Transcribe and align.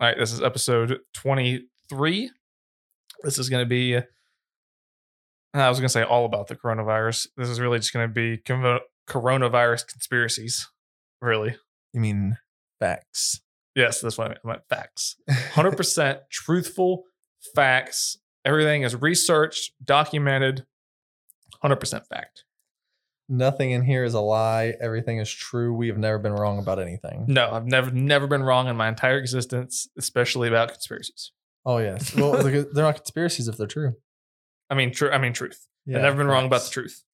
All 0.00 0.08
right, 0.08 0.16
this 0.18 0.32
is 0.32 0.40
episode 0.40 1.00
23. 1.12 2.30
This 3.22 3.38
is 3.38 3.50
going 3.50 3.62
to 3.62 3.68
be, 3.68 3.96
I 5.52 5.68
was 5.68 5.78
going 5.78 5.88
to 5.88 5.92
say 5.92 6.02
all 6.02 6.24
about 6.24 6.48
the 6.48 6.56
coronavirus. 6.56 7.26
This 7.36 7.50
is 7.50 7.60
really 7.60 7.80
just 7.80 7.92
going 7.92 8.08
to 8.08 8.12
be 8.12 8.38
con- 8.38 8.80
coronavirus 9.06 9.86
conspiracies, 9.88 10.66
really. 11.20 11.54
You 11.92 12.00
mean 12.00 12.38
facts? 12.78 13.42
Yes, 13.74 14.00
that's 14.00 14.16
what 14.16 14.24
I 14.24 14.28
meant. 14.28 14.40
I 14.42 14.48
meant 14.48 14.62
facts. 14.70 15.16
100% 15.30 16.20
truthful 16.30 17.02
facts. 17.54 18.16
Everything 18.46 18.84
is 18.84 18.96
researched, 18.96 19.74
documented, 19.84 20.64
100% 21.62 22.06
fact. 22.06 22.44
Nothing 23.32 23.70
in 23.70 23.82
here 23.82 24.02
is 24.02 24.14
a 24.14 24.20
lie. 24.20 24.74
Everything 24.80 25.18
is 25.18 25.30
true. 25.30 25.72
We 25.72 25.86
have 25.86 25.96
never 25.96 26.18
been 26.18 26.32
wrong 26.32 26.58
about 26.58 26.80
anything. 26.80 27.26
No, 27.28 27.48
I've 27.48 27.64
never 27.64 27.92
never 27.92 28.26
been 28.26 28.42
wrong 28.42 28.66
in 28.66 28.76
my 28.76 28.88
entire 28.88 29.18
existence, 29.18 29.88
especially 29.96 30.48
about 30.48 30.72
conspiracies. 30.72 31.30
Oh 31.64 31.78
yes. 31.78 32.12
Well, 32.16 32.42
they're 32.42 32.66
not 32.74 32.96
conspiracies 32.96 33.46
if 33.46 33.56
they're 33.56 33.68
true. 33.68 33.94
I 34.68 34.74
mean, 34.74 34.92
true. 34.92 35.10
I 35.10 35.18
mean, 35.18 35.32
truth. 35.32 35.64
Yeah, 35.86 35.98
I've 35.98 36.02
never 36.02 36.16
been 36.16 36.26
wrong 36.26 36.46
about 36.46 36.62
the 36.62 36.70
truth. 36.70 37.04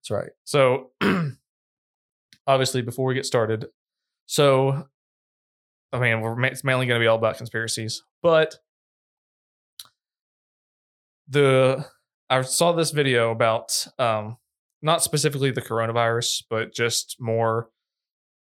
That's 0.00 0.10
right. 0.10 0.30
So, 0.42 0.90
obviously, 2.48 2.82
before 2.82 3.06
we 3.06 3.14
get 3.14 3.24
started, 3.24 3.66
so 4.26 4.88
I 5.92 6.00
mean, 6.00 6.20
we're 6.20 6.34
ma- 6.34 6.48
it's 6.48 6.64
mainly 6.64 6.86
going 6.86 6.98
to 6.98 7.04
be 7.04 7.06
all 7.06 7.16
about 7.16 7.36
conspiracies, 7.36 8.02
but 8.24 8.56
the 11.28 11.86
I 12.28 12.42
saw 12.42 12.72
this 12.72 12.90
video 12.90 13.30
about 13.30 13.86
um, 14.00 14.36
not 14.84 15.02
specifically 15.02 15.50
the 15.50 15.62
coronavirus, 15.62 16.44
but 16.50 16.74
just 16.74 17.16
more 17.18 17.70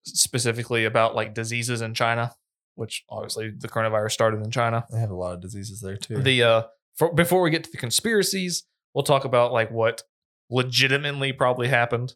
specifically 0.04 0.84
about 0.84 1.14
like 1.16 1.34
diseases 1.34 1.80
in 1.80 1.94
China, 1.94 2.32
which 2.74 3.04
obviously 3.08 3.50
the 3.56 3.68
coronavirus 3.68 4.12
started 4.12 4.44
in 4.44 4.50
China. 4.50 4.84
They 4.92 5.00
have 5.00 5.10
a 5.10 5.14
lot 5.14 5.32
of 5.34 5.40
diseases 5.40 5.80
there 5.80 5.96
too. 5.96 6.18
The 6.18 6.42
uh, 6.42 6.62
for, 6.94 7.12
before 7.12 7.40
we 7.40 7.50
get 7.50 7.64
to 7.64 7.70
the 7.70 7.78
conspiracies, 7.78 8.64
we'll 8.94 9.02
talk 9.02 9.24
about 9.24 9.52
like 9.52 9.70
what 9.70 10.02
legitimately 10.50 11.32
probably 11.32 11.68
happened 11.68 12.14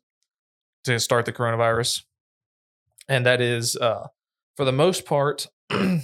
to 0.84 1.00
start 1.00 1.24
the 1.24 1.32
coronavirus, 1.32 2.02
and 3.08 3.24
that 3.24 3.40
is 3.40 3.74
uh, 3.74 4.06
for 4.56 4.66
the 4.66 4.72
most 4.72 5.06
part. 5.06 5.46
do 5.70 6.00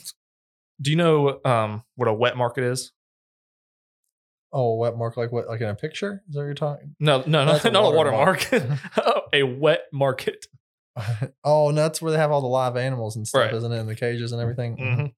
you 0.85 0.97
know 0.97 1.39
um, 1.45 1.83
what 1.97 2.09
a 2.09 2.15
wet 2.15 2.37
market 2.37 2.65
is? 2.65 2.93
Oh, 4.53 4.73
a 4.73 4.77
wet 4.77 4.97
mark 4.97 5.17
like 5.17 5.33
what? 5.33 5.49
Like 5.49 5.61
in 5.61 5.69
a 5.69 5.75
picture? 5.75 6.23
Is 6.29 6.35
that 6.35 6.41
what 6.41 6.45
you're 6.47 6.55
talking? 6.55 6.95
No, 7.01 7.23
no, 7.27 7.45
no, 7.45 7.53
That's 7.53 7.65
a 7.65 7.71
not 7.73 7.93
a 7.93 7.97
water 7.97 8.13
watermark. 8.13 8.51
market. 8.53 8.79
a 9.33 9.43
wet 9.43 9.83
market. 9.93 10.47
oh, 11.45 11.69
and 11.69 11.77
that's 11.77 12.01
where 12.01 12.11
they 12.13 12.19
have 12.19 12.31
all 12.33 12.41
the 12.41 12.47
live 12.47 12.77
animals 12.77 13.17
and 13.17 13.27
stuff, 13.27 13.41
Right. 13.43 13.55
isn't 13.55 13.71
it? 13.73 13.79
In 13.79 13.87
the 13.87 13.95
cages 13.97 14.33
and 14.33 14.41
everything. 14.41 14.77
Mhm. 14.77 15.13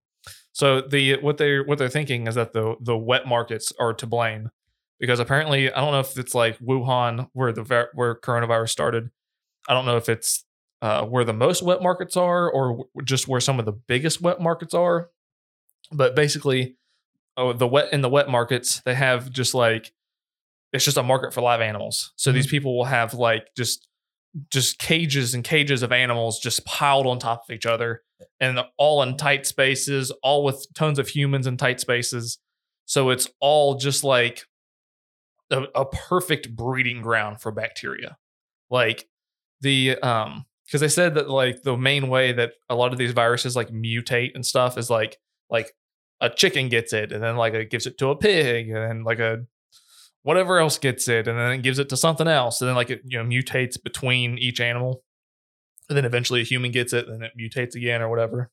So 0.52 0.80
the 0.80 1.16
what 1.20 1.38
they 1.38 1.60
what 1.60 1.78
they're 1.78 1.88
thinking 1.88 2.26
is 2.26 2.34
that 2.34 2.52
the 2.52 2.74
the 2.80 2.96
wet 2.96 3.26
markets 3.28 3.72
are 3.78 3.94
to 3.94 4.06
blame 4.06 4.50
because 4.98 5.20
apparently 5.20 5.72
I 5.72 5.80
don't 5.80 5.92
know 5.92 6.00
if 6.00 6.18
it's 6.18 6.34
like 6.34 6.58
Wuhan 6.58 7.28
where 7.32 7.52
the 7.52 7.62
ver- 7.62 7.90
where 7.94 8.16
coronavirus 8.16 8.70
started. 8.70 9.10
I 9.68 9.74
don't 9.74 9.86
know 9.86 9.96
if 9.96 10.08
it's 10.08 10.44
uh, 10.82 11.04
where 11.04 11.24
the 11.24 11.32
most 11.32 11.62
wet 11.62 11.80
markets 11.82 12.16
are 12.16 12.50
or 12.50 12.68
w- 12.70 12.88
just 13.04 13.28
where 13.28 13.40
some 13.40 13.60
of 13.60 13.66
the 13.66 13.72
biggest 13.72 14.20
wet 14.20 14.40
markets 14.40 14.74
are. 14.74 15.10
But 15.92 16.16
basically, 16.16 16.76
oh, 17.39 17.55
the 17.55 17.67
wet 17.67 17.92
in 17.92 18.03
the 18.03 18.08
wet 18.08 18.28
markets 18.28 18.83
they 18.84 18.94
have 18.94 19.31
just 19.31 19.55
like 19.55 19.92
it's 20.72 20.84
just 20.84 20.98
a 20.98 21.03
market 21.03 21.33
for 21.33 21.41
live 21.41 21.62
animals. 21.62 22.12
So 22.17 22.30
these 22.30 22.47
people 22.47 22.77
will 22.77 22.84
have 22.84 23.14
like 23.14 23.48
just 23.56 23.89
just 24.50 24.78
cages 24.78 25.33
and 25.33 25.42
cages 25.42 25.83
of 25.83 25.92
animals 25.92 26.39
just 26.39 26.67
piled 26.67 27.06
on 27.06 27.19
top 27.19 27.45
of 27.48 27.55
each 27.55 27.64
other 27.64 28.03
and 28.41 28.61
all 28.77 29.03
in 29.03 29.17
tight 29.17 29.47
spaces, 29.47 30.11
all 30.22 30.45
with 30.45 30.67
tons 30.75 30.98
of 30.98 31.08
humans 31.08 31.47
in 31.47 31.56
tight 31.56 31.80
spaces. 31.80 32.39
So 32.84 33.08
it's 33.11 33.30
all 33.41 33.77
just 33.77 34.05
like 34.05 34.45
a, 35.50 35.62
a 35.75 35.86
perfect 35.86 36.55
breeding 36.55 37.00
ground 37.00 37.41
for 37.41 37.50
bacteria. 37.50 38.18
Like 38.70 39.08
the 39.62 39.96
um 40.02 40.45
because 40.67 40.83
they 40.83 40.89
said 40.89 41.14
that 41.14 41.30
like 41.30 41.62
the 41.62 41.79
main 41.79 42.08
way 42.08 42.33
that 42.33 42.52
a 42.68 42.74
lot 42.74 42.92
of 42.92 42.98
these 42.98 43.12
viruses 43.12 43.57
like 43.57 43.70
mutate 43.70 44.33
and 44.35 44.45
stuff 44.45 44.77
is 44.77 44.91
like 44.91 45.17
like 45.48 45.73
a 46.20 46.29
chicken 46.29 46.68
gets 46.68 46.92
it 46.92 47.12
and 47.12 47.23
then 47.23 47.36
like 47.36 47.55
it 47.55 47.70
gives 47.70 47.86
it 47.86 47.98
to 47.98 48.08
a 48.08 48.17
pig 48.17 48.68
and 48.68 48.77
then 48.77 49.05
like 49.05 49.20
a 49.20 49.45
whatever 50.23 50.58
else 50.58 50.79
gets 50.79 51.08
it 51.08 51.29
and 51.29 51.39
then 51.39 51.52
it 51.52 51.62
gives 51.62 51.79
it 51.79 51.89
to 51.89 51.96
something 51.96 52.29
else 52.29 52.61
and 52.61 52.68
then 52.68 52.74
like 52.74 52.90
it 52.90 53.02
you 53.05 53.18
know 53.18 53.24
mutates 53.24 53.83
between 53.83 54.39
each 54.39 54.61
animal. 54.61 55.02
And 55.89 55.96
then 55.96 56.05
eventually 56.05 56.42
a 56.42 56.45
human 56.45 56.70
gets 56.70 56.92
it 56.92 57.08
and 57.08 57.23
it 57.23 57.33
mutates 57.39 57.74
again 57.74 58.02
or 58.02 58.11
whatever. 58.11 58.51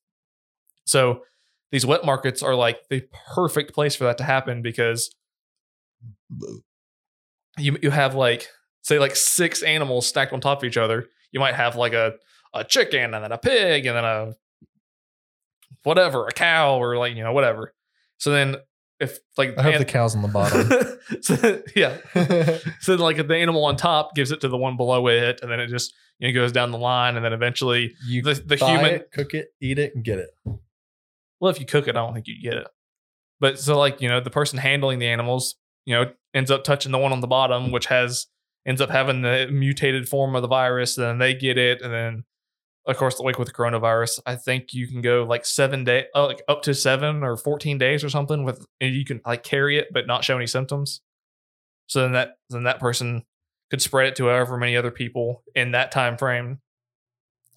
So 0.85 1.23
these 1.71 1.85
wet 1.85 2.05
markets 2.05 2.41
are 2.41 2.55
like 2.55 2.79
the 2.89 3.03
perfect 3.35 3.73
place 3.73 3.95
for 3.95 4.05
that 4.05 4.17
to 4.19 4.23
happen 4.23 4.61
because 4.61 5.13
you 7.57 7.77
you 7.81 7.89
have 7.89 8.15
like 8.15 8.47
say 8.83 8.99
like 8.99 9.15
six 9.15 9.63
animals 9.63 10.07
stacked 10.07 10.31
on 10.31 10.39
top 10.39 10.59
of 10.59 10.63
each 10.63 10.77
other. 10.77 11.07
You 11.31 11.39
might 11.39 11.55
have 11.55 11.75
like 11.75 11.93
a 11.93 12.13
a 12.53 12.63
chicken 12.63 13.13
and 13.13 13.23
then 13.23 13.31
a 13.33 13.37
pig 13.37 13.85
and 13.85 13.97
then 13.97 14.05
a 14.05 14.33
whatever 15.85 16.27
a 16.27 16.31
cow 16.31 16.77
or 16.77 16.97
like 16.97 17.15
you 17.15 17.23
know 17.23 17.31
whatever 17.31 17.73
so 18.17 18.31
then 18.31 18.57
if 18.99 19.19
like 19.37 19.57
I 19.57 19.63
hope 19.63 19.73
an- 19.73 19.79
the 19.79 19.85
cow's 19.85 20.15
on 20.15 20.21
the 20.21 20.27
bottom. 20.29 20.69
so, 21.21 21.61
yeah 21.75 21.97
so 22.79 22.95
like 22.95 23.17
if 23.17 23.27
the 23.27 23.35
animal 23.35 23.65
on 23.65 23.75
top 23.75 24.15
gives 24.15 24.31
it 24.31 24.41
to 24.41 24.47
the 24.47 24.57
one 24.57 24.77
below 24.77 25.07
it 25.07 25.39
and 25.41 25.51
then 25.51 25.59
it 25.59 25.67
just 25.67 25.93
you 26.19 26.27
know 26.27 26.33
goes 26.33 26.51
down 26.51 26.71
the 26.71 26.77
line 26.77 27.15
and 27.15 27.25
then 27.25 27.33
eventually 27.33 27.93
you 28.07 28.21
the, 28.21 28.33
the 28.33 28.55
human 28.55 28.95
it, 28.95 29.11
cook 29.11 29.33
it, 29.33 29.49
eat 29.61 29.79
it, 29.79 29.93
and 29.95 30.03
get 30.03 30.19
it. 30.19 30.29
well 30.45 31.49
if 31.49 31.59
you 31.59 31.65
cook 31.65 31.87
it 31.87 31.95
i 31.95 31.99
don't 31.99 32.13
think 32.13 32.27
you 32.27 32.41
get 32.41 32.53
it 32.53 32.67
but 33.39 33.59
so 33.59 33.77
like 33.77 34.01
you 34.01 34.07
know 34.07 34.19
the 34.19 34.29
person 34.29 34.57
handling 34.57 34.99
the 34.99 35.07
animals 35.07 35.55
you 35.85 35.93
know 35.93 36.09
ends 36.33 36.49
up 36.49 36.63
touching 36.63 36.91
the 36.91 36.97
one 36.97 37.11
on 37.11 37.19
the 37.19 37.27
bottom 37.27 37.71
which 37.71 37.87
has 37.87 38.27
ends 38.65 38.81
up 38.81 38.89
having 38.89 39.21
the 39.21 39.47
mutated 39.51 40.07
form 40.07 40.35
of 40.35 40.41
the 40.41 40.47
virus 40.47 40.97
and 40.97 41.05
then 41.05 41.17
they 41.19 41.33
get 41.33 41.57
it 41.57 41.81
and 41.81 41.93
then 41.93 42.23
of 42.87 42.97
course 42.97 43.19
like 43.19 43.39
with 43.39 43.47
the 43.47 43.53
coronavirus 43.53 44.19
i 44.25 44.35
think 44.35 44.73
you 44.73 44.87
can 44.87 45.01
go 45.01 45.23
like 45.23 45.45
seven 45.45 45.83
day 45.83 46.05
uh, 46.15 46.25
like 46.25 46.41
up 46.47 46.61
to 46.61 46.73
seven 46.73 47.23
or 47.23 47.35
14 47.37 47.77
days 47.77 48.03
or 48.03 48.09
something 48.09 48.43
with 48.43 48.65
and 48.79 48.93
you 48.93 49.05
can 49.05 49.21
like 49.25 49.43
carry 49.43 49.77
it 49.77 49.87
but 49.91 50.07
not 50.07 50.23
show 50.23 50.35
any 50.35 50.47
symptoms. 50.47 51.01
So 51.87 52.01
then 52.01 52.13
that 52.13 52.37
then 52.49 52.63
that 52.63 52.79
person 52.79 53.23
could 53.69 53.81
spread 53.81 54.07
it 54.07 54.15
to 54.17 54.25
however 54.25 54.57
many 54.57 54.75
other 54.77 54.91
people 54.91 55.43
in 55.55 55.71
that 55.71 55.91
time 55.91 56.17
frame 56.17 56.59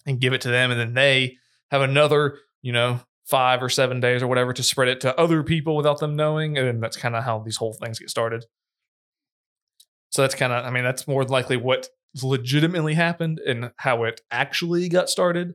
and 0.05 0.19
give 0.19 0.33
it 0.33 0.41
to 0.41 0.49
them 0.49 0.71
and 0.71 0.79
then 0.79 0.93
they 0.93 1.37
have 1.71 1.81
another 1.81 2.39
you 2.61 2.71
know 2.71 2.99
five 3.25 3.61
or 3.61 3.69
seven 3.69 3.99
days 3.99 4.23
or 4.23 4.27
whatever 4.27 4.53
to 4.53 4.63
spread 4.63 4.87
it 4.87 5.01
to 5.01 5.19
other 5.19 5.43
people 5.43 5.75
without 5.75 5.99
them 5.99 6.15
knowing 6.15 6.57
and 6.57 6.81
that's 6.81 6.97
kind 6.97 7.15
of 7.15 7.23
how 7.23 7.39
these 7.39 7.57
whole 7.57 7.73
things 7.73 7.99
get 7.99 8.09
started. 8.09 8.45
So 10.11 10.23
that's 10.23 10.35
kind 10.35 10.51
of 10.51 10.65
i 10.65 10.71
mean 10.71 10.83
that's 10.83 11.07
more 11.07 11.23
likely 11.23 11.57
what 11.57 11.87
legitimately 12.23 12.93
happened 12.95 13.39
and 13.39 13.71
how 13.77 14.03
it 14.03 14.21
actually 14.31 14.89
got 14.89 15.09
started 15.09 15.53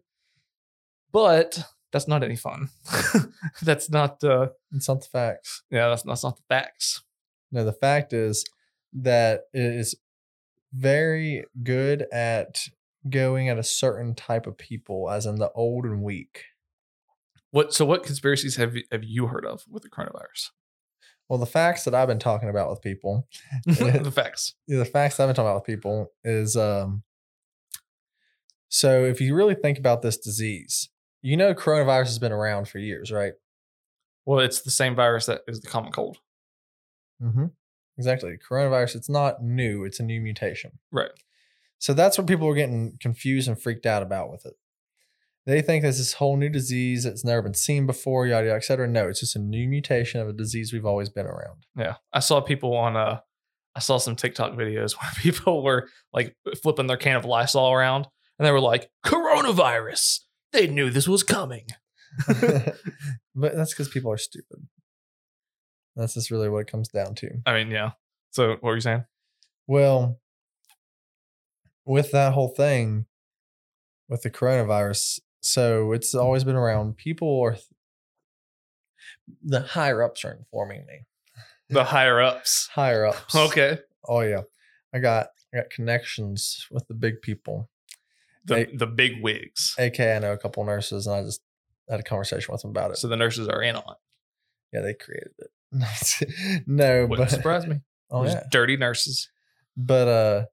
but 1.12 1.65
that's 1.92 2.09
not 2.09 2.22
any 2.22 2.37
fun 2.37 2.69
that's 3.62 3.91
not 3.91 4.22
uh 4.25 4.48
It's 4.72 4.88
not 4.88 5.00
the 5.00 5.06
facts. 5.09 5.62
yeah 5.70 5.88
that's, 5.88 6.03
that's 6.03 6.25
not 6.25 6.37
the 6.37 6.42
facts 6.48 7.03
No, 7.53 7.65
the 7.65 7.72
fact 7.72 8.12
is 8.12 8.44
that 8.92 9.42
it 9.53 9.62
is 9.62 9.97
very 10.72 11.44
good 11.62 12.06
at 12.12 12.60
going 13.09 13.48
at 13.48 13.59
a 13.59 13.62
certain 13.62 14.15
type 14.15 14.47
of 14.47 14.56
people, 14.56 15.10
as 15.10 15.26
in 15.26 15.36
the 15.36 15.50
old 15.53 15.84
and 15.84 16.03
weak. 16.03 16.44
what 17.50 17.72
so 17.75 17.84
what 17.84 18.03
conspiracies 18.04 18.56
have 18.56 18.75
have 18.91 19.04
you 19.04 19.26
heard 19.28 19.44
of 19.47 19.65
with 19.71 19.82
the 19.82 19.91
coronavirus 19.91 20.50
Well, 21.28 21.38
the 21.38 21.46
facts 21.46 21.84
that 21.84 21.94
I've 21.94 22.08
been 22.08 22.18
talking 22.18 22.48
about 22.48 22.70
with 22.70 22.82
people, 22.82 23.26
the 23.66 24.12
facts 24.14 24.54
yeah, 24.66 24.78
the 24.78 24.84
facts 24.84 25.18
I've 25.18 25.28
been 25.28 25.34
talking 25.34 25.48
about 25.48 25.66
with 25.66 25.76
people 25.76 26.12
is 26.22 26.56
um 26.56 27.02
so 28.68 29.04
if 29.04 29.20
you 29.20 29.34
really 29.34 29.54
think 29.54 29.78
about 29.78 30.02
this 30.02 30.16
disease, 30.16 30.88
you 31.22 31.36
know 31.36 31.54
coronavirus 31.54 32.06
has 32.06 32.18
been 32.18 32.32
around 32.32 32.68
for 32.68 32.78
years, 32.78 33.10
right? 33.10 33.32
well 34.26 34.40
it's 34.40 34.62
the 34.62 34.71
same 34.71 34.94
virus 34.94 35.26
that 35.26 35.42
is 35.47 35.60
the 35.60 35.68
common 35.68 35.92
cold 35.92 36.18
Mm-hmm. 37.22 37.47
Exactly. 37.97 38.36
Coronavirus, 38.36 38.97
it's 38.97 39.09
not 39.09 39.42
new, 39.42 39.84
it's 39.84 40.00
a 40.00 40.03
new 40.03 40.20
mutation. 40.20 40.72
right 40.91 41.10
So 41.78 41.94
that's 41.94 42.18
what 42.18 42.27
people 42.27 42.48
are 42.48 42.54
getting 42.54 42.97
confused 43.00 43.48
and 43.48 43.60
freaked 43.60 43.86
out 43.86 44.03
about 44.03 44.30
with 44.30 44.47
it. 44.47 44.54
They 45.46 45.60
think 45.60 45.82
there's 45.82 45.98
this 45.98 46.14
whole 46.14 46.36
new 46.36 46.48
disease 46.48 47.04
that's 47.04 47.24
never 47.24 47.42
been 47.42 47.54
seen 47.54 47.86
before, 47.86 48.26
yada 48.26 48.46
yada, 48.46 48.56
et 48.56 48.64
cetera. 48.64 48.88
No, 48.88 49.08
it's 49.08 49.20
just 49.20 49.36
a 49.36 49.38
new 49.38 49.68
mutation 49.68 50.20
of 50.20 50.28
a 50.28 50.32
disease 50.32 50.72
we've 50.72 50.86
always 50.86 51.10
been 51.10 51.26
around. 51.26 51.66
Yeah, 51.76 51.96
I 52.12 52.20
saw 52.20 52.41
people 52.41 52.74
on 52.74 52.96
uh, 52.96 53.20
I 53.76 53.80
saw 53.80 53.98
some 53.98 54.16
TikTok 54.16 54.52
videos 54.52 54.92
where 55.00 55.10
people 55.18 55.62
were 55.62 55.88
like 56.12 56.34
flipping 56.62 56.86
their 56.86 56.96
can 56.96 57.16
of 57.16 57.24
Lysol 57.24 57.72
around, 57.72 58.06
and 58.38 58.46
they 58.46 58.52
were 58.52 58.60
like, 58.60 58.91
"Coronavirus." 59.04 60.20
They 60.52 60.66
knew 60.66 60.88
this 60.88 61.08
was 61.08 61.22
coming. 61.22 61.66
but 62.26 62.76
that's 63.34 63.72
because 63.72 63.88
people 63.88 64.12
are 64.12 64.18
stupid. 64.18 64.68
That's 65.96 66.14
just 66.14 66.30
really 66.30 66.48
what 66.48 66.60
it 66.60 66.70
comes 66.70 66.88
down 66.88 67.14
to. 67.16 67.30
I 67.44 67.54
mean, 67.54 67.70
yeah. 67.70 67.92
So 68.30 68.50
what 68.50 68.62
were 68.62 68.74
you 68.74 68.80
saying? 68.80 69.04
Well, 69.66 70.20
with 71.84 72.12
that 72.12 72.32
whole 72.32 72.48
thing, 72.48 73.06
with 74.08 74.22
the 74.22 74.30
coronavirus, 74.30 75.20
so 75.44 75.92
it's 75.92 76.14
always 76.14 76.44
been 76.44 76.56
around. 76.56 76.96
People 76.96 77.41
are 77.42 77.56
the 79.42 79.60
higher 79.60 80.02
ups 80.02 80.24
are 80.24 80.32
informing 80.32 80.86
me. 80.86 81.00
The 81.70 81.84
higher 81.84 82.20
ups. 82.20 82.68
Higher 82.72 83.06
ups. 83.12 83.34
Okay. 83.34 83.78
Oh 84.06 84.20
yeah, 84.20 84.42
I 84.92 84.98
got 84.98 85.28
I 85.52 85.58
got 85.58 85.70
connections 85.70 86.66
with 86.70 86.86
the 86.88 86.94
big 86.94 87.22
people. 87.22 87.70
The 88.44 88.56
Hey. 88.56 88.68
the 88.76 88.86
big 88.86 89.22
wigs. 89.22 89.74
AK, 89.78 90.00
I 90.00 90.18
know 90.18 90.32
a 90.32 90.38
couple 90.38 90.64
nurses, 90.64 91.06
and 91.06 91.16
I 91.16 91.22
just 91.22 91.41
had 91.88 92.00
a 92.00 92.02
conversation 92.02 92.52
with 92.52 92.62
them 92.62 92.70
about 92.70 92.91
it. 92.91 92.98
So 92.98 93.08
the 93.08 93.16
nurses 93.16 93.48
are 93.48 93.62
in 93.62 93.76
on 93.76 93.82
it. 93.88 93.96
yeah, 94.72 94.80
they 94.82 94.94
created 94.94 95.32
it. 95.38 95.50
no, 96.66 97.06
Wouldn't 97.06 97.28
but 97.28 97.30
surprise 97.34 97.66
me. 97.66 97.80
oh 98.10 98.24
Those 98.24 98.34
yeah, 98.34 98.42
dirty 98.50 98.76
nurses. 98.76 99.28
but 99.76 100.06
uh, 100.08 100.44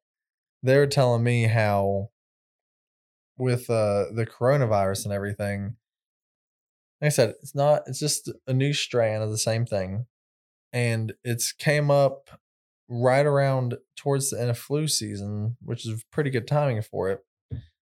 they 0.64 0.78
were 0.78 0.88
telling 0.88 1.24
me 1.24 1.44
how 1.44 2.10
with 3.38 3.70
uh 3.70 4.06
the 4.14 4.26
coronavirus 4.26 5.06
and 5.06 5.14
everything. 5.14 5.76
Like 7.02 7.08
I 7.08 7.10
said, 7.10 7.36
it's 7.42 7.56
not. 7.56 7.84
It's 7.88 8.00
just 8.00 8.32
a 8.48 8.54
new 8.54 8.74
strain 8.74 9.22
of 9.22 9.32
the 9.32 9.38
same 9.38 9.66
thing, 9.66 10.06
and 10.72 11.14
it's 11.24 11.52
came 11.52 11.90
up 11.90 12.30
right 12.88 13.26
around 13.26 13.78
towards 13.96 14.30
the 14.30 14.40
end 14.40 14.50
of 14.50 14.58
flu 14.58 14.88
season, 14.88 15.56
which 15.64 15.86
is 15.88 16.04
pretty 16.12 16.30
good 16.30 16.48
timing 16.48 16.82
for 16.82 17.10
it 17.10 17.24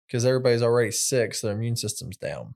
because 0.06 0.24
everybody's 0.24 0.62
already 0.62 0.90
sick, 0.90 1.34
so 1.34 1.46
their 1.46 1.56
immune 1.56 1.76
system's 1.76 2.16
down. 2.16 2.54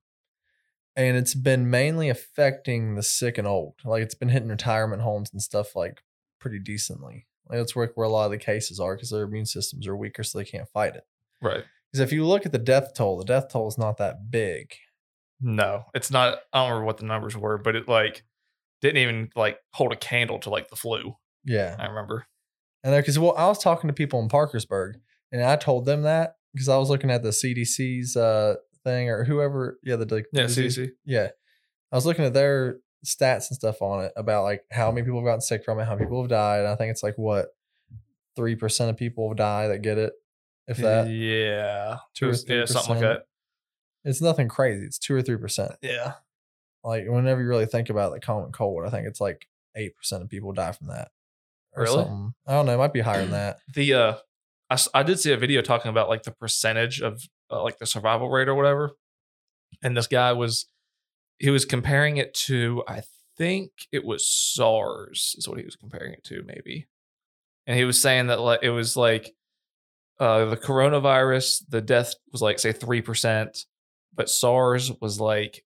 And 0.96 1.16
it's 1.16 1.34
been 1.34 1.70
mainly 1.70 2.08
affecting 2.08 2.94
the 2.94 3.02
sick 3.02 3.38
and 3.38 3.46
old. 3.46 3.74
Like 3.84 4.02
it's 4.02 4.14
been 4.14 4.28
hitting 4.28 4.48
retirement 4.48 5.02
homes 5.02 5.30
and 5.32 5.40
stuff 5.40 5.74
like 5.74 6.02
pretty 6.40 6.58
decently. 6.58 7.26
Like 7.48 7.58
that's 7.58 7.74
where, 7.74 7.90
where 7.94 8.06
a 8.06 8.10
lot 8.10 8.26
of 8.26 8.32
the 8.32 8.38
cases 8.38 8.80
are 8.80 8.96
because 8.96 9.10
their 9.10 9.22
immune 9.22 9.46
systems 9.46 9.86
are 9.86 9.96
weaker, 9.96 10.22
so 10.22 10.38
they 10.38 10.44
can't 10.44 10.68
fight 10.68 10.96
it. 10.96 11.06
Right. 11.40 11.64
Because 11.92 12.00
if 12.00 12.12
you 12.12 12.24
look 12.26 12.46
at 12.46 12.52
the 12.52 12.58
death 12.58 12.92
toll, 12.94 13.18
the 13.18 13.24
death 13.24 13.48
toll 13.50 13.68
is 13.68 13.78
not 13.78 13.96
that 13.98 14.30
big. 14.30 14.72
No, 15.40 15.84
it's 15.94 16.10
not. 16.10 16.38
I 16.52 16.58
don't 16.62 16.68
remember 16.70 16.86
what 16.86 16.98
the 16.98 17.06
numbers 17.06 17.36
were, 17.36 17.58
but 17.58 17.74
it 17.76 17.88
like 17.88 18.24
didn't 18.82 18.98
even 18.98 19.30
like 19.34 19.58
hold 19.72 19.92
a 19.92 19.96
candle 19.96 20.38
to 20.40 20.50
like 20.50 20.68
the 20.68 20.76
flu. 20.76 21.14
Yeah. 21.44 21.76
I 21.78 21.86
remember. 21.86 22.26
And 22.84 22.94
because 22.94 23.18
well, 23.18 23.34
I 23.36 23.46
was 23.46 23.58
talking 23.58 23.88
to 23.88 23.94
people 23.94 24.20
in 24.20 24.28
Parkersburg, 24.28 24.96
and 25.32 25.42
I 25.42 25.56
told 25.56 25.84
them 25.86 26.02
that 26.02 26.34
because 26.54 26.68
I 26.68 26.76
was 26.76 26.90
looking 26.90 27.10
at 27.10 27.22
the 27.22 27.30
CDC's 27.30 28.16
uh 28.16 28.54
thing 28.84 29.08
or 29.10 29.24
whoever, 29.24 29.78
yeah, 29.82 29.96
the 29.96 30.06
like, 30.14 30.26
Yeah, 30.32 30.42
disease- 30.42 30.78
CDC. 30.78 30.90
yeah, 31.04 31.28
I 31.92 31.96
was 31.96 32.06
looking 32.06 32.24
at 32.24 32.34
their 32.34 32.76
stats 33.04 33.48
and 33.48 33.56
stuff 33.56 33.80
on 33.82 34.04
it 34.04 34.12
about 34.16 34.44
like 34.44 34.62
how 34.70 34.90
many 34.90 35.04
people 35.04 35.20
have 35.20 35.26
gotten 35.26 35.40
sick 35.40 35.64
from 35.64 35.78
it, 35.80 35.84
how 35.86 35.94
many 35.94 36.04
people 36.06 36.22
have 36.22 36.30
died. 36.30 36.60
And 36.60 36.68
I 36.68 36.76
think 36.76 36.90
it's 36.90 37.02
like 37.02 37.16
what 37.16 37.48
three 38.36 38.56
percent 38.56 38.90
of 38.90 38.96
people 38.96 39.32
die 39.34 39.68
that 39.68 39.80
get 39.82 39.98
it, 39.98 40.12
if 40.70 40.76
that. 40.78 41.08
Yeah. 41.10 41.98
Two 42.14 42.30
or 42.30 42.34
yeah, 42.46 42.64
something 42.64 42.94
like 42.96 42.98
3%. 42.98 43.00
that. 43.02 43.22
It's 44.04 44.22
nothing 44.22 44.48
crazy. 44.48 44.84
It's 44.86 44.98
two 44.98 45.14
or 45.14 45.22
three 45.22 45.36
percent. 45.36 45.72
Yeah. 45.82 46.14
Like 46.82 47.04
whenever 47.06 47.42
you 47.42 47.48
really 47.48 47.66
think 47.66 47.90
about 47.90 48.12
the 48.12 48.20
common 48.20 48.52
cold, 48.52 48.84
I 48.86 48.90
think 48.90 49.06
it's 49.06 49.20
like 49.20 49.46
eight 49.76 49.94
percent 49.96 50.22
of 50.22 50.28
people 50.30 50.52
die 50.52 50.72
from 50.72 50.86
that. 50.88 51.10
Or 51.76 51.82
Really? 51.84 51.96
something. 51.96 52.34
I 52.46 52.52
don't 52.52 52.66
know. 52.66 52.74
It 52.74 52.78
might 52.78 52.92
be 52.94 53.00
higher 53.00 53.20
than 53.22 53.32
that. 53.32 53.58
The 53.74 53.94
uh, 53.94 54.14
I, 54.70 54.78
I 54.94 55.02
did 55.02 55.20
see 55.20 55.32
a 55.32 55.36
video 55.36 55.60
talking 55.62 55.90
about 55.90 56.08
like 56.08 56.22
the 56.22 56.30
percentage 56.30 57.00
of 57.02 57.22
uh, 57.50 57.62
like 57.62 57.78
the 57.78 57.86
survival 57.86 58.30
rate 58.30 58.48
or 58.48 58.54
whatever, 58.54 58.92
and 59.82 59.96
this 59.96 60.06
guy 60.06 60.32
was 60.32 60.66
he 61.38 61.50
was 61.50 61.64
comparing 61.64 62.16
it 62.16 62.32
to 62.34 62.82
I 62.88 63.02
think 63.36 63.70
it 63.92 64.04
was 64.04 64.26
SARS 64.28 65.34
is 65.38 65.48
what 65.48 65.58
he 65.58 65.64
was 65.64 65.76
comparing 65.76 66.12
it 66.12 66.24
to 66.24 66.42
maybe, 66.46 66.86
and 67.66 67.76
he 67.76 67.84
was 67.84 68.00
saying 68.00 68.28
that 68.28 68.40
like 68.40 68.60
it 68.62 68.70
was 68.70 68.96
like 68.96 69.34
uh 70.20 70.44
the 70.44 70.56
coronavirus 70.56 71.64
the 71.68 71.80
death 71.80 72.14
was 72.30 72.42
like 72.42 72.58
say 72.58 72.72
three 72.72 73.00
percent, 73.02 73.64
but 74.14 74.28
SARS 74.28 74.92
was 75.00 75.18
like 75.18 75.64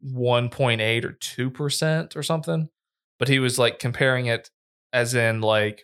one 0.00 0.48
point 0.48 0.80
eight 0.80 1.04
or 1.04 1.12
two 1.12 1.50
percent 1.50 2.16
or 2.16 2.22
something, 2.22 2.68
but 3.18 3.28
he 3.28 3.38
was 3.38 3.58
like 3.58 3.78
comparing 3.78 4.26
it 4.26 4.50
as 4.92 5.14
in 5.14 5.40
like 5.40 5.82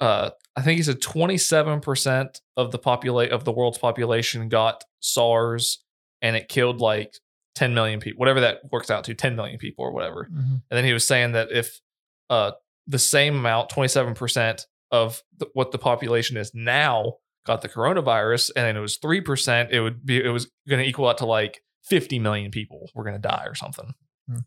uh 0.00 0.30
I 0.56 0.62
think 0.62 0.76
he 0.78 0.82
said 0.82 1.00
27% 1.00 2.40
of 2.56 2.72
the 2.72 2.78
populate 2.78 3.30
of 3.30 3.44
the 3.44 3.52
world's 3.52 3.78
population 3.78 4.48
got 4.48 4.82
SARS 4.98 5.78
and 6.20 6.34
it 6.36 6.48
killed 6.48 6.80
like 6.80 7.14
10 7.54 7.72
million 7.72 8.00
people, 8.00 8.18
whatever 8.18 8.40
that 8.40 8.60
works 8.72 8.90
out 8.90 9.04
to, 9.04 9.14
10 9.14 9.36
million 9.36 9.58
people 9.58 9.84
or 9.84 9.92
whatever. 9.92 10.28
And 10.32 10.62
then 10.70 10.84
he 10.84 10.92
was 10.92 11.06
saying 11.06 11.32
that 11.32 11.52
if 11.52 11.80
uh 12.28 12.52
the 12.86 12.98
same 12.98 13.36
amount, 13.36 13.70
27% 13.70 14.64
of 14.90 15.22
the, 15.38 15.46
what 15.54 15.72
the 15.72 15.78
population 15.78 16.36
is 16.36 16.52
now 16.54 17.14
got 17.46 17.62
the 17.62 17.68
coronavirus 17.68 18.50
and 18.56 18.76
it 18.76 18.80
was 18.80 18.98
3%, 18.98 19.70
it 19.70 19.80
would 19.80 20.04
be 20.04 20.22
it 20.22 20.28
was 20.30 20.50
going 20.68 20.82
to 20.82 20.88
equal 20.88 21.08
out 21.08 21.18
to 21.18 21.26
like 21.26 21.62
50 21.84 22.18
million 22.18 22.50
people 22.50 22.90
were 22.94 23.04
going 23.04 23.20
to 23.20 23.28
die 23.28 23.44
or 23.46 23.54
something. 23.54 23.94
Hmm. 24.28 24.38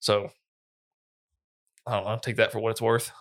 So 0.00 0.30
I 1.86 1.96
don't 1.96 2.04
know, 2.04 2.18
take 2.20 2.36
that 2.36 2.52
for 2.52 2.58
what 2.58 2.70
it's 2.70 2.82
worth. 2.82 3.12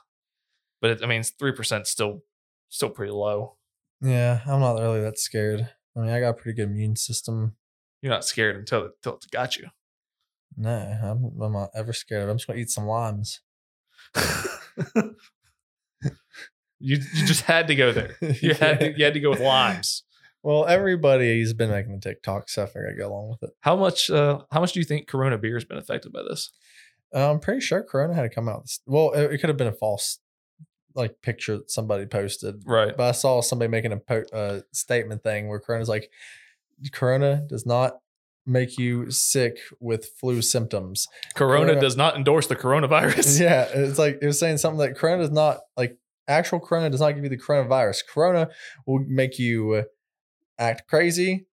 But 0.81 0.91
it, 0.91 0.99
I 1.03 1.07
mean, 1.07 1.23
three 1.23 1.53
percent 1.53 1.87
still 1.87 2.21
still 2.69 2.89
pretty 2.89 3.11
low. 3.11 3.57
Yeah, 4.01 4.41
I'm 4.45 4.59
not 4.59 4.79
really 4.79 5.01
that 5.01 5.17
scared. 5.17 5.69
I 5.95 5.99
mean, 5.99 6.09
I 6.09 6.19
got 6.19 6.29
a 6.29 6.33
pretty 6.33 6.55
good 6.55 6.69
immune 6.69 6.95
system. 6.95 7.55
You're 8.01 8.11
not 8.11 8.25
scared 8.25 8.57
until 8.57 8.85
it, 8.85 8.91
until 8.97 9.15
it's 9.15 9.25
got 9.27 9.55
you. 9.57 9.67
No, 10.57 10.69
I'm, 10.69 11.41
I'm 11.41 11.53
not 11.53 11.69
ever 11.75 11.93
scared. 11.93 12.29
I'm 12.29 12.37
just 12.37 12.47
gonna 12.47 12.59
eat 12.59 12.69
some 12.69 12.85
limes. 12.85 13.41
you 16.85 16.97
you 17.13 17.25
just 17.25 17.41
had 17.41 17.67
to 17.67 17.75
go 17.75 17.91
there. 17.91 18.15
You 18.41 18.53
had 18.53 18.79
to, 18.79 18.97
you 18.97 19.03
had 19.05 19.13
to 19.15 19.19
go 19.19 19.29
with 19.31 19.39
limes. 19.39 20.03
Well, 20.43 20.65
everybody's 20.67 21.53
been 21.53 21.71
making 21.71 21.93
the 21.99 22.09
TikTok 22.09 22.49
stuff. 22.49 22.71
I 22.75 22.81
gotta 22.81 22.95
go 22.95 23.07
along 23.09 23.29
with 23.29 23.43
it. 23.49 23.55
How 23.61 23.75
much 23.75 24.09
uh 24.11 24.39
how 24.51 24.59
much 24.61 24.73
do 24.73 24.79
you 24.79 24.85
think 24.85 25.07
Corona 25.07 25.37
beer 25.37 25.55
has 25.55 25.65
been 25.65 25.77
affected 25.79 26.13
by 26.13 26.21
this? 26.29 26.51
Uh, 27.13 27.31
I'm 27.31 27.39
pretty 27.39 27.61
sure 27.61 27.81
Corona 27.81 28.13
had 28.13 28.23
to 28.23 28.29
come 28.29 28.47
out. 28.49 28.63
this- 28.63 28.81
Well, 28.85 29.11
it, 29.13 29.31
it 29.33 29.37
could 29.39 29.49
have 29.49 29.57
been 29.57 29.67
a 29.67 29.71
false 29.85 30.19
like 30.95 31.21
picture 31.21 31.57
that 31.57 31.71
somebody 31.71 32.05
posted, 32.05 32.63
Right. 32.65 32.95
but 32.95 33.03
I 33.09 33.11
saw 33.11 33.41
somebody 33.41 33.69
making 33.69 33.91
a 33.93 33.97
po- 33.97 34.25
uh, 34.33 34.61
statement 34.71 35.23
thing 35.23 35.47
where 35.49 35.59
Corona's 35.59 35.89
like, 35.89 36.09
Corona 36.91 37.43
does 37.47 37.65
not 37.65 37.97
make 38.45 38.77
you 38.77 39.09
sick 39.11 39.57
with 39.79 40.05
flu 40.19 40.41
symptoms. 40.41 41.07
Corona, 41.35 41.65
Corona- 41.65 41.81
does 41.81 41.97
not 41.97 42.15
endorse 42.15 42.47
the 42.47 42.55
coronavirus. 42.55 43.39
yeah, 43.47 43.63
it's 43.73 43.97
like 43.99 44.19
it 44.21 44.25
was 44.27 44.39
saying 44.39 44.57
something 44.59 44.79
that 44.79 44.95
Corona 44.97 45.23
does 45.23 45.31
not 45.31 45.59
like 45.75 45.97
actual 46.27 46.59
Corona 46.59 46.89
does 46.89 47.01
not 47.01 47.11
give 47.11 47.23
you 47.23 47.29
the 47.29 47.37
coronavirus. 47.37 48.03
Corona 48.11 48.49
will 48.85 49.03
make 49.07 49.39
you 49.39 49.85
act 50.57 50.87
crazy, 50.87 51.47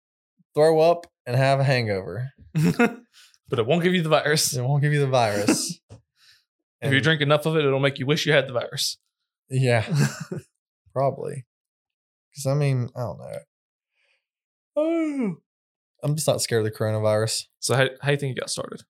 throw 0.53 0.79
up, 0.79 1.07
and 1.25 1.35
have 1.35 1.59
a 1.59 1.63
hangover. 1.63 2.31
but 2.53 3.59
it 3.59 3.65
won't 3.65 3.83
give 3.83 3.93
you 3.93 4.01
the 4.01 4.09
virus. 4.09 4.55
It 4.55 4.61
won't 4.61 4.81
give 4.81 4.93
you 4.93 4.99
the 4.99 5.07
virus. 5.07 5.79
If 6.81 6.93
you 6.93 7.01
drink 7.01 7.19
enough 7.19 7.45
of 7.45 7.57
it, 7.57 7.65
it'll 7.65 7.81
make 7.81 7.99
you 7.99 8.05
wish 8.05 8.25
you 8.25 8.31
had 8.31 8.47
the 8.47 8.53
virus. 8.53 8.97
yeah, 9.49 9.85
probably. 10.93 11.45
Because 12.31 12.45
I 12.45 12.53
mean, 12.53 12.87
I 12.95 12.99
don't 13.01 13.17
know. 13.17 13.37
Oh, 14.77 15.35
I'm 16.03 16.15
just 16.15 16.27
not 16.27 16.41
scared 16.41 16.65
of 16.65 16.71
the 16.71 16.77
coronavirus. 16.77 17.47
So 17.59 17.75
how, 17.75 17.89
how 18.01 18.07
do 18.07 18.11
you 18.13 18.17
think 18.17 18.37
it 18.37 18.39
got 18.39 18.49
started? 18.49 18.83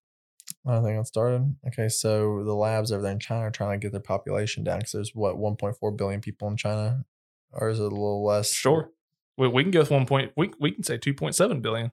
I 0.67 0.81
think 0.81 0.99
it 0.99 1.07
started. 1.07 1.55
Okay, 1.67 1.89
so 1.89 2.43
the 2.43 2.53
labs 2.53 2.91
over 2.91 3.01
there 3.01 3.11
in 3.11 3.19
China 3.19 3.47
are 3.47 3.51
trying 3.51 3.79
to 3.79 3.83
get 3.83 3.91
their 3.91 4.01
population 4.01 4.63
down 4.63 4.79
because 4.79 4.91
there's 4.91 5.15
what 5.15 5.37
1.4 5.37 5.97
billion 5.97 6.21
people 6.21 6.47
in 6.49 6.57
China, 6.57 7.05
or 7.51 7.69
is 7.69 7.79
it 7.79 7.83
a 7.83 7.85
little 7.85 8.25
less? 8.25 8.51
Sure. 8.53 8.91
We, 9.37 9.47
we 9.47 9.63
can 9.63 9.71
go 9.71 9.79
with 9.79 9.91
one 9.91 10.05
point. 10.05 10.33
We 10.35 10.51
we 10.59 10.71
can 10.71 10.83
say 10.83 10.97
two 10.97 11.13
point 11.13 11.35
seven 11.35 11.61
billion. 11.61 11.91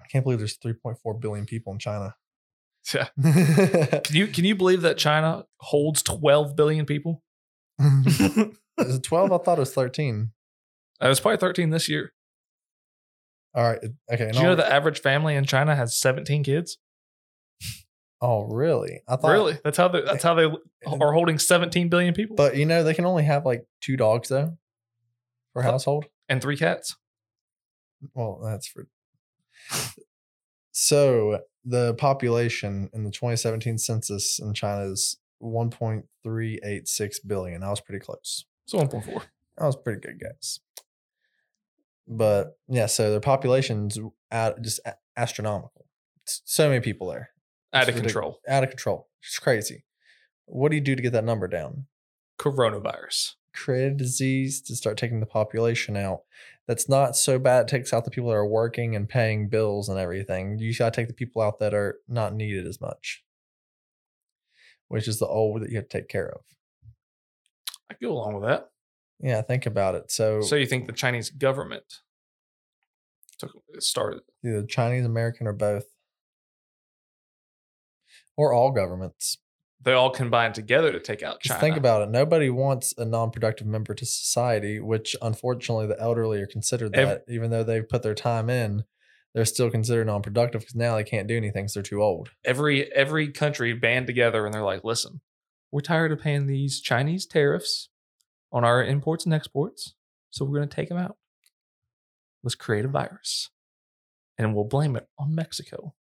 I 0.00 0.06
can't 0.06 0.24
believe 0.24 0.38
there's 0.38 0.58
3.4 0.58 1.20
billion 1.20 1.46
people 1.46 1.72
in 1.72 1.78
China. 1.78 2.14
Yeah. 2.92 3.08
Can 4.00 4.16
you 4.16 4.26
can 4.26 4.44
you 4.44 4.56
believe 4.56 4.82
that 4.82 4.98
China 4.98 5.44
holds 5.60 6.02
twelve 6.02 6.56
billion 6.56 6.84
people? 6.84 7.22
it 7.78 8.56
it 8.76 9.02
12? 9.04 9.32
I 9.32 9.38
thought 9.38 9.58
it 9.58 9.60
was 9.60 9.72
13. 9.72 10.32
Uh, 11.00 11.06
it 11.06 11.08
was 11.08 11.20
probably 11.20 11.38
thirteen 11.38 11.70
this 11.70 11.88
year. 11.88 12.12
All 13.54 13.62
right. 13.62 13.78
Okay. 14.12 14.32
Do 14.32 14.38
you 14.38 14.44
know 14.44 14.56
the 14.56 14.70
average 14.70 15.00
family 15.00 15.36
in 15.36 15.44
China 15.44 15.76
has 15.76 15.96
seventeen 15.96 16.42
kids? 16.42 16.78
Oh, 18.24 18.44
really? 18.44 19.02
I 19.08 19.16
thought 19.16 19.32
Really? 19.32 19.58
That's 19.64 19.76
how 19.76 19.88
they 19.88 20.00
that's 20.02 20.22
how 20.22 20.34
they 20.34 20.44
are 20.86 21.12
holding 21.12 21.38
seventeen 21.40 21.88
billion 21.88 22.14
people 22.14 22.36
But 22.36 22.56
you 22.56 22.64
know, 22.64 22.84
they 22.84 22.94
can 22.94 23.04
only 23.04 23.24
have 23.24 23.44
like 23.44 23.66
two 23.80 23.96
dogs 23.96 24.28
though 24.28 24.56
per 25.54 25.62
household. 25.62 26.06
and 26.28 26.40
three 26.40 26.56
cats. 26.56 26.96
Well, 28.14 28.40
that's 28.44 28.66
for. 28.68 28.86
So 30.72 31.40
the 31.64 31.94
population 31.94 32.88
in 32.94 33.04
the 33.04 33.10
2017 33.10 33.78
census 33.78 34.38
in 34.38 34.54
China 34.54 34.84
is 34.90 35.18
1.386 35.42 37.16
billion. 37.26 37.62
I 37.62 37.70
was 37.70 37.80
pretty 37.80 38.04
close. 38.04 38.44
So 38.66 38.78
one 38.78 38.88
point 38.88 39.04
four. 39.04 39.22
That 39.58 39.66
was 39.66 39.76
pretty 39.76 40.00
good 40.00 40.18
guess. 40.18 40.60
But 42.08 42.56
yeah, 42.68 42.86
so 42.86 43.10
their 43.10 43.20
population's 43.20 43.98
out 44.30 44.62
just 44.62 44.80
astronomical. 45.16 45.86
S- 46.26 46.40
So 46.44 46.68
many 46.68 46.80
people 46.80 47.08
there, 47.08 47.30
Out 47.72 47.88
of 47.88 47.94
control. 47.96 48.40
out 48.48 48.64
of 48.64 48.70
control. 48.70 49.08
It's 49.22 49.38
crazy. 49.38 49.84
What 50.46 50.70
do 50.70 50.76
you 50.76 50.82
do 50.82 50.94
to 50.96 51.02
get 51.02 51.12
that 51.12 51.24
number 51.24 51.48
down? 51.48 51.86
Coronavirus. 52.38 53.32
Create 53.54 53.92
a 53.92 53.94
disease 53.94 54.60
to 54.62 54.74
start 54.76 54.96
taking 54.96 55.20
the 55.20 55.26
population 55.26 55.96
out. 55.96 56.22
that's 56.66 56.88
not 56.88 57.16
so 57.16 57.38
bad. 57.38 57.62
It 57.62 57.68
takes 57.68 57.92
out 57.92 58.04
the 58.04 58.10
people 58.10 58.30
that 58.30 58.36
are 58.36 58.46
working 58.46 58.94
and 58.96 59.08
paying 59.08 59.48
bills 59.48 59.88
and 59.88 59.98
everything. 59.98 60.58
You 60.58 60.74
got 60.76 60.92
to 60.92 61.00
take 61.00 61.08
the 61.08 61.14
people 61.14 61.42
out 61.42 61.58
that 61.60 61.74
are 61.74 61.96
not 62.08 62.34
needed 62.34 62.66
as 62.66 62.80
much, 62.80 63.24
which 64.88 65.08
is 65.08 65.18
the 65.18 65.26
old 65.26 65.62
that 65.62 65.70
you 65.70 65.76
have 65.76 65.88
to 65.88 65.98
take 65.98 66.08
care 66.08 66.28
of. 66.28 66.40
I 67.90 67.94
go 68.00 68.12
along 68.12 68.34
with 68.34 68.44
that. 68.48 68.70
Yeah, 69.20 69.42
think 69.42 69.66
about 69.66 69.94
it. 69.94 70.10
So, 70.10 70.40
So 70.40 70.56
you 70.56 70.66
think 70.66 70.86
the 70.86 70.92
Chinese 70.92 71.30
government 71.30 71.84
took 73.38 73.50
it 73.74 73.82
started? 73.82 74.22
either 74.44 74.64
Chinese, 74.64 75.04
American, 75.04 75.46
or 75.46 75.52
both, 75.52 75.84
or 78.36 78.52
all 78.52 78.70
governments. 78.72 79.38
They 79.84 79.92
all 79.92 80.10
combine 80.10 80.52
together 80.52 80.92
to 80.92 81.00
take 81.00 81.22
out 81.24 81.40
Just 81.40 81.54
China. 81.54 81.60
think 81.60 81.76
about 81.76 82.02
it. 82.02 82.10
Nobody 82.10 82.50
wants 82.50 82.94
a 82.96 83.04
non-productive 83.04 83.66
member 83.66 83.94
to 83.94 84.06
society, 84.06 84.78
which 84.78 85.16
unfortunately 85.20 85.88
the 85.88 86.00
elderly 86.00 86.40
are 86.40 86.46
considered 86.46 86.92
that. 86.92 87.24
even 87.28 87.50
though 87.50 87.64
they've 87.64 87.88
put 87.88 88.04
their 88.04 88.14
time 88.14 88.48
in, 88.48 88.84
they're 89.34 89.44
still 89.44 89.70
considered 89.70 90.06
non-productive 90.06 90.60
because 90.60 90.74
now 90.76 90.94
they 90.94 91.02
can't 91.04 91.26
do 91.26 91.36
anything 91.36 91.64
because 91.64 91.74
they're 91.74 91.82
too 91.82 92.02
old. 92.02 92.30
every 92.44 92.92
every 92.92 93.32
country 93.32 93.72
band 93.72 94.06
together 94.06 94.44
and 94.44 94.54
they're 94.54 94.62
like, 94.62 94.84
listen, 94.84 95.20
we're 95.72 95.80
tired 95.80 96.12
of 96.12 96.20
paying 96.20 96.46
these 96.46 96.80
Chinese 96.80 97.26
tariffs 97.26 97.88
on 98.52 98.64
our 98.64 98.84
imports 98.84 99.24
and 99.24 99.34
exports, 99.34 99.94
so 100.30 100.44
we're 100.44 100.58
going 100.58 100.68
to 100.68 100.76
take 100.76 100.90
them 100.90 100.98
out. 100.98 101.16
Let's 102.44 102.54
create 102.54 102.84
a 102.84 102.88
virus, 102.88 103.50
and 104.38 104.54
we'll 104.54 104.64
blame 104.64 104.94
it 104.94 105.08
on 105.18 105.34
Mexico. 105.34 105.94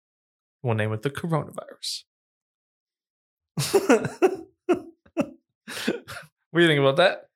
We'll 0.62 0.75
name 0.75 0.92
it 0.92 1.02
the 1.02 1.11
coronavirus. 1.11 2.04
What 3.58 4.86
do 6.54 6.60
you 6.62 6.66
think 6.66 6.80
about 6.80 6.96
that? 6.96 7.28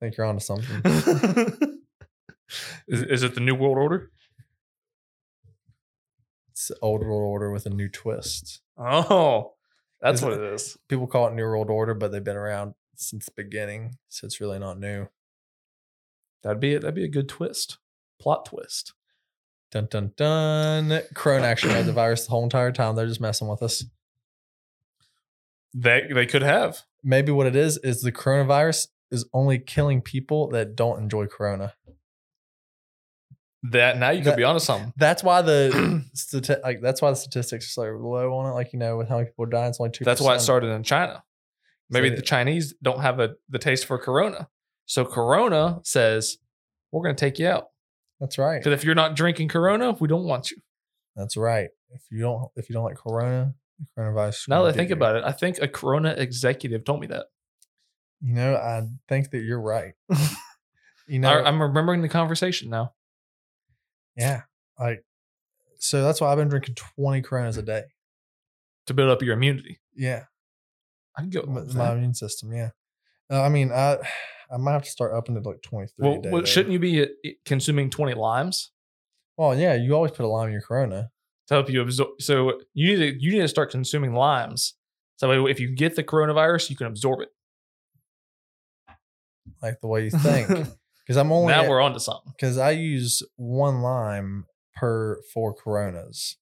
I 0.00 0.04
think 0.06 0.16
you're 0.16 0.26
onto 0.26 0.40
something. 0.40 0.82
is, 2.88 3.02
is 3.02 3.22
it 3.22 3.34
the 3.34 3.40
New 3.40 3.54
World 3.54 3.78
Order? 3.78 4.10
it's 6.52 6.68
the 6.68 6.76
old 6.80 7.02
world 7.02 7.22
order 7.22 7.50
with 7.52 7.66
a 7.66 7.70
new 7.70 7.88
twist. 7.88 8.60
Oh, 8.78 9.52
that's 10.00 10.20
Is 10.20 10.24
what 10.24 10.32
it- 10.34 10.40
is. 10.54 10.78
People 10.88 11.06
call 11.06 11.28
it 11.28 11.34
new 11.34 11.42
world 11.44 11.68
order, 11.70 11.92
but 11.94 12.10
they've 12.12 12.24
been 12.24 12.36
around 12.36 12.74
since 12.96 13.26
the 13.26 13.32
beginning, 13.36 13.98
so 14.08 14.24
it's 14.26 14.40
really 14.40 14.58
not 14.58 14.78
new. 14.78 15.06
That'd 16.42 16.60
be 16.60 16.72
it. 16.74 16.80
That'd 16.80 16.94
be 16.94 17.04
a 17.04 17.08
good 17.08 17.28
twist, 17.28 17.76
plot 18.20 18.46
twist. 18.46 18.94
Dun 19.70 19.88
dun 19.90 20.12
dun. 20.16 21.00
Corona 21.14 21.44
actually 21.46 21.74
had 21.74 21.84
the 21.86 21.92
virus 21.92 22.24
the 22.24 22.30
whole 22.30 22.44
entire 22.44 22.72
time. 22.72 22.96
They're 22.96 23.06
just 23.06 23.20
messing 23.20 23.48
with 23.48 23.62
us. 23.62 23.84
They 25.78 26.08
they 26.12 26.24
could 26.26 26.42
have. 26.42 26.78
Maybe 27.04 27.30
what 27.32 27.46
it 27.46 27.54
is 27.54 27.76
is 27.78 28.00
the 28.00 28.10
coronavirus 28.12 28.88
is 29.10 29.26
only 29.32 29.58
killing 29.58 30.00
people 30.00 30.48
that 30.50 30.74
don't 30.74 30.98
enjoy 31.00 31.26
corona. 31.26 31.74
That 33.70 33.98
now 33.98 34.10
you 34.10 34.22
could 34.22 34.32
That- 34.32 34.36
be 34.36 34.44
onto 34.44 34.60
something. 34.60 34.92
That's 34.96 35.22
why 35.22 35.42
the 35.42 36.04
stati- 36.16 36.62
like 36.62 36.80
that's 36.80 37.02
why 37.02 37.10
the 37.10 37.16
statistics 37.16 37.66
are 37.66 37.70
so 37.70 37.82
low 38.00 38.32
on 38.34 38.50
it. 38.50 38.54
Like 38.54 38.72
you 38.72 38.78
know, 38.78 38.96
with 38.96 39.08
how 39.08 39.16
many 39.16 39.26
people 39.28 39.46
die, 39.46 39.66
it's 39.66 39.80
only 39.80 39.90
two. 39.92 40.04
That's 40.04 40.20
why 40.20 40.34
it 40.36 40.40
started 40.40 40.68
in 40.68 40.82
China. 40.82 41.24
Maybe 41.90 42.10
So- 42.10 42.16
the 42.16 42.22
Chinese 42.22 42.74
don't 42.82 43.00
have 43.00 43.18
a 43.20 43.34
the 43.48 43.58
taste 43.58 43.86
for 43.86 43.98
Corona, 43.98 44.48
so 44.86 45.04
Corona 45.04 45.80
says 45.84 46.38
we're 46.92 47.02
going 47.02 47.16
to 47.16 47.20
take 47.20 47.38
you 47.38 47.48
out 47.48 47.68
That's 48.20 48.38
right. 48.38 48.58
because 48.62 48.72
if 48.72 48.84
you're 48.84 48.94
not 48.94 49.16
drinking 49.16 49.48
Corona, 49.48 49.92
we 49.92 50.06
don't 50.08 50.24
want 50.24 50.50
you. 50.50 50.58
That's 51.16 51.36
right. 51.36 51.68
If 51.90 52.02
you 52.10 52.20
don't, 52.20 52.50
if 52.56 52.68
you 52.68 52.74
don't 52.74 52.84
like 52.84 52.96
corona, 52.96 53.54
coronavirus. 53.98 54.48
Now 54.48 54.62
that 54.64 54.74
I 54.74 54.76
think 54.76 54.90
you. 54.90 54.96
about 54.96 55.16
it, 55.16 55.24
I 55.24 55.32
think 55.32 55.58
a 55.60 55.68
Corona 55.68 56.14
executive 56.16 56.84
told 56.84 57.00
me 57.00 57.06
that. 57.08 57.26
you 58.20 58.34
know, 58.34 58.54
I 58.54 58.82
think 59.08 59.30
that 59.30 59.40
you're 59.42 59.60
right. 59.60 59.92
you 61.06 61.18
know, 61.18 61.30
I, 61.30 61.44
I'm 61.48 61.60
remembering 61.60 62.02
the 62.02 62.08
conversation 62.08 62.70
now. 62.70 62.94
yeah, 64.16 64.42
like 64.78 65.04
so 65.78 66.02
that's 66.02 66.20
why 66.20 66.30
I've 66.32 66.38
been 66.38 66.48
drinking 66.48 66.74
20 66.76 67.22
Coronas 67.22 67.56
a 67.58 67.62
day. 67.62 67.84
To 68.86 68.94
build 68.94 69.10
up 69.10 69.20
your 69.20 69.34
immunity, 69.34 69.80
Yeah, 69.96 70.24
I 71.16 71.22
can 71.22 71.30
go. 71.30 71.42
my, 71.42 71.60
with 71.62 71.74
my 71.74 71.86
that. 71.86 71.96
immune 71.96 72.14
system. 72.14 72.52
Yeah, 72.52 72.70
uh, 73.30 73.42
I 73.42 73.48
mean, 73.48 73.72
I 73.72 73.98
I 74.50 74.58
might 74.58 74.72
have 74.72 74.84
to 74.84 74.90
start 74.90 75.12
upping 75.12 75.36
it 75.36 75.42
to 75.42 75.48
like 75.48 75.60
23 75.62 75.92
Well, 76.08 76.20
well, 76.30 76.44
shouldn't 76.44 76.72
you 76.72 76.78
be 76.78 77.02
uh, 77.02 77.06
consuming 77.44 77.90
20 77.90 78.14
limes 78.14 78.70
Well, 79.36 79.58
yeah, 79.58 79.74
you 79.74 79.92
always 79.94 80.12
put 80.12 80.24
a 80.24 80.28
lime 80.28 80.46
in 80.46 80.52
your 80.52 80.62
Corona. 80.62 81.10
To 81.48 81.54
help 81.54 81.70
you 81.70 81.80
absorb? 81.82 82.20
So 82.20 82.60
you 82.74 82.88
need 82.96 82.96
to 82.96 83.22
you 83.22 83.32
need 83.32 83.40
to 83.40 83.48
start 83.48 83.70
consuming 83.70 84.12
limes. 84.14 84.74
So 85.16 85.46
if 85.46 85.60
you 85.60 85.74
get 85.74 85.96
the 85.96 86.04
coronavirus, 86.04 86.70
you 86.70 86.76
can 86.76 86.86
absorb 86.88 87.20
it. 87.22 87.28
like 89.62 89.80
the 89.80 89.86
way 89.88 90.04
you 90.04 90.10
think. 90.10 90.48
Because 91.06 91.18
I'm 91.18 91.30
only 91.30 91.52
now 91.52 91.68
we're 91.68 91.80
on 91.80 91.92
to 91.92 92.00
something. 92.00 92.32
because 92.36 92.58
I 92.58 92.72
use 92.72 93.22
one 93.36 93.80
lime 93.80 94.46
per 94.74 95.20
four 95.32 95.54
Coronas. 95.54 96.36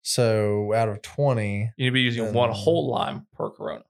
So 0.00 0.72
out 0.74 0.88
of 0.88 1.02
20, 1.02 1.72
You 1.76 1.84
need 1.84 1.90
to 1.90 1.92
be 1.92 2.00
using 2.00 2.32
one 2.32 2.48
whole 2.52 2.90
lime 2.90 3.26
per 3.34 3.50
corona. 3.50 3.84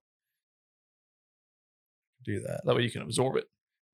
do 2.24 2.40
that. 2.40 2.62
That 2.64 2.74
way 2.74 2.82
you 2.82 2.90
can 2.90 3.02
absorb 3.02 3.36
it. 3.36 3.44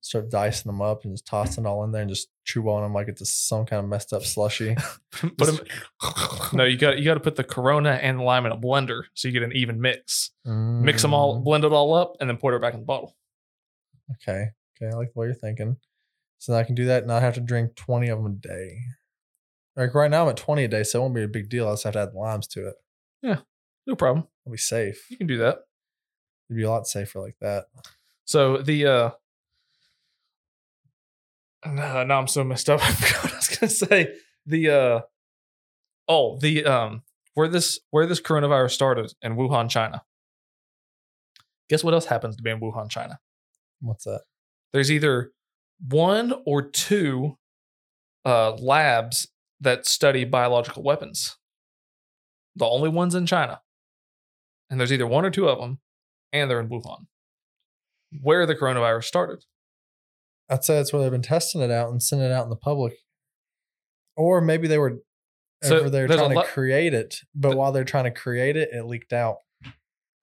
Start 0.09 0.31
dicing 0.31 0.71
them 0.73 0.81
up 0.81 1.05
and 1.05 1.13
just 1.13 1.27
tossing 1.27 1.65
it 1.65 1.69
all 1.69 1.85
in 1.85 1.93
there 1.93 2.01
and 2.01 2.09
just 2.09 2.29
chew 2.45 2.67
on 2.71 2.83
them 2.83 2.95
like 2.95 3.09
it's 3.09 3.19
just 3.21 3.47
some 3.47 3.67
kind 3.67 3.85
of 3.85 3.91
messed 3.91 4.15
up 4.15 4.23
slushy. 4.25 4.75
put 5.37 5.49
'em- 5.49 5.59
no, 6.55 6.65
you 6.65 6.79
got 6.79 6.97
you 6.99 7.05
got 7.05 7.15
to 7.15 7.21
put 7.21 7.37
the 7.37 7.45
corona 7.45 7.91
and 7.91 8.19
the 8.19 8.23
lime 8.23 8.47
in 8.47 8.53
a 8.53 8.57
blender 8.57 9.03
so 9.13 9.29
you 9.29 9.33
get 9.33 9.43
an 9.43 9.53
even 9.55 9.81
mix. 9.83 10.31
Mix 10.47 11.03
them 11.03 11.13
all, 11.13 11.39
Mm, 11.41 11.45
blend 11.45 11.65
it 11.65 11.73
all 11.73 11.93
up, 11.93 12.15
and 12.21 12.31
then 12.31 12.39
pour 12.39 12.55
it 12.55 12.61
back 12.61 12.73
in 12.73 12.81
the 12.81 12.87
bottle. 12.87 13.15
Okay. 14.13 14.49
Okay. 14.81 14.91
I 14.91 14.97
like 14.97 15.13
the 15.13 15.21
way 15.21 15.27
you're 15.27 15.35
thinking. 15.35 15.77
So 16.39 16.55
I 16.55 16.63
can 16.65 16.75
do 16.75 16.87
that 16.87 17.03
and 17.03 17.13
I 17.13 17.21
have 17.21 17.35
to 17.35 17.41
drink 17.41 17.75
20 17.75 18.09
of 18.09 18.23
them 18.23 18.33
a 18.33 18.49
day. 18.49 18.79
Like 19.77 19.95
right 19.95 20.11
now 20.11 20.23
I'm 20.25 20.31
at 20.31 20.37
20 20.39 20.65
a 20.65 20.69
day, 20.69 20.85
so 20.85 20.99
it 21.01 21.03
won't 21.03 21.15
be 21.15 21.23
a 21.25 21.29
big 21.29 21.49
deal. 21.51 21.69
I 21.69 21.73
just 21.73 21.85
have 21.85 21.93
to 21.93 22.01
add 22.01 22.15
limes 22.15 22.47
to 22.49 22.69
it. 22.69 22.75
Yeah, 23.23 23.41
no 23.87 23.95
problem. 23.95 24.27
I'll 24.47 24.53
be 24.53 24.57
safe. 24.59 25.11
You 25.11 25.19
can 25.19 25.27
do 25.27 25.37
that. 25.39 25.59
It'd 26.49 26.57
be 26.57 26.63
a 26.63 26.71
lot 26.71 26.87
safer 26.87 27.21
like 27.21 27.37
that. 27.41 27.67
So 28.25 28.59
the 28.59 28.87
uh 28.87 29.11
no, 31.67 32.05
now 32.05 32.19
I'm 32.19 32.29
so 32.29 32.45
messed 32.45 32.71
up. 32.71 32.81
I 32.83 32.93
forgot 32.93 33.25
what 33.25 33.33
I 33.33 33.37
was 33.37 33.49
gonna 33.49 33.71
say. 33.71 34.15
The 34.47 34.71
uh 34.71 35.01
oh, 36.09 36.39
the 36.39 36.65
um 36.65 37.03
where 37.35 37.49
this 37.49 37.81
where 37.91 38.07
this 38.07 38.21
coronavirus 38.21 38.71
started 38.73 39.13
in 39.23 39.37
Wuhan, 39.37 39.69
China. 39.71 40.03
Guess 41.69 41.85
what 41.85 41.95
else 41.95 42.07
happens 42.07 42.37
to 42.37 42.43
be 42.43 42.51
in 42.51 42.61
Wuhan, 42.61 42.91
China? 42.91 43.19
What's 43.81 44.05
that? 44.05 44.23
There's 44.73 44.91
either 44.91 45.33
one 45.87 46.33
or 46.47 46.63
two 46.63 47.37
uh 48.25 48.53
labs 48.55 49.29
that 49.61 49.87
study 49.87 50.25
biological 50.25 50.83
weapons. 50.83 51.37
The 52.57 52.67
only 52.67 52.89
ones 52.89 53.15
in 53.15 53.27
China. 53.27 53.61
And 54.71 54.79
there's 54.79 54.93
either 54.93 55.07
one 55.07 55.25
or 55.25 55.31
two 55.31 55.49
of 55.49 55.59
them, 55.59 55.79
and 56.33 56.51
they're 56.51 56.61
in 56.61 56.69
Wuhan. 56.69 57.07
Where 58.21 58.47
the 58.47 58.55
coronavirus 58.55 59.05
started. 59.05 59.45
I'd 60.51 60.65
say 60.65 60.77
that's 60.77 60.93
where 60.93 61.03
they've 61.03 61.11
been 61.11 61.23
testing 61.23 61.61
it 61.61 61.71
out 61.71 61.91
and 61.91 62.03
sending 62.03 62.27
it 62.27 62.33
out 62.33 62.45
in 62.45 62.51
the 62.51 62.57
public. 62.57 62.95
Or 64.17 64.41
maybe 64.41 64.67
they 64.67 64.79
were 64.79 64.99
So 65.63 65.79
over 65.79 65.91
there 65.91 66.07
trying 66.07 66.35
to 66.35 66.45
create 66.45 66.95
it, 66.95 67.17
but 67.35 67.49
Th- 67.49 67.59
while 67.59 67.73
they're 67.73 67.85
trying 67.85 68.05
to 68.05 68.11
create 68.11 68.57
it, 68.57 68.71
it 68.73 68.85
leaked 68.85 69.13
out. 69.13 69.39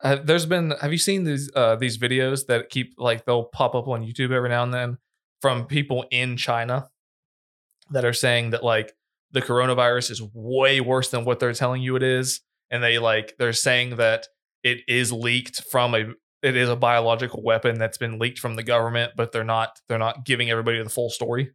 Uh, 0.03 0.17
there's 0.17 0.45
been 0.45 0.71
have 0.81 0.91
you 0.91 0.97
seen 0.97 1.23
these 1.23 1.49
uh 1.55 1.77
these 1.77 1.97
videos 1.97 2.47
that 2.47 2.69
keep 2.69 2.93
like 2.97 3.25
they'll 3.25 3.45
pop 3.45 3.75
up 3.75 3.87
on 3.87 4.05
YouTube 4.05 4.31
every 4.31 4.49
now 4.49 4.61
and 4.61 4.73
then 4.73 4.97
from 5.41 5.65
people 5.65 6.05
in 6.11 6.35
China 6.35 6.89
that 7.91 8.03
are 8.03 8.13
saying 8.13 8.49
that 8.49 8.63
like 8.63 8.93
the 9.31 9.41
coronavirus 9.41 10.11
is 10.11 10.21
way 10.33 10.81
worse 10.81 11.09
than 11.09 11.23
what 11.23 11.39
they're 11.39 11.53
telling 11.53 11.81
you 11.81 11.95
it 11.95 12.03
is 12.03 12.41
and 12.69 12.83
they 12.83 12.99
like 12.99 13.35
they're 13.39 13.53
saying 13.53 13.95
that 13.95 14.27
it 14.63 14.79
is 14.87 15.11
leaked 15.11 15.63
from 15.71 15.95
a 15.95 16.05
it 16.45 16.55
is 16.55 16.69
a 16.69 16.75
biological 16.75 17.43
weapon 17.43 17.77
that's 17.77 17.97
been 17.97 18.19
leaked 18.19 18.39
from 18.39 18.55
the 18.55 18.63
government 18.63 19.11
but 19.15 19.31
they're 19.31 19.43
not 19.43 19.79
they're 19.87 19.97
not 19.97 20.25
giving 20.25 20.49
everybody 20.49 20.81
the 20.81 20.89
full 20.89 21.09
story 21.09 21.51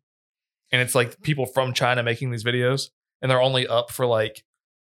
and 0.73 0.81
it's 0.81 0.95
like 0.95 1.21
people 1.23 1.47
from 1.47 1.73
China 1.73 2.03
making 2.03 2.31
these 2.31 2.45
videos 2.45 2.91
and 3.23 3.31
they're 3.31 3.41
only 3.43 3.67
up 3.67 3.91
for 3.91 4.07
like 4.07 4.45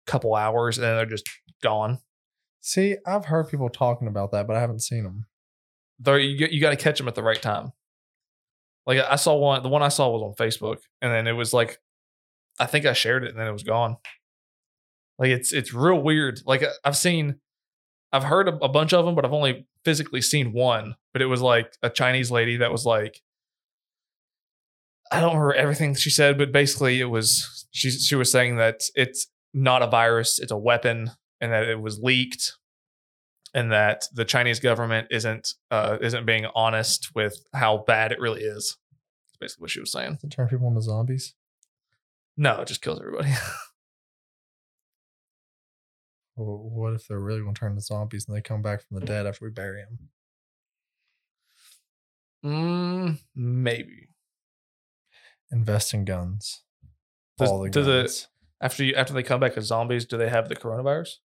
a 0.07 0.11
couple 0.11 0.35
hours 0.35 0.79
and 0.79 0.85
then 0.85 0.97
they're 0.97 1.07
just 1.07 1.29
gone 1.63 1.99
See, 2.67 2.97
I've 3.07 3.27
heard 3.27 3.51
people 3.51 3.69
talking 3.69 4.09
about 4.09 4.33
that, 4.33 4.47
but 4.47 4.57
I 4.57 4.61
haven't 4.61 4.81
seen 4.81 5.05
them. 5.05 5.27
there 5.99 6.19
you 6.19 6.49
you 6.51 6.63
got 6.63 6.71
to 6.71 6.77
catch 6.77 6.97
them 6.97 7.09
at 7.09 7.15
the 7.15 7.23
right 7.23 7.41
time. 7.41 7.73
Like 8.87 9.01
I 9.01 9.17
saw 9.17 9.37
one, 9.37 9.63
the 9.63 9.69
one 9.69 9.83
I 9.83 9.89
saw 9.89 10.09
was 10.09 10.23
on 10.23 10.33
Facebook, 10.33 10.79
and 11.03 11.13
then 11.13 11.27
it 11.27 11.35
was 11.35 11.53
like, 11.53 11.79
I 12.59 12.65
think 12.65 12.87
I 12.87 12.95
shared 12.95 13.23
it, 13.23 13.29
and 13.29 13.39
then 13.39 13.49
it 13.49 13.53
was 13.53 13.65
gone. 13.65 13.99
Like 15.19 15.29
it's 15.29 15.53
it's 15.53 15.75
real 15.75 16.01
weird. 16.01 16.41
Like 16.47 16.65
I've 16.83 16.97
seen, 16.97 17.35
I've 18.15 18.25
heard 18.25 18.49
a, 18.49 18.57
a 18.65 18.69
bunch 18.71 18.95
of 18.95 19.05
them, 19.05 19.15
but 19.15 19.27
I've 19.27 19.35
only 19.35 19.67
physically 19.85 20.23
seen 20.23 20.53
one. 20.53 20.97
But 21.13 21.23
it 21.23 21.27
was 21.27 21.41
like 21.41 21.77
a 21.83 21.91
Chinese 21.91 22.31
lady 22.31 22.57
that 22.57 22.73
was 22.73 22.85
like, 22.85 23.21
I 25.13 25.21
don't 25.21 25.37
remember 25.37 25.55
everything 25.55 25.95
she 25.95 26.11
said, 26.11 26.39
but 26.39 26.53
basically 26.53 27.01
it 27.01 27.05
was 27.05 27.67
she 27.71 27.91
she 27.91 28.17
was 28.17 28.33
saying 28.33 28.57
that 28.57 28.81
it's 28.95 29.29
not 29.53 29.83
a 29.83 29.87
virus, 29.87 30.39
it's 30.39 30.51
a 30.51 30.57
weapon, 30.57 31.11
and 31.41 31.53
that 31.53 31.69
it 31.69 31.81
was 31.81 32.01
leaked 32.01 32.55
and 33.55 33.71
that 33.71 34.09
the 34.13 34.25
Chinese 34.25 34.59
government 34.59 35.07
isn't 35.11 35.55
uh, 35.71 35.97
isn't 36.01 36.27
being 36.27 36.47
honest 36.55 37.15
with 37.15 37.47
how 37.55 37.79
bad 37.87 38.13
it 38.13 38.21
really 38.21 38.43
is. 38.43 38.77
That's 39.29 39.39
basically 39.39 39.63
what 39.63 39.71
she 39.71 39.81
was 39.81 39.93
saying. 39.93 40.19
To 40.21 40.29
turn 40.29 40.49
people 40.49 40.69
into 40.69 40.83
zombies. 40.83 41.35
No, 42.37 42.61
it 42.61 42.69
just 42.69 42.83
kills 42.83 43.01
everybody. 43.01 43.33
Well, 46.37 46.59
what 46.59 46.95
if 46.95 47.07
they're 47.07 47.21
really 47.21 47.41
going 47.41 47.55
to 47.55 47.59
turn 47.59 47.73
into 47.73 47.83
zombies 47.83 48.27
and 48.27 48.37
they 48.37 48.41
come 48.41 48.61
back 48.63 48.81
from 48.87 48.99
the 48.99 49.07
dead 49.07 49.27
after 49.27 49.45
we 49.45 49.51
bury 49.51 49.83
them? 49.83 49.99
mm, 52.45 53.19
maybe. 53.35 54.09
Invest 55.53 55.95
in 55.95 56.05
guns. 56.05 56.63
Does- 57.39 57.51
All 57.51 57.63
the 57.63 57.71
do 57.71 57.83
the- 57.83 58.03
guns. 58.03 58.29
After 58.61 58.83
you 58.85 58.95
after 58.95 59.13
they 59.13 59.23
come 59.23 59.41
back 59.41 59.57
as 59.59 59.65
zombies, 59.67 60.07
do 60.07 60.17
they 60.17 60.29
have 60.31 60.49
the 60.49 60.57
coronavirus? 60.57 61.19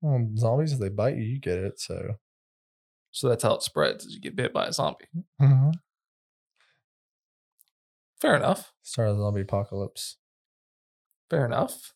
Well, 0.00 0.30
zombies, 0.36 0.72
if 0.72 0.78
they 0.78 0.88
bite 0.88 1.16
you, 1.16 1.22
you 1.24 1.38
get 1.38 1.58
it. 1.58 1.78
So. 1.80 2.14
So 3.10 3.28
that's 3.28 3.42
how 3.42 3.54
it 3.54 3.62
spreads. 3.62 4.04
Is 4.06 4.14
you 4.14 4.20
get 4.20 4.36
bit 4.36 4.52
by 4.52 4.66
a 4.66 4.72
zombie. 4.72 5.06
Mhm. 5.40 5.72
Fair 8.20 8.36
enough. 8.36 8.72
Start 8.82 9.08
of 9.08 9.16
the 9.16 9.22
zombie 9.22 9.40
apocalypse. 9.42 10.16
Fair 11.30 11.44
enough. 11.44 11.94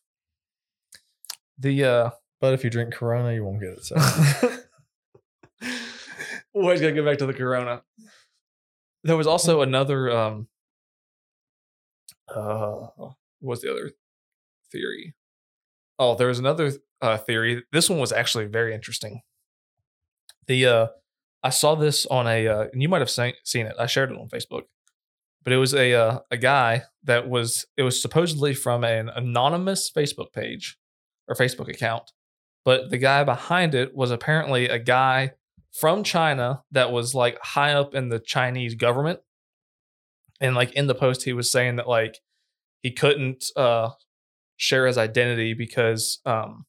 The 1.63 1.83
uh 1.85 2.09
But 2.41 2.53
if 2.53 2.63
you 2.63 2.69
drink 2.69 2.93
Corona, 2.93 3.33
you 3.33 3.43
won't 3.43 3.61
get 3.61 3.69
it. 3.69 3.85
So. 3.85 3.95
always 6.53 6.81
gotta 6.81 6.93
get 6.93 7.05
back 7.05 7.17
to 7.19 7.25
the 7.25 7.33
corona. 7.33 7.81
There 9.03 9.17
was 9.17 9.27
also 9.27 9.61
another 9.61 10.11
um 10.11 10.47
uh 12.27 12.87
what 12.97 13.15
was 13.39 13.61
the 13.61 13.71
other 13.71 13.91
theory? 14.71 15.15
Oh, 15.97 16.15
there 16.15 16.27
was 16.27 16.39
another 16.39 16.73
uh 17.01 17.17
theory. 17.17 17.63
This 17.71 17.89
one 17.89 17.99
was 17.99 18.11
actually 18.11 18.45
very 18.45 18.75
interesting. 18.75 19.21
The 20.47 20.65
uh 20.65 20.87
I 21.43 21.49
saw 21.49 21.75
this 21.75 22.05
on 22.05 22.27
a 22.27 22.45
uh, 22.47 22.67
and 22.73 22.81
you 22.81 22.89
might 22.89 23.01
have 23.01 23.09
seen, 23.09 23.33
seen 23.45 23.67
it. 23.67 23.75
I 23.79 23.85
shared 23.85 24.11
it 24.11 24.17
on 24.17 24.27
Facebook. 24.27 24.63
But 25.43 25.51
it 25.53 25.57
was 25.57 25.73
a 25.73 25.93
uh, 25.93 26.19
a 26.29 26.37
guy 26.37 26.83
that 27.03 27.29
was 27.29 27.65
it 27.77 27.83
was 27.83 28.01
supposedly 28.01 28.53
from 28.53 28.83
an 28.83 29.09
anonymous 29.09 29.89
Facebook 29.91 30.31
page 30.33 30.77
or 31.33 31.35
Facebook 31.35 31.69
account. 31.69 32.11
But 32.65 32.89
the 32.89 32.97
guy 32.97 33.23
behind 33.23 33.75
it 33.75 33.95
was 33.95 34.11
apparently 34.11 34.67
a 34.67 34.79
guy 34.79 35.33
from 35.73 36.03
China 36.03 36.63
that 36.71 36.91
was 36.91 37.13
like 37.15 37.37
high 37.41 37.73
up 37.73 37.95
in 37.95 38.09
the 38.09 38.19
Chinese 38.19 38.75
government. 38.75 39.19
And 40.39 40.55
like 40.55 40.71
in 40.73 40.87
the 40.87 40.95
post, 40.95 41.23
he 41.23 41.33
was 41.33 41.51
saying 41.51 41.77
that 41.77 41.87
like 41.87 42.19
he 42.81 42.91
couldn't 42.91 43.45
uh 43.55 43.89
share 44.57 44.87
his 44.87 44.97
identity 44.97 45.53
because 45.53 46.19
um 46.25 46.65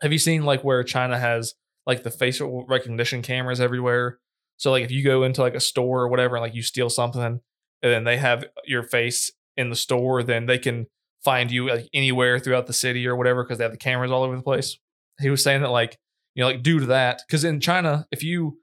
have 0.00 0.12
you 0.12 0.18
seen 0.18 0.44
like 0.44 0.64
where 0.64 0.82
China 0.82 1.18
has 1.18 1.54
like 1.86 2.02
the 2.02 2.10
facial 2.10 2.64
recognition 2.66 3.22
cameras 3.22 3.60
everywhere? 3.60 4.18
So 4.56 4.70
like 4.70 4.84
if 4.84 4.90
you 4.90 5.02
go 5.04 5.24
into 5.24 5.42
like 5.42 5.54
a 5.54 5.60
store 5.60 6.02
or 6.02 6.08
whatever 6.08 6.36
and 6.36 6.42
like 6.42 6.54
you 6.54 6.62
steal 6.62 6.90
something 6.90 7.22
and 7.22 7.40
then 7.82 8.04
they 8.04 8.16
have 8.16 8.44
your 8.66 8.82
face 8.82 9.30
in 9.56 9.70
the 9.70 9.76
store, 9.76 10.22
then 10.22 10.46
they 10.46 10.58
can 10.58 10.86
find 11.24 11.50
you 11.50 11.68
like 11.68 11.88
anywhere 11.92 12.38
throughout 12.38 12.66
the 12.66 12.72
city 12.72 13.06
or 13.06 13.16
whatever 13.16 13.44
because 13.44 13.58
they 13.58 13.64
have 13.64 13.72
the 13.72 13.78
cameras 13.78 14.10
all 14.10 14.22
over 14.22 14.36
the 14.36 14.42
place. 14.42 14.78
He 15.20 15.30
was 15.30 15.42
saying 15.42 15.62
that 15.62 15.70
like 15.70 15.98
you 16.34 16.42
know 16.42 16.48
like 16.48 16.62
due 16.62 16.80
to 16.80 16.86
that 16.86 17.22
because 17.26 17.44
in 17.44 17.60
China 17.60 18.06
if 18.10 18.22
you 18.22 18.58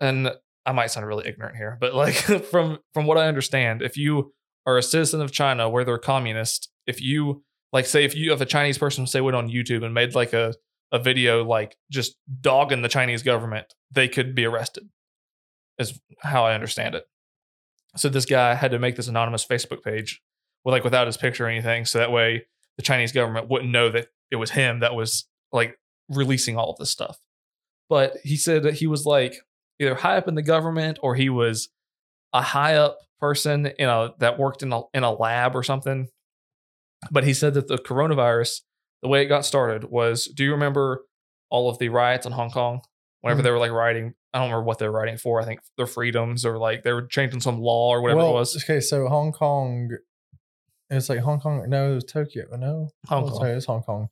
and 0.00 0.30
I 0.64 0.72
might 0.72 0.90
sound 0.90 1.06
really 1.06 1.26
ignorant 1.26 1.56
here, 1.56 1.76
but 1.80 1.94
like 1.94 2.14
from 2.50 2.78
from 2.92 3.06
what 3.06 3.18
I 3.18 3.26
understand, 3.26 3.82
if 3.82 3.96
you 3.96 4.32
are 4.66 4.78
a 4.78 4.82
citizen 4.82 5.20
of 5.20 5.32
China 5.32 5.68
where 5.68 5.84
they're 5.84 5.98
communist, 5.98 6.70
if 6.86 7.00
you 7.00 7.42
like 7.72 7.86
say 7.86 8.04
if 8.04 8.14
you 8.14 8.30
have 8.30 8.40
a 8.40 8.46
Chinese 8.46 8.78
person 8.78 9.06
say 9.06 9.20
went 9.20 9.36
on 9.36 9.48
YouTube 9.48 9.84
and 9.84 9.94
made 9.94 10.14
like 10.14 10.32
a 10.32 10.54
a 10.92 10.98
video 10.98 11.42
like 11.42 11.76
just 11.90 12.16
dogging 12.40 12.82
the 12.82 12.88
Chinese 12.88 13.22
government, 13.22 13.74
they 13.90 14.08
could 14.08 14.34
be 14.34 14.44
arrested. 14.44 14.88
Is 15.78 15.98
how 16.20 16.44
I 16.44 16.54
understand 16.54 16.94
it. 16.94 17.06
So 17.96 18.08
this 18.08 18.26
guy 18.26 18.54
had 18.54 18.70
to 18.70 18.78
make 18.78 18.96
this 18.96 19.08
anonymous 19.08 19.44
Facebook 19.44 19.82
page 19.82 20.22
like 20.64 20.84
without 20.84 21.06
his 21.06 21.16
picture 21.16 21.46
or 21.46 21.48
anything, 21.48 21.84
so 21.84 21.98
that 21.98 22.12
way 22.12 22.46
the 22.76 22.82
Chinese 22.82 23.12
government 23.12 23.48
wouldn't 23.50 23.70
know 23.70 23.90
that 23.90 24.08
it 24.30 24.36
was 24.36 24.50
him 24.50 24.80
that 24.80 24.94
was 24.94 25.26
like 25.52 25.76
releasing 26.08 26.56
all 26.56 26.70
of 26.70 26.78
this 26.78 26.90
stuff. 26.90 27.18
But 27.88 28.16
he 28.22 28.36
said 28.36 28.62
that 28.62 28.74
he 28.74 28.86
was 28.86 29.04
like 29.04 29.34
either 29.80 29.94
high 29.94 30.16
up 30.16 30.28
in 30.28 30.34
the 30.34 30.42
government 30.42 30.98
or 31.02 31.14
he 31.14 31.28
was 31.28 31.68
a 32.32 32.40
high 32.42 32.76
up 32.76 32.98
person 33.20 33.66
in 33.66 33.88
a 33.88 34.10
that 34.18 34.38
worked 34.38 34.62
in 34.62 34.72
a 34.72 34.82
in 34.94 35.02
a 35.02 35.12
lab 35.12 35.54
or 35.54 35.62
something. 35.62 36.08
But 37.10 37.24
he 37.24 37.34
said 37.34 37.54
that 37.54 37.68
the 37.68 37.76
coronavirus, 37.78 38.60
the 39.02 39.08
way 39.08 39.22
it 39.22 39.26
got 39.26 39.44
started 39.44 39.84
was, 39.84 40.26
do 40.26 40.44
you 40.44 40.52
remember 40.52 41.04
all 41.50 41.68
of 41.68 41.78
the 41.78 41.88
riots 41.88 42.26
in 42.26 42.32
Hong 42.32 42.50
Kong? 42.50 42.80
Whenever 43.20 43.40
Mhm. 43.40 43.44
they 43.44 43.50
were 43.50 43.58
like 43.58 43.70
rioting, 43.72 44.14
I 44.32 44.38
don't 44.38 44.48
remember 44.50 44.64
what 44.64 44.78
they 44.78 44.86
were 44.86 44.92
writing 44.98 45.18
for. 45.18 45.40
I 45.40 45.44
think 45.44 45.60
their 45.76 45.86
freedoms 45.86 46.44
or 46.46 46.58
like 46.58 46.82
they 46.84 46.92
were 46.92 47.06
changing 47.06 47.40
some 47.40 47.60
law 47.60 47.90
or 47.90 48.00
whatever 48.00 48.18
well, 48.20 48.30
it 48.30 48.34
was. 48.34 48.56
Okay, 48.64 48.80
so 48.80 49.06
Hong 49.08 49.32
Kong. 49.32 49.90
It's 50.92 51.08
like 51.08 51.20
Hong 51.20 51.40
Kong. 51.40 51.68
No, 51.68 51.92
it 51.92 51.94
was 51.96 52.04
Tokyo. 52.04 52.44
No, 52.56 52.90
Hong 53.08 53.24
Oh, 53.24 53.28
Kong. 53.28 53.38
sorry, 53.38 53.52
it's 53.52 53.66
Hong 53.66 53.82
Kong. 53.82 54.08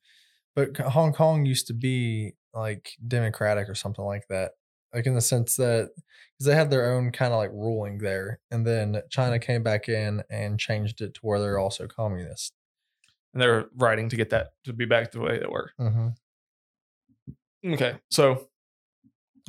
But 0.56 0.76
Hong 0.78 1.12
Kong 1.12 1.44
used 1.46 1.66
to 1.68 1.74
be 1.74 2.32
like 2.54 2.92
democratic 3.06 3.68
or 3.68 3.74
something 3.74 4.04
like 4.04 4.26
that. 4.28 4.52
Like 4.92 5.06
in 5.06 5.14
the 5.14 5.20
sense 5.20 5.54
that 5.56 5.90
because 6.36 6.46
they 6.46 6.54
had 6.54 6.70
their 6.70 6.92
own 6.94 7.12
kind 7.12 7.32
of 7.32 7.38
like 7.38 7.50
ruling 7.52 7.98
there, 7.98 8.40
and 8.50 8.66
then 8.66 9.00
China 9.10 9.38
came 9.38 9.62
back 9.62 9.88
in 9.88 10.22
and 10.30 10.58
changed 10.58 11.00
it 11.00 11.14
to 11.14 11.20
where 11.22 11.38
they're 11.38 11.58
also 11.58 11.86
communist. 11.86 12.54
And 13.32 13.40
they 13.40 13.46
were 13.46 13.70
writing 13.76 14.08
to 14.08 14.16
get 14.16 14.30
that 14.30 14.48
to 14.64 14.72
be 14.72 14.86
back 14.86 15.12
the 15.12 15.20
way 15.20 15.38
they 15.38 15.46
were. 15.46 15.70
Mm-hmm. 15.78 16.08
Okay, 17.74 17.96
so 18.10 18.48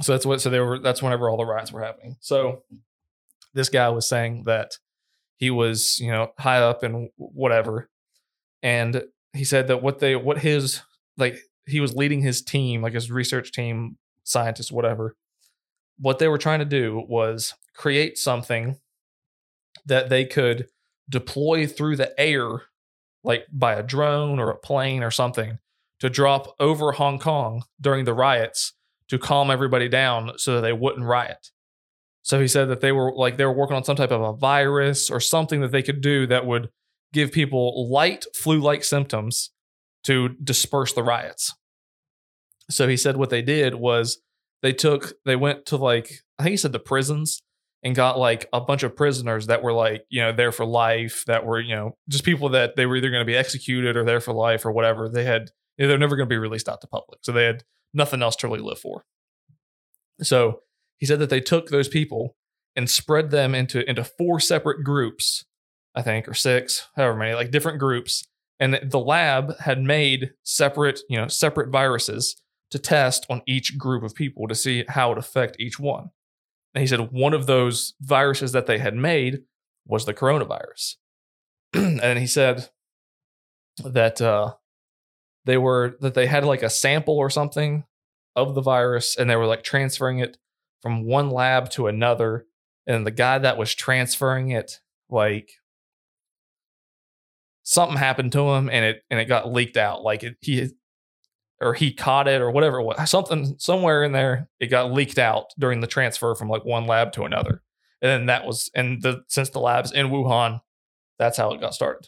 so 0.01 0.11
that's 0.11 0.25
what 0.25 0.41
so 0.41 0.49
they 0.49 0.59
were 0.59 0.79
that's 0.79 1.01
whenever 1.01 1.29
all 1.29 1.37
the 1.37 1.45
riots 1.45 1.71
were 1.71 1.81
happening. 1.83 2.17
So 2.19 2.63
this 3.53 3.69
guy 3.69 3.89
was 3.89 4.07
saying 4.07 4.43
that 4.45 4.77
he 5.41 5.49
was 5.49 5.99
you 5.99 6.09
know 6.09 6.31
high 6.39 6.59
up 6.59 6.83
and 6.83 7.09
whatever, 7.17 7.89
and 8.63 9.03
he 9.33 9.43
said 9.43 9.67
that 9.67 9.83
what 9.83 9.99
they 9.99 10.15
what 10.15 10.37
his 10.37 10.81
like 11.17 11.37
he 11.67 11.81
was 11.81 11.95
leading 11.95 12.21
his 12.21 12.41
team 12.41 12.81
like 12.81 12.93
his 12.93 13.11
research 13.11 13.51
team 13.51 13.97
scientists 14.23 14.71
whatever 14.71 15.15
what 15.99 16.19
they 16.19 16.27
were 16.27 16.37
trying 16.37 16.59
to 16.59 16.65
do 16.65 17.03
was 17.07 17.53
create 17.75 18.17
something 18.17 18.77
that 19.85 20.09
they 20.09 20.25
could 20.25 20.67
deploy 21.09 21.67
through 21.67 21.95
the 21.95 22.19
air 22.19 22.63
like 23.23 23.45
by 23.51 23.73
a 23.73 23.83
drone 23.83 24.39
or 24.39 24.49
a 24.49 24.57
plane 24.57 25.03
or 25.03 25.11
something 25.11 25.59
to 25.99 26.09
drop 26.09 26.55
over 26.59 26.91
Hong 26.93 27.19
Kong 27.19 27.63
during 27.79 28.05
the 28.05 28.13
riots 28.13 28.73
to 29.09 29.19
calm 29.19 29.51
everybody 29.51 29.87
down 29.87 30.31
so 30.37 30.55
that 30.55 30.61
they 30.61 30.73
wouldn't 30.73 31.05
riot. 31.05 31.51
So 32.23 32.39
he 32.39 32.47
said 32.47 32.69
that 32.69 32.81
they 32.81 32.91
were 32.91 33.13
like 33.15 33.37
they 33.37 33.45
were 33.45 33.53
working 33.53 33.75
on 33.75 33.83
some 33.83 33.95
type 33.95 34.11
of 34.11 34.21
a 34.21 34.33
virus 34.33 35.09
or 35.09 35.19
something 35.19 35.61
that 35.61 35.71
they 35.71 35.81
could 35.81 36.01
do 36.01 36.27
that 36.27 36.45
would 36.45 36.69
give 37.13 37.31
people 37.31 37.89
light 37.89 38.25
flu-like 38.35 38.83
symptoms 38.83 39.51
to 40.03 40.29
disperse 40.43 40.93
the 40.93 41.03
riots. 41.03 41.53
So 42.69 42.87
he 42.87 42.97
said 42.97 43.17
what 43.17 43.29
they 43.29 43.41
did 43.41 43.75
was 43.75 44.21
they 44.61 44.73
took 44.73 45.13
they 45.25 45.35
went 45.35 45.65
to 45.67 45.77
like 45.77 46.11
I 46.37 46.43
think 46.43 46.51
he 46.51 46.57
said 46.57 46.71
the 46.71 46.79
prisons 46.79 47.41
and 47.83 47.95
got 47.95 48.19
like 48.19 48.47
a 48.53 48.61
bunch 48.61 48.83
of 48.83 48.95
prisoners 48.95 49.47
that 49.47 49.63
were 49.63 49.73
like, 49.73 50.05
you 50.09 50.21
know, 50.21 50.31
there 50.31 50.51
for 50.51 50.65
life, 50.65 51.23
that 51.25 51.45
were, 51.45 51.59
you 51.59 51.75
know, 51.75 51.97
just 52.07 52.23
people 52.23 52.49
that 52.49 52.75
they 52.75 52.85
were 52.85 52.95
either 52.95 53.09
going 53.09 53.21
to 53.21 53.25
be 53.25 53.35
executed 53.35 53.97
or 53.97 54.03
there 54.03 54.19
for 54.19 54.33
life 54.33 54.65
or 54.65 54.71
whatever. 54.71 55.09
They 55.09 55.23
had 55.23 55.51
they're 55.77 55.97
never 55.97 56.15
going 56.15 56.29
to 56.29 56.33
be 56.33 56.37
released 56.37 56.69
out 56.69 56.81
to 56.81 56.87
public. 56.87 57.19
So 57.23 57.31
they 57.31 57.45
had 57.45 57.63
nothing 57.93 58.21
else 58.21 58.35
to 58.37 58.47
really 58.47 58.59
live 58.59 58.77
for. 58.77 59.03
So 60.21 60.61
he 61.01 61.07
said 61.07 61.19
that 61.19 61.31
they 61.31 61.41
took 61.41 61.67
those 61.67 61.89
people 61.89 62.35
and 62.75 62.89
spread 62.89 63.31
them 63.31 63.53
into 63.53 63.87
into 63.89 64.03
four 64.03 64.39
separate 64.39 64.83
groups, 64.83 65.43
I 65.95 66.03
think, 66.03 66.27
or 66.27 66.33
six, 66.33 66.87
however 66.95 67.17
many, 67.17 67.33
like 67.33 67.51
different 67.51 67.79
groups. 67.79 68.23
And 68.59 68.79
the 68.83 68.99
lab 68.99 69.57
had 69.59 69.81
made 69.81 70.33
separate, 70.43 71.01
you 71.09 71.17
know, 71.17 71.27
separate 71.27 71.69
viruses 71.69 72.39
to 72.69 72.77
test 72.77 73.25
on 73.29 73.41
each 73.47 73.77
group 73.79 74.03
of 74.03 74.13
people 74.13 74.47
to 74.47 74.55
see 74.55 74.85
how 74.87 75.11
it 75.11 75.17
affect 75.17 75.59
each 75.59 75.79
one. 75.79 76.11
And 76.75 76.81
he 76.81 76.87
said 76.87 77.11
one 77.11 77.33
of 77.33 77.47
those 77.47 77.95
viruses 77.99 78.51
that 78.51 78.67
they 78.67 78.77
had 78.77 78.95
made 78.95 79.39
was 79.85 80.05
the 80.05 80.13
coronavirus. 80.13 80.97
and 81.73 82.19
he 82.19 82.27
said 82.27 82.69
that 83.83 84.21
uh, 84.21 84.53
they 85.45 85.57
were 85.57 85.97
that 86.01 86.13
they 86.13 86.27
had 86.27 86.45
like 86.45 86.61
a 86.61 86.69
sample 86.69 87.17
or 87.17 87.31
something 87.31 87.85
of 88.35 88.53
the 88.53 88.61
virus 88.61 89.17
and 89.17 89.29
they 89.29 89.35
were 89.35 89.47
like 89.47 89.63
transferring 89.63 90.19
it 90.19 90.37
from 90.81 91.05
one 91.05 91.29
lab 91.29 91.69
to 91.71 91.87
another 91.87 92.45
and 92.87 93.05
the 93.05 93.11
guy 93.11 93.37
that 93.37 93.57
was 93.57 93.73
transferring 93.73 94.49
it 94.49 94.79
like 95.09 95.51
something 97.63 97.97
happened 97.97 98.31
to 98.31 98.49
him 98.49 98.69
and 98.69 98.85
it 98.85 99.03
and 99.09 99.19
it 99.19 99.25
got 99.25 99.51
leaked 99.51 99.77
out 99.77 100.03
like 100.03 100.23
it, 100.23 100.35
he 100.41 100.69
or 101.59 101.73
he 101.73 101.93
caught 101.93 102.27
it 102.27 102.41
or 102.41 102.51
whatever 102.51 102.79
it 102.79 102.83
was 102.83 103.09
something 103.09 103.55
somewhere 103.59 104.03
in 104.03 104.11
there 104.11 104.49
it 104.59 104.67
got 104.67 104.91
leaked 104.91 105.19
out 105.19 105.45
during 105.59 105.79
the 105.79 105.87
transfer 105.87 106.33
from 106.35 106.49
like 106.49 106.65
one 106.65 106.85
lab 106.85 107.11
to 107.11 107.23
another 107.23 107.61
and 108.01 108.09
then 108.09 108.25
that 108.25 108.45
was 108.45 108.69
and 108.73 109.01
the 109.01 109.21
since 109.27 109.49
the 109.49 109.59
labs 109.59 109.91
in 109.91 110.07
Wuhan 110.07 110.59
that's 111.19 111.37
how 111.37 111.51
it 111.51 111.61
got 111.61 111.73
started 111.73 112.07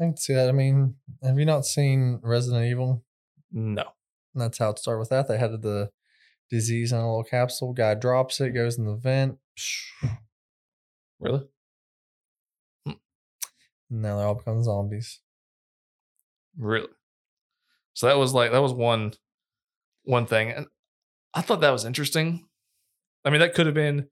I 0.00 0.04
can 0.04 0.16
see 0.16 0.32
that. 0.32 0.48
I 0.48 0.52
mean, 0.52 0.94
have 1.22 1.38
you 1.38 1.44
not 1.44 1.66
seen 1.66 2.20
Resident 2.22 2.64
Evil? 2.64 3.04
no 3.52 3.84
And 4.32 4.40
that's 4.40 4.58
how 4.58 4.70
it 4.70 4.78
started 4.78 4.98
with 4.98 5.10
that. 5.10 5.28
They 5.28 5.36
had 5.36 5.60
the 5.60 5.90
disease 6.50 6.92
in 6.92 6.98
a 6.98 7.08
little 7.08 7.24
capsule. 7.24 7.72
Guy 7.72 7.94
drops 7.94 8.40
it, 8.40 8.50
goes 8.50 8.78
in 8.78 8.86
the 8.86 8.96
vent. 8.96 9.38
Really? 11.22 11.42
Hmm. 12.86 12.92
Now 13.90 14.16
they 14.16 14.22
all 14.22 14.36
become 14.36 14.62
zombies. 14.64 15.20
Really? 16.56 16.88
So 17.92 18.06
that 18.06 18.16
was 18.16 18.32
like 18.32 18.52
that 18.52 18.62
was 18.62 18.72
one 18.72 19.12
one 20.04 20.24
thing. 20.24 20.50
And 20.50 20.66
I 21.34 21.42
thought 21.42 21.60
that 21.60 21.72
was 21.72 21.84
interesting. 21.84 22.46
I 23.22 23.28
mean, 23.28 23.40
that 23.40 23.52
could 23.52 23.66
have 23.66 23.74
been 23.74 24.08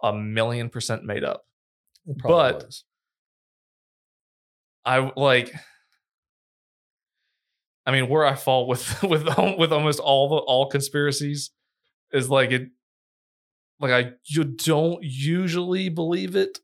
a 0.00 0.12
million 0.12 0.70
percent 0.70 1.02
made 1.02 1.24
up. 1.24 1.44
But- 2.06 2.62
was. 2.62 2.84
I 4.84 5.10
like 5.16 5.52
I 7.84 7.90
mean, 7.90 8.08
where 8.08 8.24
I 8.24 8.34
fall 8.34 8.68
with 8.68 9.02
with 9.02 9.24
with 9.58 9.72
almost 9.72 9.98
all 9.98 10.28
the 10.28 10.36
all 10.36 10.68
conspiracies 10.68 11.50
is 12.12 12.28
like 12.30 12.50
it 12.50 12.68
like 13.80 13.92
I 13.92 14.12
you 14.24 14.44
don't 14.44 15.02
usually 15.02 15.88
believe 15.88 16.34
it, 16.36 16.58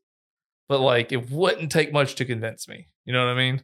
but 0.67 0.79
like 0.81 1.11
it 1.11 1.29
wouldn't 1.31 1.71
take 1.71 1.93
much 1.93 2.15
to 2.15 2.25
convince 2.25 2.67
me. 2.67 2.87
You 3.05 3.13
know 3.13 3.25
what 3.25 3.31
I 3.33 3.37
mean? 3.37 3.63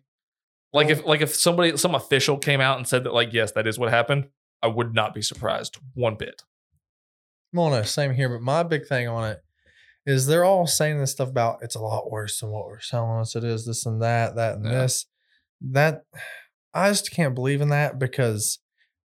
Like 0.73 0.89
if 0.89 1.05
like 1.05 1.21
if 1.21 1.35
somebody 1.35 1.75
some 1.77 1.95
official 1.95 2.37
came 2.37 2.61
out 2.61 2.77
and 2.77 2.87
said 2.87 3.03
that 3.03 3.13
like 3.13 3.33
yes, 3.33 3.51
that 3.53 3.67
is 3.67 3.77
what 3.77 3.89
happened, 3.89 4.27
I 4.61 4.67
would 4.67 4.93
not 4.93 5.13
be 5.13 5.21
surprised 5.21 5.77
one 5.93 6.15
bit. 6.15 6.43
Well, 7.53 7.69
no, 7.69 7.83
same 7.83 8.13
here. 8.13 8.29
But 8.29 8.41
my 8.41 8.63
big 8.63 8.87
thing 8.87 9.07
on 9.09 9.29
it 9.29 9.41
is 10.05 10.25
they're 10.25 10.45
all 10.45 10.65
saying 10.67 10.99
this 10.99 11.11
stuff 11.11 11.27
about 11.29 11.59
it's 11.61 11.75
a 11.75 11.81
lot 11.81 12.09
worse 12.09 12.39
than 12.39 12.49
what 12.49 12.65
we're 12.67 12.79
telling 12.79 13.19
us 13.19 13.35
it 13.35 13.43
is, 13.43 13.65
this 13.65 13.85
and 13.85 14.01
that, 14.01 14.35
that 14.35 14.55
and 14.55 14.65
Yeah. 14.65 14.71
this. 14.71 15.05
That 15.61 16.03
I 16.73 16.89
just 16.89 17.11
can't 17.11 17.35
believe 17.35 17.59
in 17.59 17.69
that 17.69 17.99
because 17.99 18.59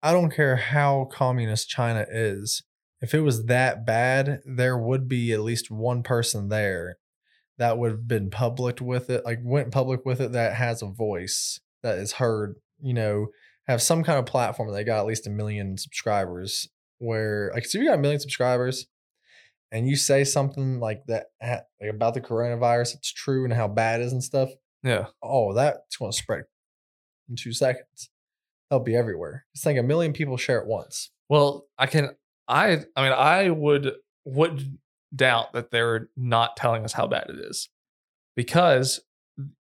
I 0.03 0.11
don't 0.11 0.33
care 0.33 0.55
how 0.55 1.07
communist 1.11 1.69
China 1.69 2.05
is. 2.09 2.63
If 3.01 3.13
it 3.13 3.21
was 3.21 3.45
that 3.45 3.85
bad, 3.85 4.41
there 4.45 4.77
would 4.77 5.07
be 5.07 5.31
at 5.31 5.41
least 5.41 5.71
one 5.71 6.03
person 6.03 6.49
there 6.49 6.97
that 7.57 7.77
would 7.77 7.91
have 7.91 8.07
been 8.07 8.29
public 8.29 8.79
with 8.81 9.09
it, 9.09 9.25
like 9.25 9.39
went 9.43 9.71
public 9.71 10.05
with 10.05 10.21
it 10.21 10.31
that 10.31 10.55
has 10.55 10.81
a 10.81 10.87
voice 10.87 11.59
that 11.83 11.97
is 11.97 12.13
heard, 12.13 12.55
you 12.79 12.93
know, 12.93 13.27
have 13.67 13.81
some 13.81 14.03
kind 14.03 14.19
of 14.19 14.25
platform 14.25 14.69
that 14.69 14.75
they 14.75 14.83
got 14.83 14.99
at 14.99 15.05
least 15.05 15.27
a 15.27 15.29
million 15.29 15.77
subscribers 15.77 16.67
where 16.99 17.51
like 17.53 17.65
so 17.65 17.79
you 17.79 17.87
got 17.87 17.97
a 17.97 18.01
million 18.01 18.19
subscribers 18.19 18.85
and 19.71 19.87
you 19.87 19.95
say 19.95 20.23
something 20.23 20.79
like 20.79 21.01
that 21.07 21.27
like 21.41 21.89
about 21.89 22.13
the 22.13 22.21
coronavirus 22.21 22.95
it's 22.95 23.11
true 23.11 23.43
and 23.43 23.53
how 23.53 23.67
bad 23.67 24.01
it 24.01 24.03
is 24.03 24.11
and 24.13 24.23
stuff 24.23 24.49
Yeah. 24.83 25.05
oh 25.23 25.53
that's 25.53 25.97
going 25.97 26.11
to 26.11 26.17
spread 26.17 26.43
in 27.29 27.35
two 27.35 27.53
seconds 27.53 28.09
that'll 28.71 28.83
be 28.83 28.95
everywhere 28.95 29.45
just 29.53 29.63
think 29.63 29.77
a 29.77 29.83
million 29.83 30.13
people 30.13 30.37
share 30.37 30.57
it 30.57 30.65
once 30.65 31.11
Well, 31.29 31.67
I 31.77 31.85
can 31.85 32.09
I 32.47 32.79
I 32.95 33.03
mean 33.03 33.13
I 33.13 33.49
would 33.49 33.93
would 34.25 34.77
doubt 35.15 35.53
that 35.53 35.71
they're 35.71 36.09
not 36.17 36.57
telling 36.57 36.83
us 36.83 36.93
how 36.93 37.07
bad 37.07 37.29
it 37.29 37.39
is 37.39 37.69
because 38.35 39.01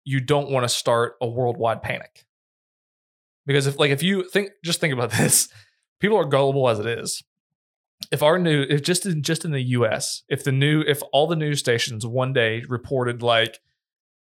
you 0.05 0.20
don't 0.20 0.51
want 0.51 0.64
to 0.64 0.68
start 0.68 1.14
a 1.20 1.29
worldwide 1.29 1.83
panic. 1.83 2.27
Because 3.46 3.66
if 3.66 3.79
like 3.79 3.90
if 3.90 4.03
you 4.03 4.29
think 4.29 4.51
just 4.64 4.81
think 4.81 4.92
about 4.92 5.11
this, 5.18 5.49
people 6.01 6.16
are 6.16 6.25
gullible 6.25 6.68
as 6.68 6.79
it 6.79 6.87
is. 6.87 7.23
If 8.11 8.23
our 8.23 8.38
new 8.38 8.62
if 8.68 8.83
just 8.83 9.07
in 9.07 9.23
just 9.23 9.44
in 9.44 9.53
the 9.53 9.62
US, 9.62 10.23
if 10.29 10.44
the 10.44 10.53
new 10.53 10.83
if 10.83 11.03
all 11.12 11.27
the 11.27 11.37
news 11.37 11.59
stations 11.59 12.07
one 12.07 12.33
day 12.33 12.64
reported 12.68 13.23
like 13.23 13.61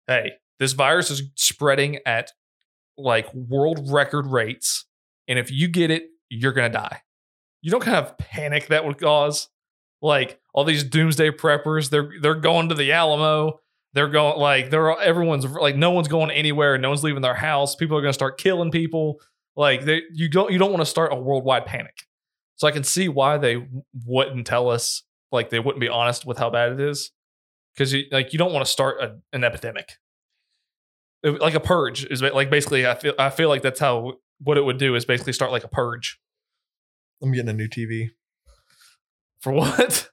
hey, 0.07 0.33
this 0.57 0.73
virus 0.73 1.11
is 1.11 1.23
spreading 1.35 1.99
at 2.05 2.31
like 2.99 3.33
world 3.33 3.91
record 3.91 4.27
rates 4.27 4.85
and 5.29 5.37
if 5.37 5.51
you 5.51 5.67
get 5.67 5.91
it, 5.91 6.09
you're 6.29 6.51
going 6.51 6.69
to 6.69 6.77
die. 6.77 7.01
You 7.61 7.71
don't 7.71 7.83
kind 7.83 7.97
of 7.97 8.17
panic 8.17 8.67
that 8.67 8.83
would 8.83 8.97
cause 8.97 9.47
like 10.01 10.39
all 10.53 10.63
these 10.63 10.83
doomsday 10.83 11.29
preppers 11.29 11.89
they're 11.89 12.09
they're 12.21 12.33
going 12.33 12.69
to 12.69 12.75
the 12.75 12.93
alamo 12.93 13.59
they're 13.93 14.07
going 14.07 14.39
like 14.39 14.69
they're 14.69 14.97
everyone's 15.01 15.45
like 15.45 15.75
no 15.75 15.91
one's 15.91 16.07
going 16.07 16.31
anywhere 16.31 16.77
no 16.77 16.87
one's 16.87 17.03
leaving 17.03 17.21
their 17.21 17.33
house 17.33 17.75
people 17.75 17.97
are 17.97 18.01
going 18.01 18.09
to 18.09 18.13
start 18.13 18.37
killing 18.37 18.71
people. 18.71 19.19
Like 19.55 19.83
they 19.83 20.03
you 20.13 20.29
don't 20.29 20.51
you 20.51 20.57
don't 20.57 20.71
want 20.71 20.81
to 20.81 20.85
start 20.85 21.11
a 21.11 21.15
worldwide 21.15 21.65
panic. 21.65 22.05
So 22.55 22.67
i 22.67 22.71
can 22.71 22.83
see 22.83 23.07
why 23.07 23.37
they 23.37 23.65
wouldn't 24.05 24.47
tell 24.47 24.69
us 24.69 25.03
like 25.31 25.49
they 25.49 25.59
wouldn't 25.59 25.81
be 25.81 25.89
honest 25.89 26.25
with 26.25 26.37
how 26.37 26.49
bad 26.49 26.73
it 26.73 26.79
is 26.79 27.11
because 27.73 27.93
you 27.93 28.05
like 28.11 28.33
you 28.33 28.39
don't 28.39 28.53
want 28.53 28.65
to 28.65 28.71
start 28.71 29.01
a, 29.01 29.17
an 29.33 29.43
epidemic 29.43 29.93
It- 31.23 31.41
like 31.41 31.53
a 31.55 31.59
purge 31.59 32.05
is 32.05 32.21
like 32.21 32.49
basically 32.49 32.87
i 32.87 32.95
feel 32.95 33.13
i 33.19 33.29
feel 33.29 33.49
like 33.49 33.61
that's 33.61 33.79
how 33.79 34.13
what 34.41 34.57
it 34.57 34.61
would 34.63 34.77
do 34.77 34.95
is 34.95 35.03
basically 35.05 35.33
start 35.33 35.51
like 35.51 35.63
a 35.65 35.67
purge 35.67 36.17
i'm 37.21 37.31
getting 37.33 37.49
a 37.49 37.53
new 37.53 37.67
tv 37.67 38.11
for 39.41 39.51
what 39.51 40.09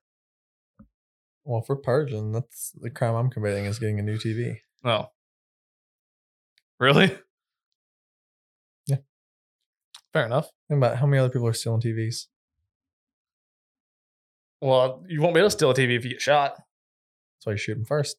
well 1.45 1.61
for 1.63 1.77
purging 1.77 2.33
that's 2.33 2.73
the 2.81 2.91
crime 2.91 3.15
i'm 3.15 3.31
committing 3.31 3.67
is 3.67 3.79
getting 3.79 3.99
a 4.01 4.03
new 4.03 4.17
tv 4.19 4.57
Oh. 4.85 5.07
Really? 6.79 7.17
Yeah. 8.87 8.99
Fair 10.13 10.27
enough. 10.27 10.51
think 10.69 10.79
about 10.79 10.99
how 10.99 11.07
many 11.07 11.19
other 11.19 11.31
people 11.31 11.47
are 11.49 11.53
stealing 11.53 11.81
tvs 11.81 12.27
Well, 14.61 15.05
you 15.09 15.21
won't 15.23 15.35
be 15.35 15.41
able 15.41 15.49
to 15.51 15.57
steal 15.57 15.71
a 15.71 15.75
TV 15.75 15.97
if 15.97 16.05
you 16.05 16.11
get 16.13 16.21
shot. 16.23 16.57
that's 16.57 17.47
why 17.47 17.53
you 17.53 17.59
shoot 17.59 17.75
them 17.75 17.85
first 17.85 18.17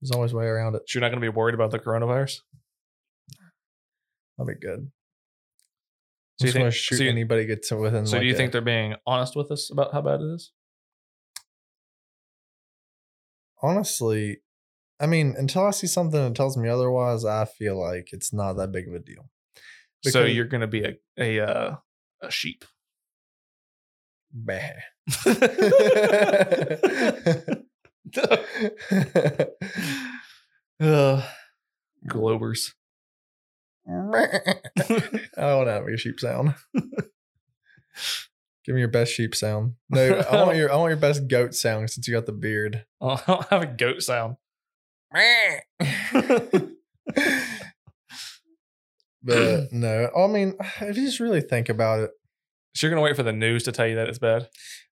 there's 0.00 0.10
always 0.12 0.32
a 0.32 0.36
way 0.36 0.46
around 0.46 0.74
it 0.74 0.82
So 0.86 0.98
you're 0.98 1.02
not 1.02 1.08
going 1.10 1.20
to 1.20 1.30
be 1.30 1.34
worried 1.36 1.54
about 1.54 1.70
the 1.70 1.78
coronavirus. 1.78 2.40
that'll 4.36 4.52
be 4.52 4.58
good 4.60 4.90
So 6.38 6.46
you 6.46 6.52
just 6.52 6.56
want 6.58 6.64
think? 6.64 6.74
to 6.74 6.78
shoot 6.78 6.96
so 6.96 7.04
you- 7.04 7.10
anybody 7.10 7.46
gets 7.46 7.70
within. 7.70 8.06
so 8.06 8.16
like 8.16 8.22
do 8.22 8.26
you 8.26 8.34
a- 8.34 8.36
think 8.36 8.52
they're 8.52 8.60
being 8.60 8.94
honest 9.06 9.36
with 9.36 9.50
us 9.50 9.70
about 9.70 9.92
how 9.92 10.02
bad 10.02 10.20
it 10.20 10.34
is? 10.34 10.52
honestly, 13.62 14.38
I 15.00 15.06
mean, 15.06 15.34
until 15.36 15.66
I 15.66 15.70
see 15.70 15.86
something 15.86 16.20
that 16.22 16.34
tells 16.34 16.56
me 16.56 16.68
otherwise, 16.68 17.24
I 17.24 17.44
feel 17.46 17.78
like 17.80 18.08
it's 18.12 18.32
not 18.32 18.54
that 18.54 18.72
big 18.72 18.88
of 18.88 18.94
a 18.94 18.98
deal. 18.98 19.30
so 20.04 20.24
you're 20.24 20.44
going 20.46 20.60
to 20.60 20.66
be 20.66 20.84
a 20.84 20.94
a 21.18 21.40
uh, 21.40 21.76
a 22.22 22.30
sheep. 22.30 22.64
Bah. 24.32 24.58
Ugh. 30.80 31.22
Globers. 32.08 32.72
I 33.88 33.92
don't 33.92 35.56
want 35.58 35.68
to 35.68 35.72
have 35.72 35.86
a 35.86 35.96
sheep 35.96 36.18
sound. 36.20 36.54
Give 38.64 38.74
me 38.74 38.80
your 38.80 38.88
best 38.88 39.12
sheep 39.12 39.34
sound. 39.34 39.74
No, 39.90 40.18
I 40.30 40.36
want 40.44 40.56
your 40.56 40.72
I 40.72 40.76
want 40.76 40.90
your 40.90 40.98
best 40.98 41.28
goat 41.28 41.54
sound 41.54 41.88
since 41.90 42.06
you 42.08 42.14
got 42.14 42.26
the 42.26 42.32
beard. 42.32 42.84
I 43.00 43.20
don't 43.26 43.46
have 43.48 43.62
a 43.62 43.66
goat 43.66 44.02
sound. 44.02 44.36
but 49.22 49.72
no, 49.72 50.10
I 50.16 50.26
mean, 50.26 50.54
if 50.80 50.96
you 50.96 51.04
just 51.06 51.20
really 51.20 51.40
think 51.40 51.68
about 51.68 52.00
it, 52.00 52.10
So 52.74 52.86
you're 52.86 52.94
going 52.94 53.00
to 53.02 53.04
wait 53.08 53.16
for 53.16 53.22
the 53.22 53.32
news 53.32 53.62
to 53.64 53.72
tell 53.72 53.86
you 53.86 53.94
that 53.96 54.08
it's 54.08 54.18
bad? 54.18 54.48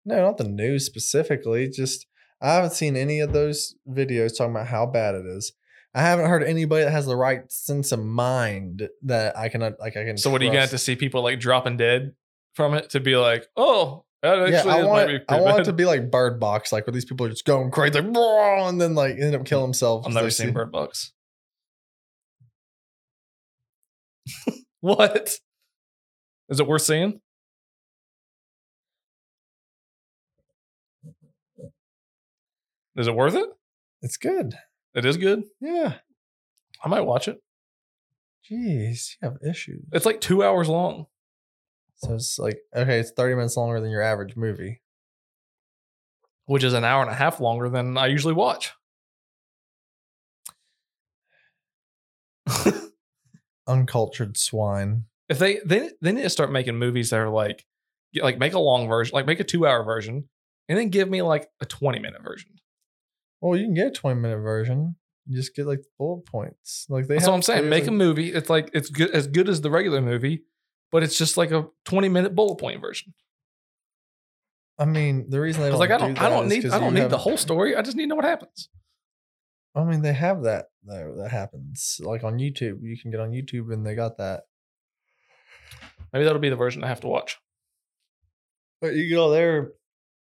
no, 0.06 0.22
not 0.22 0.38
the 0.38 0.44
news 0.48 0.86
specifically. 0.86 1.70
Just 1.70 2.06
I 2.44 2.56
haven't 2.56 2.74
seen 2.74 2.98
any 2.98 3.22
of 3.22 3.32
those 3.32 3.74
videos 3.90 4.38
talking 4.38 4.52
about 4.52 4.68
how 4.68 4.86
bad 4.86 5.16
it 5.16 5.26
is. 5.26 5.54
I 5.96 6.02
haven't 6.02 6.26
heard 6.26 6.44
anybody 6.44 6.84
that 6.84 6.92
has 6.92 7.06
the 7.06 7.16
right 7.16 7.50
sense 7.50 7.94
of 7.94 8.00
mind 8.04 8.90
that 9.04 9.38
I 9.38 9.48
can 9.48 9.62
like 9.62 9.96
I 9.96 10.04
can. 10.04 10.18
So 10.18 10.30
what 10.30 10.42
are 10.42 10.46
you 10.46 10.50
going 10.50 10.58
to 10.58 10.62
have 10.62 10.72
to 10.72 10.78
see 10.78 10.98
people 10.98 11.24
like 11.24 11.40
dropping 11.40 11.78
dead 11.78 12.14
from 12.54 12.74
it 12.74 12.90
to 12.90 13.00
be 13.00 13.16
like, 13.16 13.48
oh, 13.56 14.04
that 14.22 14.40
actually 14.40 14.52
Yeah, 14.52 14.76
I 14.76 14.84
want 14.84 14.90
might 14.90 15.08
be 15.08 15.16
it, 15.16 15.26
I 15.30 15.40
want 15.40 15.60
it 15.62 15.64
to 15.66 15.74
be 15.74 15.86
like 15.86 16.12
Bird 16.12 16.40
Box, 16.40 16.74
like 16.74 16.86
where 16.86 16.94
these 16.94 17.06
people 17.06 17.26
are 17.26 17.30
just 17.30 17.46
going 17.46 17.72
crazy, 17.72 18.02
like, 18.02 18.16
and 18.70 18.82
then 18.82 18.94
like 18.94 19.18
end 19.20 19.36
up 19.36 19.46
killing 19.46 19.66
themselves. 19.66 20.06
I've 20.06 20.14
never 20.14 20.30
seen 20.30 20.48
see- 20.48 20.52
Bird 20.52 20.72
Box. 20.72 21.14
what? 24.82 25.40
Is 26.50 26.60
it 26.60 26.68
worth 26.68 26.82
seeing? 26.82 27.22
Is 32.96 33.08
it 33.08 33.16
worth 33.16 33.36
it? 33.36 33.50
It's 34.02 34.18
good. 34.18 34.56
It 34.94 35.06
is 35.06 35.18
good. 35.18 35.44
Yeah. 35.60 35.96
I 36.84 36.88
might 36.88 37.02
watch 37.02 37.28
it. 37.28 37.42
Jeez, 38.50 39.16
you 39.22 39.30
have 39.30 39.38
issues. 39.48 39.86
It's 39.94 40.06
like 40.06 40.20
two 40.22 40.44
hours 40.44 40.68
long. 40.70 41.06
So 41.96 42.14
it's 42.14 42.38
like 42.38 42.60
okay, 42.76 43.00
it's 43.00 43.12
thirty 43.12 43.36
minutes 43.36 43.56
longer 43.56 43.80
than 43.80 43.90
your 43.90 44.02
average 44.02 44.36
movie. 44.36 44.82
which 46.46 46.64
is 46.64 46.74
an 46.74 46.84
hour 46.84 47.02
and 47.02 47.10
a 47.10 47.14
half 47.16 47.40
longer 47.40 47.70
than 47.70 47.98
I 47.98 48.08
usually 48.08 48.34
watch. 48.34 48.74
Uncultured 53.68 54.36
swine. 54.38 55.06
if 55.30 55.40
they 55.40 55.60
they 55.66 55.92
they 56.02 56.12
need 56.12 56.24
to 56.24 56.30
start 56.30 56.52
making 56.52 56.76
movies 56.78 57.10
that 57.12 57.20
are 57.20 57.30
like 57.30 57.66
like 58.22 58.38
make 58.38 58.54
a 58.54 58.60
long 58.60 58.88
version, 58.90 59.14
like 59.16 59.26
make 59.26 59.40
a 59.40 59.44
two 59.46 59.66
hour 59.66 59.84
version, 59.84 60.28
and 60.68 60.78
then 60.78 60.90
give 60.90 61.10
me 61.10 61.22
like 61.22 61.48
a 61.62 61.66
twenty 61.66 62.00
minute 62.00 62.22
version. 62.24 62.52
Well, 63.44 63.60
you 63.60 63.66
can 63.66 63.74
get 63.74 63.88
a 63.88 63.92
twenty 63.92 64.22
minute 64.22 64.40
version. 64.40 64.96
You 65.28 65.36
just 65.36 65.54
get 65.54 65.68
like 65.68 65.82
bullet 66.00 66.26
points. 66.26 66.86
Like 66.88 67.08
they. 67.08 67.16
That's 67.16 67.28
what 67.28 67.34
I'm 67.34 67.42
saying. 67.42 67.68
Make 67.68 67.88
a 67.88 67.92
movie. 67.92 68.30
It's 68.30 68.50
like 68.50 68.70
it's 68.74 68.90
good 68.90 69.12
as 69.12 69.28
good 69.28 69.50
as 69.50 69.60
the 69.60 69.70
regular 69.70 70.02
movie, 70.02 70.44
but 70.94 71.04
it's 71.04 71.18
just 71.18 71.36
like 71.36 71.52
a 71.52 71.68
20 71.84 72.08
minute 72.08 72.36
bullet 72.36 72.56
point 72.56 72.80
version. 72.80 73.14
I 74.80 74.86
mean, 74.86 75.30
the 75.30 75.42
reason 75.42 75.62
they 75.62 75.68
I 75.68 75.72
don't 75.72 75.80
was 75.80 75.90
like, 75.90 75.92
I 75.92 75.98
do 75.98 76.14
don't, 76.14 76.22
I 76.22 76.30
don't 76.30 76.48
need 76.48 76.66
I 76.68 76.80
don't 76.80 76.94
need 76.94 77.10
the 77.10 77.18
whole 77.18 77.36
story. 77.36 77.76
I 77.76 77.82
just 77.82 77.98
need 77.98 78.04
to 78.04 78.08
know 78.08 78.16
what 78.16 78.24
happens. 78.24 78.70
I 79.76 79.84
mean, 79.84 80.02
they 80.02 80.14
have 80.14 80.44
that 80.44 80.68
though. 80.86 81.16
That 81.18 81.32
happens 81.32 82.00
like 82.02 82.24
on 82.24 82.38
YouTube. 82.38 82.80
You 82.82 82.98
can 82.98 83.12
get 83.12 83.20
on 83.20 83.32
YouTube 83.32 83.74
and 83.74 83.86
they 83.86 83.94
got 83.94 84.20
that. 84.20 84.44
Maybe 86.14 86.24
that'll 86.24 86.40
be 86.40 86.50
the 86.50 86.56
version 86.56 86.82
I 86.84 86.88
have 86.88 87.02
to 87.02 87.08
watch. 87.08 87.40
But 88.80 88.96
you 88.96 89.14
go 89.14 89.32
there 89.32 89.72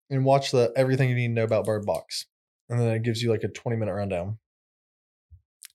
and 0.08 0.24
watch 0.24 0.52
the 0.52 0.72
everything 0.74 1.10
you 1.10 1.16
need 1.16 1.28
to 1.28 1.34
know 1.34 1.44
about 1.44 1.66
Bird 1.66 1.84
Box, 1.84 2.26
and 2.70 2.80
then 2.80 2.88
it 2.88 3.02
gives 3.02 3.22
you 3.22 3.30
like 3.30 3.42
a 3.44 3.48
twenty 3.48 3.76
minute 3.76 3.92
rundown. 3.92 4.38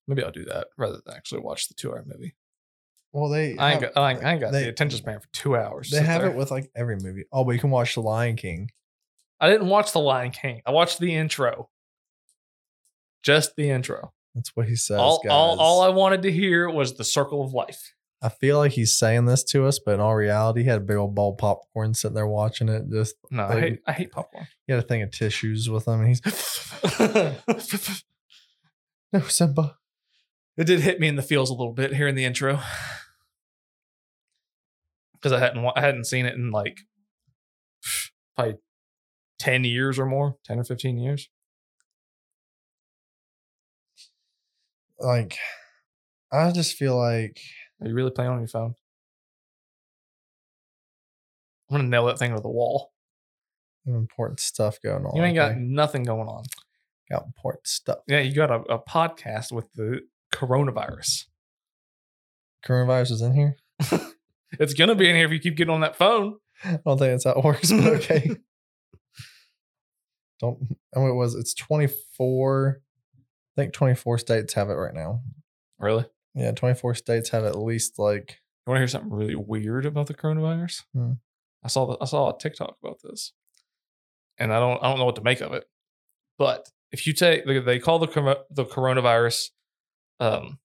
Maybe 0.07 0.23
I'll 0.23 0.31
do 0.31 0.45
that 0.45 0.67
rather 0.77 0.99
than 1.05 1.15
actually 1.15 1.41
watch 1.41 1.67
the 1.67 1.73
two 1.75 1.91
hour 1.91 2.03
movie. 2.07 2.35
Well, 3.11 3.29
they 3.29 3.57
I 3.57 3.73
ain't 3.73 3.81
have, 3.83 3.93
got, 3.93 4.01
I 4.01 4.11
ain't, 4.11 4.23
I 4.23 4.31
ain't 4.33 4.41
got 4.41 4.51
they- 4.51 4.63
the 4.63 4.69
attention 4.69 4.97
span 4.99 5.19
for 5.19 5.27
two 5.31 5.55
hours. 5.55 5.89
they 5.91 6.01
have 6.01 6.21
there. 6.21 6.31
it 6.31 6.35
with 6.35 6.51
like 6.51 6.69
every 6.75 6.97
movie. 6.97 7.25
Oh, 7.31 7.43
but 7.45 7.51
you 7.51 7.59
can 7.59 7.69
watch 7.71 7.95
The 7.95 8.01
Lion 8.01 8.35
King. 8.35 8.71
I 9.39 9.49
didn't 9.49 9.67
watch 9.67 9.91
The 9.93 9.99
Lion 9.99 10.31
King. 10.31 10.61
I 10.65 10.71
watched 10.71 10.99
the 10.99 11.13
intro. 11.15 11.69
Just 13.23 13.55
the 13.55 13.69
intro. 13.69 14.13
That's 14.35 14.55
what 14.55 14.67
he 14.67 14.75
says. 14.75 14.97
all, 14.99 15.21
all, 15.29 15.59
all 15.59 15.81
I 15.81 15.89
wanted 15.89 16.21
to 16.23 16.31
hear 16.31 16.69
was 16.69 16.95
the 16.95 17.03
circle 17.05 17.43
of 17.43 17.53
life. 17.53 17.94
I 18.25 18.29
feel 18.29 18.57
like 18.57 18.71
he's 18.71 18.97
saying 18.97 19.25
this 19.25 19.43
to 19.43 19.67
us, 19.67 19.77
but 19.77 19.93
in 19.93 19.99
all 19.99 20.15
reality, 20.15 20.63
he 20.63 20.67
had 20.67 20.79
a 20.79 20.83
big 20.83 20.97
old 20.97 21.13
bowl 21.13 21.33
of 21.33 21.37
popcorn 21.37 21.93
sitting 21.93 22.15
there 22.15 22.25
watching 22.25 22.69
it. 22.69 22.89
Just 22.91 23.13
No, 23.29 23.45
I 23.45 23.59
hate, 23.59 23.79
I 23.85 23.91
hate 23.91 24.11
popcorn. 24.11 24.47
he 24.65 24.73
had 24.73 24.83
a 24.83 24.87
thing 24.87 25.03
of 25.03 25.11
tissues 25.11 25.69
with 25.69 25.87
him, 25.87 25.99
and 26.01 26.07
he's 26.07 26.21
no 29.13 29.19
Simba. 29.27 29.75
it 30.57 30.63
did 30.63 30.79
hit 30.79 30.99
me 30.99 31.07
in 31.07 31.17
the 31.17 31.21
feels 31.21 31.51
a 31.51 31.53
little 31.53 31.73
bit 31.73 31.93
here 31.93 32.07
in 32.07 32.15
the 32.15 32.25
intro 32.25 32.59
because 35.13 35.31
I 35.31 35.37
hadn't 35.39 35.63
I 35.75 35.81
hadn't 35.81 36.05
seen 36.05 36.25
it 36.25 36.33
in 36.33 36.49
like 36.49 36.79
probably 38.35 38.55
ten 39.37 39.63
years 39.63 39.99
or 39.99 40.07
more, 40.07 40.37
ten 40.43 40.57
or 40.59 40.63
fifteen 40.63 40.97
years. 40.97 41.29
Like, 44.99 45.37
I 46.31 46.51
just 46.51 46.75
feel 46.75 46.97
like 46.97 47.39
Are 47.81 47.87
you 47.87 47.93
really 47.93 48.11
playing 48.11 48.31
on 48.31 48.39
your 48.39 48.47
phone? 48.47 48.75
I'm 51.69 51.77
gonna 51.77 51.89
nail 51.89 52.05
that 52.05 52.19
thing 52.19 52.35
to 52.35 52.41
the 52.41 52.49
wall. 52.49 52.91
important 53.87 54.39
stuff 54.39 54.79
going 54.81 55.05
on. 55.05 55.15
You 55.15 55.23
ain't 55.23 55.35
got 55.35 55.51
okay? 55.51 55.59
nothing 55.59 56.03
going 56.03 56.27
on. 56.27 56.43
got 57.09 57.25
important 57.25 57.67
stuff. 57.67 57.99
Yeah, 58.07 58.19
you 58.19 58.33
got 58.33 58.51
a, 58.51 58.61
a 58.73 58.79
podcast 58.79 59.51
with 59.51 59.71
the 59.73 60.01
coronavirus. 60.33 61.25
Coronavirus 62.65 63.11
is 63.11 63.21
in 63.21 63.33
here. 63.33 63.57
It's 64.59 64.73
gonna 64.73 64.95
be 64.95 65.09
in 65.09 65.15
here 65.15 65.25
if 65.25 65.31
you 65.31 65.39
keep 65.39 65.57
getting 65.57 65.73
on 65.73 65.81
that 65.81 65.95
phone. 65.95 66.37
I 66.63 66.79
don't 66.85 66.97
think 66.97 67.11
that's 67.11 67.25
how 67.25 67.31
it 67.31 67.43
works, 67.43 67.71
but 67.71 67.93
okay. 67.95 68.29
don't. 70.39 70.57
I 70.95 70.99
mean, 70.99 71.09
it 71.09 71.15
was. 71.15 71.35
It's 71.35 71.53
twenty 71.53 71.87
four. 72.17 72.81
I 73.57 73.61
think 73.61 73.73
twenty 73.73 73.95
four 73.95 74.17
states 74.17 74.53
have 74.53 74.69
it 74.69 74.73
right 74.73 74.93
now. 74.93 75.21
Really? 75.79 76.05
Yeah, 76.35 76.51
twenty 76.51 76.75
four 76.75 76.93
states 76.95 77.29
have 77.29 77.43
at 77.45 77.57
least 77.57 77.97
like. 77.97 78.39
You 78.67 78.71
want 78.71 78.77
to 78.77 78.81
hear 78.81 78.87
something 78.87 79.11
really 79.13 79.35
weird 79.35 79.85
about 79.85 80.07
the 80.07 80.15
coronavirus? 80.15 80.81
Hmm. 80.93 81.11
I 81.63 81.67
saw 81.67 81.85
the, 81.85 81.97
I 82.01 82.05
saw 82.05 82.31
a 82.33 82.37
TikTok 82.37 82.75
about 82.83 82.97
this, 83.03 83.31
and 84.39 84.51
I 84.51 84.59
don't 84.59 84.81
I 84.83 84.89
don't 84.89 84.97
know 84.99 85.05
what 85.05 85.15
to 85.17 85.23
make 85.23 85.41
of 85.41 85.53
it. 85.53 85.65
But 86.37 86.67
if 86.91 87.05
you 87.07 87.13
take 87.13 87.45
they- 87.45 87.59
they 87.59 87.79
call 87.79 87.99
the 87.99 88.39
the 88.49 88.65
coronavirus, 88.65 89.49
um, 90.19 90.59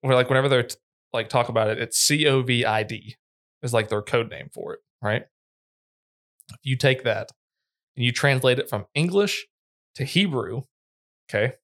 where 0.00 0.14
like 0.14 0.28
whenever 0.28 0.48
they're 0.48 0.62
t- 0.64 0.76
like 1.12 1.28
talk 1.28 1.48
about 1.48 1.68
it, 1.68 1.78
it's 1.78 2.08
COVID 2.08 3.14
is 3.62 3.72
like 3.74 3.88
their 3.88 4.02
code 4.02 4.30
name 4.30 4.48
for 4.54 4.74
it, 4.74 4.80
right? 5.02 5.22
If 6.50 6.58
you 6.62 6.76
take 6.76 7.02
that 7.04 7.30
and 7.96 8.04
you 8.04 8.12
translate 8.12 8.58
it 8.58 8.68
from 8.70 8.86
English 8.94 9.46
to 9.96 10.04
Hebrew, 10.04 10.62
okay, 11.28 11.54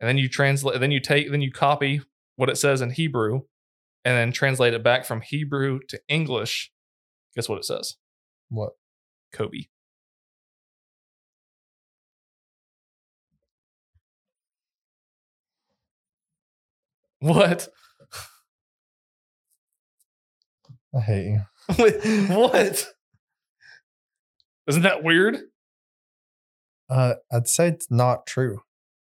and 0.00 0.08
then 0.08 0.18
you 0.18 0.28
translate, 0.28 0.78
then 0.80 0.90
you 0.92 1.00
take, 1.00 1.30
then 1.30 1.42
you 1.42 1.50
copy 1.52 2.00
what 2.36 2.50
it 2.50 2.56
says 2.56 2.80
in 2.80 2.90
Hebrew, 2.90 3.42
and 4.04 4.16
then 4.16 4.32
translate 4.32 4.74
it 4.74 4.82
back 4.82 5.04
from 5.04 5.20
Hebrew 5.20 5.80
to 5.88 6.00
English. 6.08 6.70
Guess 7.34 7.48
what 7.48 7.58
it 7.58 7.64
says? 7.64 7.96
What? 8.48 8.72
Kobe. 9.32 9.64
What? 17.20 17.68
I 20.94 21.00
hate 21.00 21.24
you. 21.26 21.40
What? 22.34 22.86
Isn't 24.66 24.82
that 24.82 25.02
weird? 25.02 25.38
Uh, 26.90 27.14
I'd 27.32 27.48
say 27.48 27.68
it's 27.68 27.90
not 27.90 28.26
true. 28.26 28.56
What 28.56 28.62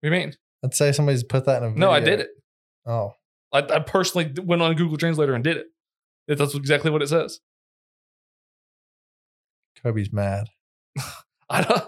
do 0.01 0.07
you 0.07 0.11
mean? 0.11 0.35
I'd 0.63 0.73
say 0.73 0.91
somebody's 0.91 1.23
put 1.23 1.45
that 1.45 1.57
in 1.57 1.63
a 1.63 1.69
video. 1.69 1.87
No, 1.87 1.91
I 1.91 1.99
did 1.99 2.21
it. 2.21 2.29
Oh, 2.87 3.13
I, 3.51 3.59
I 3.59 3.79
personally 3.79 4.33
went 4.41 4.61
on 4.61 4.73
Google 4.75 4.97
Translator 4.97 5.33
and 5.33 5.43
did 5.43 5.57
it. 5.57 5.67
That- 6.27 6.37
That's 6.37 6.55
exactly 6.55 6.89
what 6.91 7.01
it 7.01 7.09
says. 7.09 7.39
Kobe's 9.83 10.11
mad. 10.11 10.47
I 11.49 11.61
don't. 11.61 11.83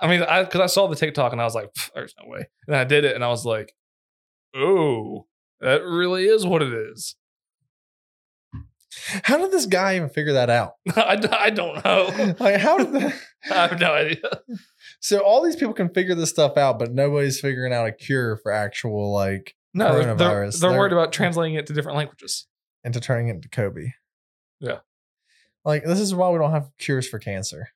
I 0.00 0.08
mean, 0.08 0.22
I 0.22 0.42
because 0.44 0.60
I 0.60 0.66
saw 0.66 0.86
the 0.88 0.96
TikTok 0.96 1.32
and 1.32 1.40
I 1.40 1.44
was 1.44 1.54
like, 1.54 1.70
"There's 1.94 2.14
no 2.20 2.28
way." 2.28 2.48
And 2.66 2.76
I 2.76 2.84
did 2.84 3.04
it, 3.04 3.14
and 3.14 3.24
I 3.24 3.28
was 3.28 3.44
like, 3.44 3.72
"Oh, 4.54 5.26
that 5.60 5.82
really 5.84 6.24
is 6.26 6.46
what 6.46 6.62
it 6.62 6.72
is." 6.72 7.16
How 9.24 9.38
did 9.38 9.50
this 9.50 9.66
guy 9.66 9.96
even 9.96 10.08
figure 10.10 10.34
that 10.34 10.50
out? 10.50 10.72
I 10.96 11.50
don't 11.50 11.82
know. 11.84 12.34
Like, 12.40 12.60
how 12.60 12.78
did 12.78 12.92
the 12.92 13.14
I 13.50 13.68
have 13.68 13.80
no 13.80 13.92
idea. 13.92 14.22
so 15.00 15.18
all 15.20 15.42
these 15.42 15.56
people 15.56 15.72
can 15.74 15.88
figure 15.88 16.14
this 16.14 16.30
stuff 16.30 16.56
out, 16.56 16.78
but 16.78 16.92
nobody's 16.92 17.40
figuring 17.40 17.72
out 17.72 17.86
a 17.86 17.92
cure 17.92 18.36
for 18.36 18.52
actual 18.52 19.10
like 19.12 19.54
No, 19.74 19.94
they're, 19.94 20.14
they're, 20.14 20.50
they're 20.50 20.78
worried 20.78 20.92
about 20.92 21.12
translating 21.12 21.54
it 21.54 21.66
to 21.66 21.72
different 21.72 21.96
languages. 21.96 22.46
into 22.84 23.00
turning 23.00 23.28
it 23.28 23.36
into 23.36 23.48
Kobe. 23.48 23.92
Yeah. 24.60 24.78
Like 25.64 25.84
this 25.84 26.00
is 26.00 26.14
why 26.14 26.30
we 26.30 26.38
don't 26.38 26.50
have 26.50 26.70
cures 26.78 27.08
for 27.08 27.18
cancer. 27.18 27.68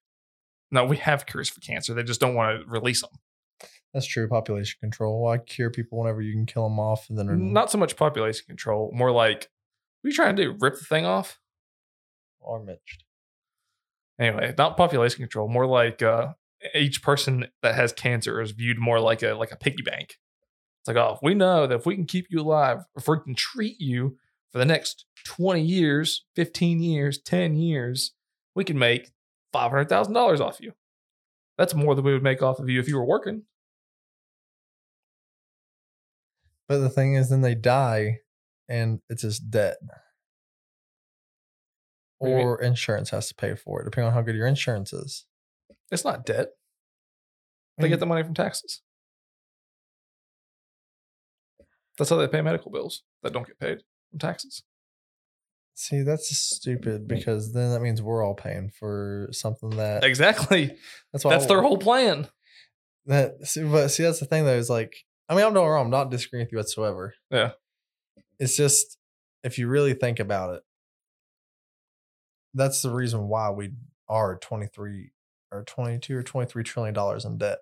No, 0.70 0.84
we 0.84 0.96
have 0.98 1.26
cures 1.26 1.48
for 1.48 1.60
cancer. 1.60 1.94
They 1.94 2.02
just 2.02 2.20
don't 2.20 2.34
want 2.34 2.60
to 2.60 2.68
release 2.68 3.00
them. 3.00 3.10
That's 3.94 4.06
true. 4.06 4.28
Population 4.28 4.76
control. 4.80 5.22
Why 5.22 5.38
cure 5.38 5.70
people 5.70 5.98
whenever 5.98 6.20
you 6.20 6.32
can 6.32 6.44
kill 6.44 6.64
them 6.64 6.78
off 6.78 7.08
and 7.08 7.18
then 7.18 7.52
Not 7.52 7.70
so 7.70 7.78
much 7.78 7.96
population 7.96 8.44
control, 8.46 8.90
more 8.92 9.10
like, 9.10 9.48
what 10.00 10.08
are 10.08 10.10
you 10.10 10.14
trying 10.14 10.36
to 10.36 10.42
do? 10.44 10.56
Rip 10.60 10.74
the 10.78 10.84
thing 10.84 11.06
off? 11.06 11.38
or 12.46 12.62
mitched. 12.62 13.04
Anyway, 14.18 14.54
not 14.56 14.76
population 14.76 15.18
control, 15.18 15.48
more 15.48 15.66
like 15.66 16.02
uh, 16.02 16.28
each 16.74 17.02
person 17.02 17.46
that 17.62 17.74
has 17.74 17.92
cancer 17.92 18.40
is 18.40 18.52
viewed 18.52 18.78
more 18.78 19.00
like 19.00 19.22
a 19.22 19.34
like 19.34 19.52
a 19.52 19.56
piggy 19.56 19.82
bank. 19.82 20.16
It's 20.86 20.94
like, 20.94 21.04
oh, 21.04 21.14
if 21.14 21.18
we 21.20 21.34
know 21.34 21.66
that 21.66 21.74
if 21.74 21.84
we 21.84 21.96
can 21.96 22.04
keep 22.04 22.28
you 22.30 22.40
alive, 22.40 22.84
if 22.96 23.08
we 23.08 23.18
can 23.18 23.34
treat 23.34 23.80
you 23.80 24.16
for 24.52 24.58
the 24.60 24.64
next 24.64 25.04
20 25.24 25.60
years, 25.60 26.24
15 26.36 26.80
years, 26.80 27.18
10 27.18 27.56
years, 27.56 28.12
we 28.54 28.62
can 28.62 28.78
make 28.78 29.10
$500,000 29.52 30.38
off 30.38 30.60
you. 30.60 30.74
That's 31.58 31.74
more 31.74 31.96
than 31.96 32.04
we 32.04 32.12
would 32.12 32.22
make 32.22 32.40
off 32.40 32.60
of 32.60 32.68
you 32.68 32.78
if 32.78 32.86
you 32.86 32.96
were 32.96 33.04
working. 33.04 33.42
But 36.68 36.78
the 36.78 36.88
thing 36.88 37.14
is, 37.14 37.30
then 37.30 37.40
they 37.40 37.56
die, 37.56 38.20
and 38.68 39.00
it's 39.08 39.22
just 39.22 39.50
debt. 39.50 39.78
What 42.18 42.28
do 42.28 42.30
you 42.30 42.38
mean? 42.38 42.46
Or 42.46 42.62
insurance 42.62 43.10
has 43.10 43.26
to 43.26 43.34
pay 43.34 43.56
for 43.56 43.80
it, 43.80 43.86
depending 43.86 44.06
on 44.06 44.14
how 44.14 44.22
good 44.22 44.36
your 44.36 44.46
insurance 44.46 44.92
is. 44.92 45.26
It's 45.90 46.04
not 46.04 46.24
debt. 46.24 46.50
They 47.76 47.88
get 47.88 47.98
the 47.98 48.06
money 48.06 48.22
from 48.22 48.34
taxes. 48.34 48.82
That's 51.98 52.10
how 52.10 52.16
they 52.16 52.28
pay 52.28 52.42
medical 52.42 52.70
bills 52.70 53.02
that 53.22 53.32
don't 53.32 53.46
get 53.46 53.58
paid 53.58 53.82
from 54.10 54.18
taxes. 54.18 54.62
See, 55.74 56.02
that's 56.02 56.34
stupid 56.36 57.02
mm. 57.04 57.08
because 57.08 57.52
then 57.52 57.70
that 57.72 57.80
means 57.82 58.00
we're 58.00 58.24
all 58.24 58.34
paying 58.34 58.70
for 58.70 59.28
something 59.32 59.70
that 59.76 60.04
Exactly. 60.04 60.74
that's 61.12 61.24
why 61.24 61.32
That's 61.32 61.46
their 61.46 61.60
whole 61.62 61.76
plan. 61.78 62.28
that 63.06 63.46
see, 63.46 63.62
but 63.62 63.88
see 63.88 64.02
that's 64.02 64.20
the 64.20 64.26
thing 64.26 64.44
though 64.44 64.56
is 64.56 64.70
like 64.70 64.94
I 65.28 65.34
mean 65.34 65.44
I'm 65.44 65.52
not 65.54 65.64
wrong 65.64 65.84
I'm 65.86 65.90
not 65.90 66.10
disagreeing 66.10 66.46
with 66.46 66.52
you 66.52 66.58
whatsoever 66.58 67.14
Yeah. 67.30 67.52
it's 68.38 68.56
just 68.56 68.96
if 69.44 69.58
you 69.58 69.68
really 69.68 69.92
think 69.94 70.18
about 70.18 70.54
it 70.54 70.62
that's 72.54 72.80
the 72.82 72.90
reason 72.90 73.28
why 73.28 73.50
we 73.50 73.72
are 74.08 74.36
23 74.38 75.12
or 75.52 75.62
22 75.64 76.16
or 76.16 76.22
23 76.22 76.64
trillion 76.64 76.94
dollars 76.94 77.24
in 77.26 77.36
debt 77.38 77.58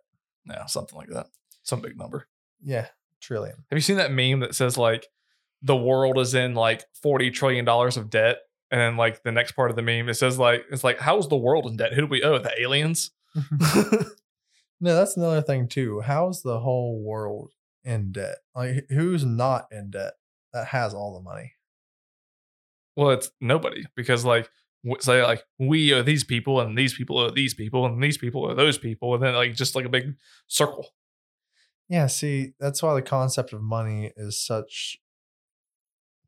Yeah, 0.47 0.66
something 0.66 0.97
like 0.97 1.09
that. 1.09 1.27
Some 1.64 1.81
big 1.81 1.99
number. 1.99 2.29
yeah 2.62 2.87
trillion 3.25 3.57
Have 3.71 3.77
you 3.77 3.81
seen 3.81 3.97
that 3.97 4.13
meme 4.13 4.41
that 4.41 4.55
says 4.55 4.77
like 4.77 5.09
the 5.63 5.77
world 5.77 6.19
is 6.19 6.35
in 6.35 6.55
like 6.55 6.85
forty 7.03 7.31
trillion 7.31 7.65
dollars 7.65 7.97
of 7.97 8.11
debt, 8.11 8.39
and 8.71 8.81
then 8.81 8.97
like 8.97 9.23
the 9.23 9.33
next 9.33 9.53
part 9.53 9.71
of 9.71 9.77
the 9.77 9.83
meme 9.83 10.09
it 10.09 10.15
says 10.15 10.39
like 10.39 10.65
it's 10.71 10.85
like 10.85 10.99
how's 10.99 11.29
the 11.29 11.37
world 11.37 11.67
in 11.67 11.77
debt? 11.77 11.95
Who 11.95 12.03
do 12.03 12.07
we 12.07 12.23
owe? 12.23 12.39
The 12.39 12.53
aliens? 12.61 13.11
no 14.81 14.95
that's 14.95 15.17
another 15.17 15.43
thing 15.43 15.67
too 15.69 16.01
how's 16.01 16.43
the 16.43 16.61
whole 16.61 17.01
world 17.03 17.53
in 17.85 18.13
debt 18.13 18.37
like 18.55 18.87
who's 18.91 19.25
not 19.25 19.67
in 19.71 19.91
debt 19.91 20.15
that 20.53 20.69
has 20.69 20.95
all 20.95 21.15
the 21.15 21.21
money 21.21 21.53
Well, 22.97 23.11
it's 23.11 23.31
nobody 23.41 23.85
because 23.97 24.25
like 24.25 24.49
say 25.01 25.23
like 25.23 25.43
we 25.59 25.93
are 25.93 26.03
these 26.03 26.25
people 26.25 26.61
and 26.61 26.77
these 26.77 26.95
people 26.95 27.19
are 27.19 27.31
these 27.31 27.55
people 27.55 27.87
and 27.87 28.03
these 28.03 28.19
people 28.19 28.49
are 28.49 28.55
those 28.55 28.79
people 28.79 29.15
and 29.15 29.23
then 29.23 29.35
like 29.35 29.55
just 29.55 29.75
like 29.75 29.85
a 29.85 29.91
big 29.91 30.15
circle. 30.47 30.89
Yeah, 31.88 32.07
see, 32.07 32.55
that's 32.59 32.83
why 32.83 32.94
the 32.94 33.03
concept 33.03 33.53
of 33.53 33.62
money 33.62 34.12
is 34.16 34.40
such 34.40 34.99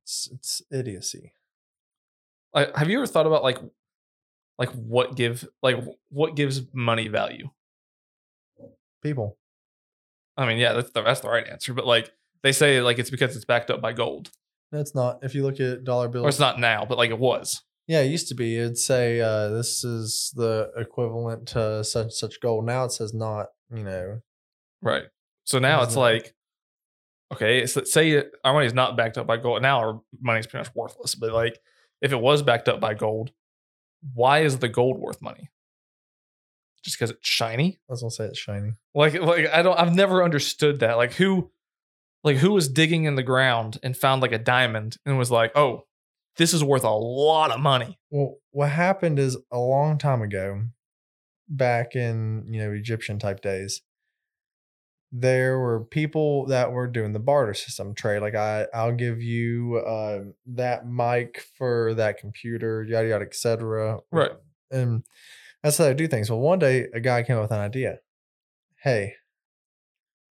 it's, 0.03 0.29
it's 0.33 0.63
idiocy. 0.71 1.33
Have 2.55 2.89
you 2.89 2.99
ever 2.99 3.07
thought 3.07 3.27
about 3.27 3.43
like 3.43 3.59
like 4.59 4.71
what 4.71 5.17
give 5.17 5.47
like 5.63 5.77
what 6.09 6.37
gives 6.37 6.63
money 6.73 7.09
value? 7.09 7.51
People. 9.03 9.37
I 10.37 10.47
mean, 10.47 10.59
yeah, 10.59 10.73
that's 10.73 10.91
the, 10.91 11.03
that's 11.03 11.21
the 11.21 11.29
right 11.29 11.47
answer, 11.47 11.75
but 11.75 11.87
like 11.87 12.11
they 12.43 12.53
say 12.53 12.81
like 12.81 12.99
it's 12.99 13.11
because 13.11 13.35
it's 13.37 13.45
backed 13.45 13.71
up 13.71 13.81
by 13.81 13.93
gold. 13.93 14.31
That's 14.73 14.95
not. 14.95 15.19
If 15.23 15.35
you 15.35 15.43
look 15.43 15.61
at 15.61 15.85
dollar 15.85 16.09
bills, 16.09 16.25
Or 16.25 16.29
it's 16.29 16.39
not 16.39 16.59
now, 16.59 16.85
but 16.89 16.99
like 16.99 17.11
it 17.11 17.19
was. 17.19 17.63
Yeah, 17.87 18.01
it 18.01 18.11
used 18.11 18.29
to 18.29 18.35
be. 18.35 18.59
It'd 18.59 18.79
say 18.79 19.21
uh, 19.21 19.49
this 19.49 19.85
is 19.85 20.33
the 20.35 20.71
equivalent 20.77 21.49
to 21.49 21.85
such 21.85 22.13
such 22.13 22.41
gold. 22.41 22.65
Now 22.65 22.85
it 22.85 22.93
says 22.93 23.13
not. 23.13 23.49
You 23.75 23.85
know, 23.85 24.21
Right. 24.83 25.05
So 25.47 25.59
now 25.59 25.83
it's 25.83 25.97
like, 25.97 26.35
okay, 27.33 27.67
so 27.67 27.83
say 27.85 28.11
it- 28.11 28.33
our 28.45 28.53
money's 28.53 28.75
not 28.75 28.97
backed 28.97 29.17
up 29.17 29.27
by 29.27 29.37
gold. 29.39 29.63
Now 29.63 29.79
our 29.79 30.01
money's 30.21 30.47
pretty 30.47 30.67
much 30.69 30.75
worthless. 30.75 31.15
But 31.15 31.33
like, 31.33 31.59
if 32.03 32.13
it 32.13 32.21
was 32.21 32.43
backed 32.43 32.69
up 32.69 32.81
by 32.81 32.95
gold, 32.95 33.33
why 34.13 34.41
is 34.41 34.59
the 34.59 34.69
gold 34.69 34.99
worth 34.99 35.23
money? 35.23 35.49
Just 36.85 36.99
because 36.99 37.11
it's 37.11 37.27
shiny? 37.29 37.81
I 37.89 37.93
was 37.93 38.03
gonna 38.03 38.11
say 38.11 38.25
it's 38.27 38.39
shiny. 38.39 38.73
Like, 38.95 39.15
like 39.15 39.49
I 39.49 39.63
don't. 39.63 39.79
I've 39.79 39.95
never 39.95 40.23
understood 40.23 40.81
that. 40.81 40.97
Like, 40.97 41.15
who, 41.15 41.51
like 42.23 42.37
who 42.37 42.53
was 42.53 42.69
digging 42.69 43.05
in 43.05 43.17
the 43.17 43.23
ground 43.25 43.79
and 43.83 43.97
found 43.97 44.23
like 44.23 44.33
a 44.33 44.39
diamond 44.39 44.97
and 45.07 45.19
was 45.19 45.31
like, 45.31 45.53
oh, 45.57 45.87
this 46.37 46.53
is 46.55 46.63
worth 46.63 46.85
a 46.85 46.91
lot 46.91 47.51
of 47.51 47.61
money. 47.61 47.99
Well, 48.11 48.37
what 48.51 48.71
happened 48.71 49.19
is 49.19 49.37
a 49.51 49.59
long 49.59 49.99
time 49.99 50.23
ago, 50.23 50.63
back 51.49 51.97
in 51.97 52.47
you 52.51 52.61
know 52.61 52.73
Egyptian 52.73 53.19
type 53.19 53.41
days, 53.41 53.83
there 55.13 55.59
were 55.59 55.85
people 55.85 56.47
that 56.47 56.73
were 56.73 56.87
doing 56.87 57.13
the 57.13 57.19
barter 57.19 57.55
system 57.55 57.95
trade. 57.95 58.21
Like 58.21 58.35
I, 58.35 58.67
I'll 58.75 58.95
give 58.95 59.23
you 59.23 59.77
uh, 59.79 60.21
that 60.47 60.87
mic 60.87 61.45
for 61.57 61.95
that 61.95 62.19
computer, 62.19 62.85
yada 62.85 63.09
yada, 63.09 63.25
etc. 63.25 63.99
Right. 64.11 64.33
And 64.71 65.05
that's 65.63 65.79
how 65.79 65.85
they 65.85 65.95
do 65.95 66.09
things. 66.09 66.31
Well, 66.31 66.41
one 66.41 66.59
day 66.59 66.87
a 66.93 67.01
guy 67.01 67.23
came 67.23 67.37
up 67.37 67.43
with 67.43 67.53
an 67.53 67.61
idea. 67.61 67.99
Hey, 68.83 69.15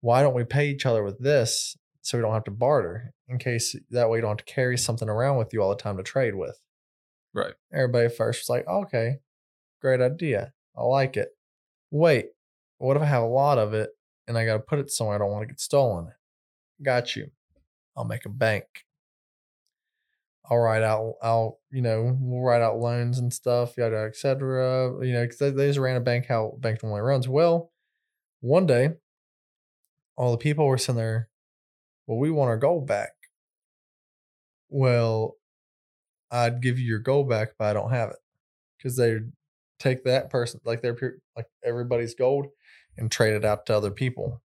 why 0.02 0.22
don't 0.22 0.36
we 0.36 0.44
pay 0.44 0.70
each 0.70 0.86
other 0.86 1.04
with 1.04 1.20
this 1.20 1.76
so 2.02 2.18
we 2.18 2.22
don't 2.22 2.34
have 2.34 2.44
to 2.46 2.52
barter? 2.52 3.14
In 3.28 3.40
case 3.40 3.76
that 3.90 4.10
way 4.10 4.20
you 4.20 4.22
don't 4.22 4.40
have 4.40 4.46
to 4.46 4.54
carry 4.54 4.78
something 4.78 5.10
around 5.10 5.38
with 5.38 5.52
you 5.52 5.64
all 5.64 5.70
the 5.70 5.76
time 5.76 5.98
to 5.98 6.04
trade 6.04 6.36
with. 6.36 6.60
Right. 7.34 7.54
Everybody 7.74 8.06
at 8.06 8.16
first 8.16 8.42
was 8.42 8.50
like, 8.50 8.68
okay, 8.68 9.16
great 9.82 10.00
idea. 10.00 10.54
I 10.78 10.84
like 10.84 11.18
it. 11.18 11.30
Wait, 11.90 12.28
what 12.78 12.98
if 12.98 13.04
I 13.04 13.08
have 13.08 13.24
a 13.24 13.28
lot 13.28 13.58
of 13.58 13.74
it 13.74 13.90
and 14.28 14.38
I 14.38 14.46
got 14.46 14.54
to 14.54 14.60
put 14.60 14.80
it 14.80 14.92
somewhere 14.92 15.16
I 15.16 15.20
don't 15.20 15.32
want 15.32 15.44
to 15.44 15.48
get 15.48 15.60
stolen? 15.60 16.12
Got 16.82 17.16
you. 17.16 17.32
I'll 17.96 18.06
make 18.06 18.26
a 18.26 18.30
bank. 18.30 18.66
I'll 20.50 20.58
write 20.58 20.84
out, 20.84 21.16
I'll, 21.24 21.60
you 21.72 21.82
know, 21.82 22.16
we'll 22.20 22.44
write 22.44 22.62
out 22.62 22.78
loans 22.78 23.18
and 23.18 23.34
stuff, 23.34 23.78
yada, 23.78 24.06
et 24.08 24.16
cetera. 24.16 24.94
You 25.04 25.14
know, 25.14 25.24
because 25.24 25.40
they, 25.40 25.50
they 25.50 25.68
just 25.68 25.80
ran 25.80 25.96
a 25.96 26.02
bank 26.02 26.28
how 26.28 26.56
bank 26.60 26.84
normally 26.84 27.02
runs. 27.02 27.28
Well, 27.28 27.72
one 28.42 28.68
day, 28.68 28.92
all 30.18 30.32
the 30.32 30.38
people 30.38 30.68
were 30.68 30.78
sitting 30.78 30.98
there, 30.98 31.30
well, 32.06 32.20
we 32.20 32.30
want 32.30 32.50
our 32.50 32.58
gold 32.58 32.86
back. 32.86 33.12
Well, 34.70 35.36
I'd 36.30 36.62
give 36.62 36.80
you 36.80 36.86
your 36.86 37.00
gold 37.00 37.30
back, 37.30 37.54
but 37.58 37.66
I 37.66 37.74
don't 37.74 37.92
have 37.92 38.10
it 38.10 38.18
because 38.78 38.98
they 38.98 39.18
take 39.80 40.04
that 40.04 40.30
person, 40.30 40.60
like 40.64 40.82
their 40.82 40.96
like 41.36 41.48
everybody's 41.64 42.14
gold, 42.14 42.48
and 42.98 43.12
trade 43.12 43.34
it 43.34 43.46
out 43.46 43.66
to 43.66 43.76
other 43.76 43.92
people. 43.92 44.42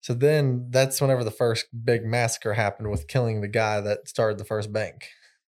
So 0.00 0.14
then 0.14 0.68
that's 0.70 1.00
whenever 1.00 1.24
the 1.24 1.30
first 1.30 1.66
big 1.84 2.04
massacre 2.04 2.54
happened 2.54 2.90
with 2.90 3.08
killing 3.08 3.40
the 3.40 3.48
guy 3.48 3.80
that 3.80 4.08
started 4.08 4.38
the 4.38 4.44
first 4.44 4.72
bank, 4.72 5.08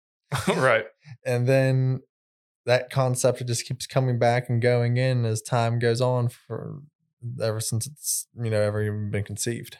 right. 0.48 0.86
and 1.24 1.46
then 1.46 2.00
that 2.66 2.90
concept 2.90 3.44
just 3.46 3.66
keeps 3.66 3.86
coming 3.86 4.18
back 4.18 4.48
and 4.48 4.62
going 4.62 4.96
in 4.96 5.24
as 5.24 5.42
time 5.42 5.78
goes 5.78 6.00
on 6.00 6.28
for 6.28 6.80
ever 7.40 7.60
since 7.60 7.86
it's 7.86 8.26
you 8.40 8.50
know 8.50 8.60
ever 8.60 8.82
even 8.82 9.10
been 9.10 9.24
conceived 9.24 9.78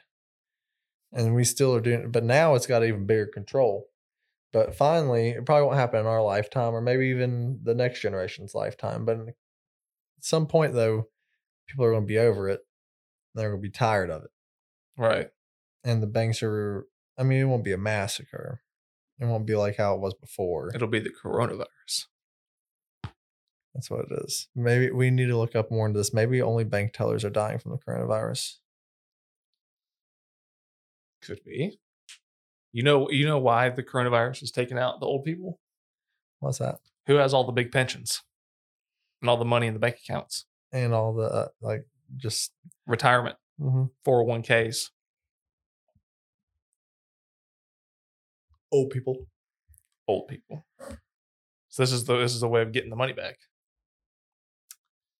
and 1.12 1.34
we 1.34 1.44
still 1.44 1.74
are 1.74 1.80
doing 1.80 2.00
it 2.00 2.12
but 2.12 2.24
now 2.24 2.54
it's 2.54 2.66
got 2.66 2.84
even 2.84 3.06
bigger 3.06 3.26
control 3.26 3.86
but 4.52 4.74
finally 4.74 5.30
it 5.30 5.44
probably 5.44 5.64
won't 5.64 5.76
happen 5.76 6.00
in 6.00 6.06
our 6.06 6.22
lifetime 6.22 6.74
or 6.74 6.80
maybe 6.80 7.06
even 7.06 7.58
the 7.64 7.74
next 7.74 8.00
generation's 8.00 8.54
lifetime 8.54 9.04
but 9.04 9.18
at 9.18 9.34
some 10.20 10.46
point 10.46 10.72
though 10.72 11.08
people 11.66 11.84
are 11.84 11.90
going 11.92 12.02
to 12.04 12.06
be 12.06 12.18
over 12.18 12.48
it 12.48 12.60
they're 13.34 13.50
going 13.50 13.60
to 13.62 13.68
be 13.68 13.70
tired 13.70 14.10
of 14.10 14.22
it 14.24 14.30
Right. 14.96 15.28
and 15.84 16.02
the 16.02 16.06
banks 16.06 16.42
are 16.42 16.86
i 17.18 17.22
mean 17.22 17.40
it 17.40 17.44
won't 17.44 17.64
be 17.64 17.72
a 17.72 17.78
massacre 17.78 18.62
it 19.18 19.26
won't 19.26 19.46
be 19.46 19.54
like 19.54 19.76
how 19.76 19.94
it 19.94 20.00
was 20.00 20.14
before 20.14 20.70
It'll 20.74 20.88
be 20.88 20.98
the 20.98 21.10
coronavirus. 21.10 22.06
That's 23.74 23.88
what 23.88 24.06
it 24.10 24.24
is. 24.24 24.48
Maybe 24.56 24.90
we 24.90 25.10
need 25.10 25.26
to 25.28 25.36
look 25.38 25.54
up 25.54 25.70
more 25.70 25.86
into 25.86 25.98
this. 25.98 26.12
Maybe 26.12 26.42
only 26.42 26.64
bank 26.64 26.92
tellers 26.92 27.24
are 27.24 27.30
dying 27.30 27.58
from 27.58 27.70
the 27.72 27.78
coronavirus. 27.78 28.56
Could 31.22 31.44
be. 31.44 31.78
You 32.72 32.82
know, 32.82 33.08
you 33.10 33.26
know 33.26 33.38
why 33.38 33.68
the 33.68 33.82
coronavirus 33.82 34.42
is 34.42 34.50
taking 34.50 34.78
out 34.78 34.98
the 35.00 35.06
old 35.06 35.24
people? 35.24 35.60
What's 36.40 36.58
that? 36.58 36.80
Who 37.06 37.14
has 37.16 37.32
all 37.32 37.44
the 37.44 37.52
big 37.52 37.70
pensions 37.70 38.22
and 39.20 39.30
all 39.30 39.36
the 39.36 39.44
money 39.44 39.66
in 39.66 39.74
the 39.74 39.80
bank 39.80 39.98
accounts? 40.04 40.46
And 40.72 40.94
all 40.94 41.12
the 41.14 41.24
uh, 41.24 41.48
like 41.60 41.86
just 42.16 42.52
Retirement, 42.86 43.36
mhm. 43.60 43.90
401ks. 44.06 44.90
old 48.72 48.90
people. 48.90 49.26
Old 50.08 50.26
people. 50.26 50.66
So 51.68 51.82
this 51.82 51.92
is 51.92 52.04
the 52.04 52.16
this 52.16 52.34
is 52.34 52.40
the 52.40 52.48
way 52.48 52.62
of 52.62 52.72
getting 52.72 52.90
the 52.90 52.96
money 52.96 53.12
back. 53.12 53.36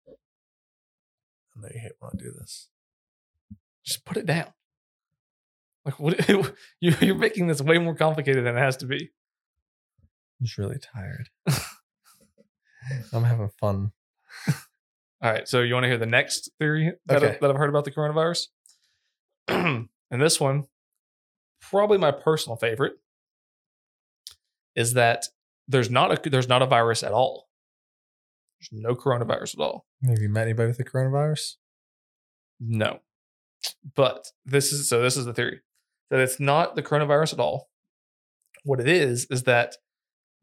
I 0.09 1.61
know 1.61 1.69
you 1.73 1.81
hate 1.81 1.93
when 1.99 2.11
I 2.15 2.17
do 2.19 2.33
this. 2.33 2.69
Just 3.85 4.05
put 4.05 4.17
it 4.17 4.27
down. 4.27 4.53
Like 5.85 5.99
what 6.01 6.29
you 6.29 6.45
you're 6.81 7.15
making 7.15 7.47
this 7.47 7.61
way 7.63 7.79
more 7.79 7.95
complicated 7.95 8.45
than 8.45 8.57
it 8.57 8.61
has 8.61 8.77
to 8.79 8.87
be. 8.87 9.11
I'm 10.41 10.47
just 10.47 10.59
really 10.59 10.79
tired. 10.79 11.29
I'm 13.13 13.25
having 13.25 13.51
fun. 13.61 13.93
All 15.23 15.31
right, 15.31 15.47
so 15.47 15.61
you 15.61 15.75
want 15.75 15.85
to 15.85 15.89
hear 15.89 15.99
the 15.99 16.07
next 16.07 16.51
theory 16.59 16.93
that, 17.07 17.23
Okay. 17.23 17.37
I, 17.37 17.39
that 17.41 17.51
I've 17.51 17.57
heard 17.57 17.69
about 17.71 17.85
the 17.85 17.93
coronavirus? 17.93 18.49
and 19.49 19.89
this 20.11 20.41
one, 20.41 20.65
probably 21.61 21.97
my 21.99 22.11
personal 22.11 22.57
favorite, 22.57 22.95
is 24.75 24.95
that 24.95 25.27
there's 25.69 25.91
not 25.91 26.27
a 26.27 26.31
there's 26.31 26.49
not 26.49 26.63
a 26.63 26.67
virus 26.67 27.03
at 27.03 27.13
all. 27.13 27.49
There's 28.61 28.83
no 28.83 28.95
coronavirus 28.95 29.55
at 29.55 29.61
all. 29.61 29.87
Have 30.09 30.19
you 30.19 30.29
met 30.29 30.43
anybody 30.43 30.69
with 30.69 30.79
the 30.79 30.85
coronavirus? 30.85 31.55
No. 32.59 33.01
But 33.95 34.29
this 34.45 34.73
is 34.73 34.89
so 34.89 35.03
this 35.03 35.17
is 35.17 35.25
the 35.25 35.35
theory 35.35 35.61
that 36.11 36.21
it's 36.21 36.41
not 36.41 36.75
the 36.75 36.83
coronavirus 36.83 37.35
at 37.35 37.41
all. 37.41 37.69
What 38.65 38.81
it 38.81 38.89
is 38.89 39.27
is 39.31 39.45
that 39.45 39.77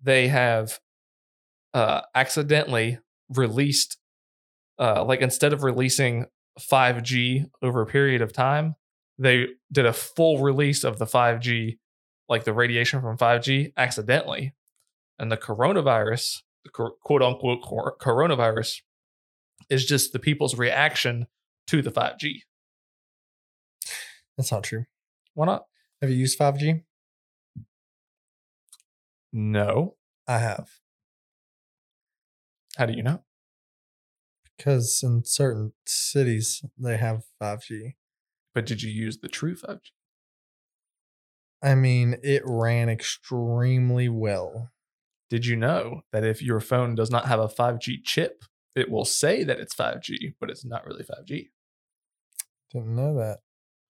they 0.02 0.30
have 0.30 0.80
uh 1.74 2.02
accidentally 2.15 3.00
released 3.30 3.98
uh 4.80 5.04
like 5.04 5.22
instead 5.22 5.54
of 5.54 5.63
releasing 5.63 6.26
5G 6.60 7.46
over 7.62 7.82
a 7.82 7.86
period 7.86 8.22
of 8.22 8.34
time, 8.34 8.76
they 9.18 9.48
did 9.72 9.86
a 9.86 9.94
full 9.94 10.39
release 10.39 10.84
of 10.84 10.98
the 10.98 11.06
5G 11.06 11.78
like 12.28 12.44
the 12.44 12.54
radiation 12.54 13.02
from 13.02 13.18
5G 13.18 13.74
accidentally. 13.76 14.54
And 15.18 15.32
the 15.32 15.38
coronavirus, 15.38 16.38
the 16.63 16.70
quote 16.70 17.22
unquote 17.22 17.63
coronavirus 18.00 18.82
is 19.70 19.86
just 19.86 20.13
the 20.13 20.20
people's 20.20 20.58
reaction 20.58 21.27
to 21.67 21.82
the 21.82 21.92
5G. 21.92 22.42
That's 24.38 24.52
not 24.52 24.63
true. 24.63 24.86
Why 25.34 25.46
not? 25.48 25.65
Have 26.02 26.10
you 26.10 26.15
used 26.15 26.40
5G? 26.40 26.84
No. 29.34 29.96
I 30.27 30.38
have. 30.38 30.69
How 32.77 32.86
do 32.86 32.94
you 32.94 33.04
know? 33.04 33.23
Because 34.60 34.99
in 35.01 35.23
certain 35.23 35.71
cities 35.85 36.63
they 36.77 36.97
have 36.97 37.23
5G. 37.41 37.95
But 38.53 38.65
did 38.65 38.83
you 38.83 38.91
use 38.91 39.19
the 39.19 39.29
true 39.29 39.55
5G? 39.55 39.79
I 41.63 41.75
mean, 41.75 42.17
it 42.23 42.43
ran 42.45 42.89
extremely 42.89 44.10
well. 44.10 44.69
Did 45.29 45.45
you 45.45 45.55
know 45.55 46.01
that 46.12 46.25
if 46.25 46.41
your 46.41 46.60
phone 46.60 46.93
does 46.93 47.10
not 47.10 47.27
have 47.27 47.39
a 47.39 47.47
5G 47.47 48.03
chip, 48.03 48.43
it 48.75 48.91
will 48.91 49.05
say 49.05 49.45
that 49.45 49.60
it's 49.60 49.73
5G, 49.73 50.35
but 50.41 50.49
it's 50.49 50.65
not 50.65 50.85
really 50.85 51.03
5G? 51.03 51.49
Didn't 52.73 52.95
know 52.95 53.15
that. 53.15 53.39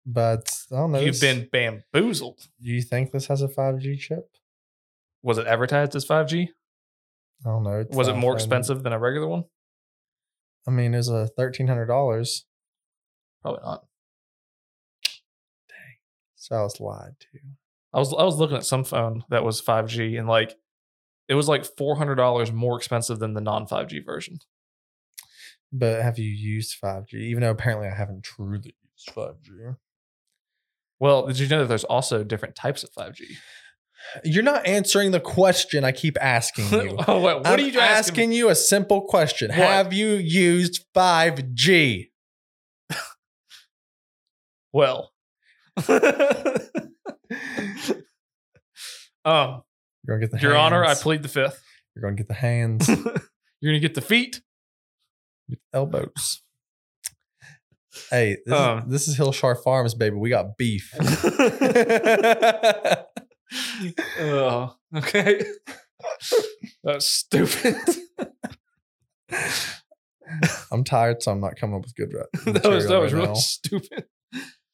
But 0.05 0.55
I 0.71 0.75
don't 0.75 0.91
know. 0.91 0.99
You've 0.99 1.19
been 1.19 1.49
bamboozled. 1.51 2.47
Do 2.61 2.69
you 2.69 2.81
think 2.81 3.11
this 3.11 3.27
has 3.27 3.41
a 3.41 3.47
5G 3.47 3.97
chip? 3.99 4.29
was 5.21 5.37
it 5.37 5.47
advertised 5.47 5.95
as 5.95 6.05
5G? 6.05 6.49
I 7.45 7.49
don't 7.49 7.63
know. 7.63 7.85
Was 7.91 8.07
it 8.07 8.15
more 8.15 8.33
expensive 8.33 8.83
than 8.83 8.93
a 8.93 8.99
regular 8.99 9.27
one? 9.27 9.45
I 10.69 10.71
mean, 10.71 10.93
it 10.93 10.97
was 10.97 11.09
a 11.09 11.27
thirteen 11.27 11.67
hundred 11.67 11.87
dollars. 11.87 12.45
Probably 13.41 13.61
not. 13.63 13.85
So 16.35 16.55
I 16.55 16.61
was 16.61 16.79
lied 16.79 17.15
to. 17.19 17.39
I 17.91 17.99
was 17.99 18.13
I 18.13 18.23
was 18.23 18.37
looking 18.37 18.55
at 18.55 18.65
some 18.65 18.83
phone 18.83 19.23
that 19.29 19.43
was 19.43 19.61
5G 19.61 20.17
and 20.17 20.27
like 20.27 20.55
it 21.27 21.33
was 21.33 21.47
like 21.49 21.65
four 21.65 21.97
hundred 21.97 22.15
dollars 22.15 22.51
more 22.51 22.77
expensive 22.77 23.19
than 23.19 23.33
the 23.33 23.41
non 23.41 23.65
5G 23.65 24.05
version. 24.05 24.39
But 25.71 26.01
have 26.01 26.17
you 26.17 26.29
used 26.29 26.75
five 26.75 27.07
G? 27.07 27.17
Even 27.17 27.41
though 27.41 27.51
apparently 27.51 27.87
I 27.87 27.95
haven't 27.95 28.23
truly 28.23 28.73
used 28.95 29.11
five 29.11 29.41
G. 29.41 29.51
Well, 30.99 31.27
did 31.27 31.39
you 31.39 31.47
know 31.47 31.59
that 31.59 31.67
there's 31.67 31.83
also 31.83 32.23
different 32.23 32.55
types 32.55 32.83
of 32.83 32.91
5G? 32.91 33.23
You're 34.23 34.43
not 34.43 34.65
answering 34.67 35.11
the 35.11 35.19
question 35.19 35.83
I 35.83 35.91
keep 35.91 36.17
asking 36.21 36.69
you. 36.71 36.97
oh, 37.07 37.19
wait, 37.21 37.35
what 37.37 37.47
I'm 37.47 37.59
are 37.59 37.61
you 37.61 37.67
asking? 37.79 37.81
asking 37.81 38.31
you 38.31 38.49
a 38.49 38.55
simple 38.55 39.01
question. 39.01 39.49
What? 39.49 39.57
Have 39.57 39.93
you 39.93 40.09
used 40.13 40.85
5G? 40.95 42.07
Well, 44.71 45.11
um, 45.87 45.89
You're 49.25 49.63
gonna 50.07 50.19
get 50.19 50.31
the 50.31 50.39
Your 50.41 50.55
Honor, 50.55 50.83
I 50.83 50.89
hands. 50.89 51.01
plead 51.01 51.23
the 51.23 51.27
fifth. 51.27 51.61
You're 51.95 52.03
gonna 52.03 52.15
get 52.15 52.27
the 52.27 52.33
hands, 52.35 52.87
You're 52.87 53.71
gonna 53.73 53.79
get 53.79 53.95
the 53.95 54.01
feet. 54.01 54.41
elbows. 55.73 56.43
Hey, 58.11 58.37
this, 58.45 58.53
Um. 58.55 58.79
is, 58.79 58.85
this 58.91 59.07
is 59.07 59.17
Hillshire 59.17 59.61
Farms, 59.63 59.95
baby. 59.95 60.15
We 60.17 60.29
got 60.29 60.55
beef. 60.57 60.93
Oh, 64.19 64.75
okay. 64.95 65.41
That's 66.83 67.05
stupid. 67.07 67.75
I'm 70.71 70.83
tired, 70.83 71.23
so 71.23 71.31
I'm 71.31 71.41
not 71.41 71.55
coming 71.55 71.75
up 71.77 71.83
with 71.83 71.95
good. 71.95 72.11
That 72.53 72.65
was 72.69 72.87
that 72.87 72.99
was 72.99 73.13
really 73.13 73.35
stupid. 73.35 74.05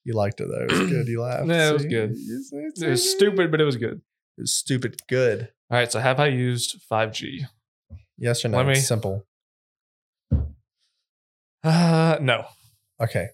You 0.03 0.13
liked 0.13 0.39
it 0.41 0.47
though. 0.49 0.65
It 0.65 0.71
was 0.79 0.89
good. 0.91 1.07
You 1.07 1.21
laughed. 1.21 1.47
Yeah, 1.47 1.69
it 1.69 1.73
was 1.73 1.85
good. 1.85 2.11
It 2.15 2.89
was 2.89 3.09
stupid, 3.11 3.51
but 3.51 3.61
it 3.61 3.65
was 3.65 3.77
good. 3.77 4.01
It 4.37 4.41
was 4.41 4.53
stupid. 4.55 5.01
Good. 5.09 5.49
All 5.71 5.77
right, 5.77 5.91
so 5.91 5.99
have 5.99 6.19
I 6.19 6.27
used 6.27 6.79
5G? 6.91 7.45
Yes 8.17 8.45
or 8.45 8.49
no? 8.49 8.57
Let 8.57 8.67
me- 8.67 8.73
It's 8.73 8.87
simple. 8.87 9.25
Uh, 11.63 12.17
no. 12.21 12.45
Okay. 13.01 13.29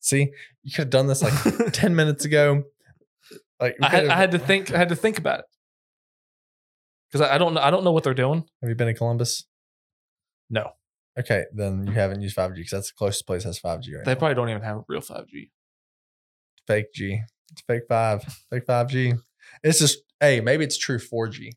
See, 0.00 0.30
you 0.62 0.72
could 0.72 0.84
have 0.84 0.90
done 0.90 1.06
this 1.06 1.22
like 1.22 1.72
ten 1.72 1.94
minutes 1.94 2.24
ago. 2.24 2.64
Like, 3.60 3.76
I 3.82 3.88
had, 3.88 4.06
I 4.08 4.16
had 4.16 4.30
to 4.32 4.38
think. 4.38 4.72
I 4.72 4.78
had 4.78 4.88
to 4.90 4.96
think 4.96 5.18
about 5.18 5.40
it 5.40 5.44
because 7.10 7.26
I, 7.28 7.34
I 7.34 7.38
don't 7.38 7.54
know. 7.54 7.60
I 7.60 7.70
don't 7.70 7.84
know 7.84 7.92
what 7.92 8.04
they're 8.04 8.14
doing. 8.14 8.44
Have 8.62 8.68
you 8.68 8.74
been 8.76 8.86
to 8.86 8.94
Columbus? 8.94 9.44
No, 10.50 10.72
Okay, 11.18 11.46
then 11.52 11.86
you 11.86 11.92
haven't 11.94 12.22
used 12.22 12.36
5G 12.36 12.54
because 12.54 12.70
that's 12.70 12.88
the 12.90 12.94
closest 12.96 13.26
place 13.26 13.42
that 13.42 13.48
has 13.48 13.58
5G 13.58 13.96
right 13.96 14.04
they 14.04 14.12
now. 14.14 14.18
probably 14.18 14.34
don't 14.36 14.50
even 14.50 14.62
have 14.62 14.76
a 14.78 14.84
real 14.86 15.00
5G. 15.00 15.50
fake 16.66 16.92
G. 16.94 17.20
It's 17.50 17.62
fake 17.62 17.82
five. 17.88 18.22
Fake 18.50 18.66
5G. 18.66 19.18
It's 19.64 19.80
just 19.80 19.98
hey, 20.20 20.40
maybe 20.40 20.64
it's 20.64 20.78
true 20.78 20.98
4G. 20.98 21.50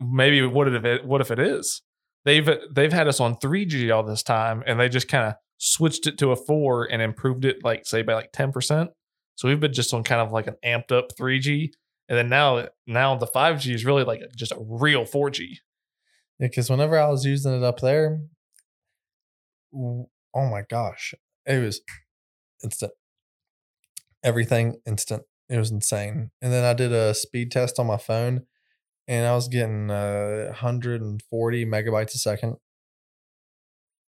Maybe 0.00 0.46
what 0.46 0.72
if 0.72 0.84
it? 0.84 1.04
What 1.04 1.20
if 1.20 1.32
it 1.32 1.40
is? 1.40 1.82
They've 2.24 2.48
they've 2.70 2.92
had 2.92 3.08
us 3.08 3.18
on 3.18 3.34
3G 3.36 3.92
all 3.94 4.04
this 4.04 4.22
time, 4.22 4.62
and 4.64 4.78
they 4.78 4.88
just 4.88 5.08
kind 5.08 5.26
of 5.26 5.34
switched 5.56 6.06
it 6.06 6.18
to 6.18 6.30
a 6.30 6.36
four 6.36 6.84
and 6.84 7.02
improved 7.02 7.44
it, 7.44 7.64
like 7.64 7.86
say 7.86 8.02
by 8.02 8.14
like 8.14 8.30
10 8.32 8.52
percent. 8.52 8.90
So 9.38 9.46
we've 9.46 9.60
been 9.60 9.72
just 9.72 9.94
on 9.94 10.02
kind 10.02 10.20
of 10.20 10.32
like 10.32 10.48
an 10.48 10.56
amped 10.64 10.90
up 10.90 11.12
3G, 11.16 11.70
and 12.08 12.18
then 12.18 12.28
now 12.28 12.66
now 12.88 13.14
the 13.14 13.28
5G 13.28 13.72
is 13.72 13.84
really 13.84 14.02
like 14.02 14.20
just 14.36 14.50
a 14.50 14.58
real 14.58 15.04
4G. 15.04 15.58
Yeah, 16.40 16.48
because 16.48 16.68
whenever 16.68 16.98
I 16.98 17.06
was 17.08 17.24
using 17.24 17.54
it 17.54 17.62
up 17.62 17.78
there, 17.78 18.20
oh 19.72 20.08
my 20.34 20.62
gosh, 20.68 21.14
it 21.46 21.62
was 21.62 21.80
instant. 22.64 22.90
Everything 24.24 24.80
instant. 24.84 25.22
It 25.48 25.56
was 25.56 25.70
insane. 25.70 26.32
And 26.42 26.52
then 26.52 26.64
I 26.64 26.74
did 26.74 26.92
a 26.92 27.14
speed 27.14 27.52
test 27.52 27.78
on 27.78 27.86
my 27.86 27.96
phone, 27.96 28.42
and 29.06 29.24
I 29.24 29.36
was 29.36 29.46
getting 29.46 29.88
uh, 29.88 30.46
140 30.46 31.64
megabytes 31.64 32.14
a 32.16 32.18
second 32.18 32.56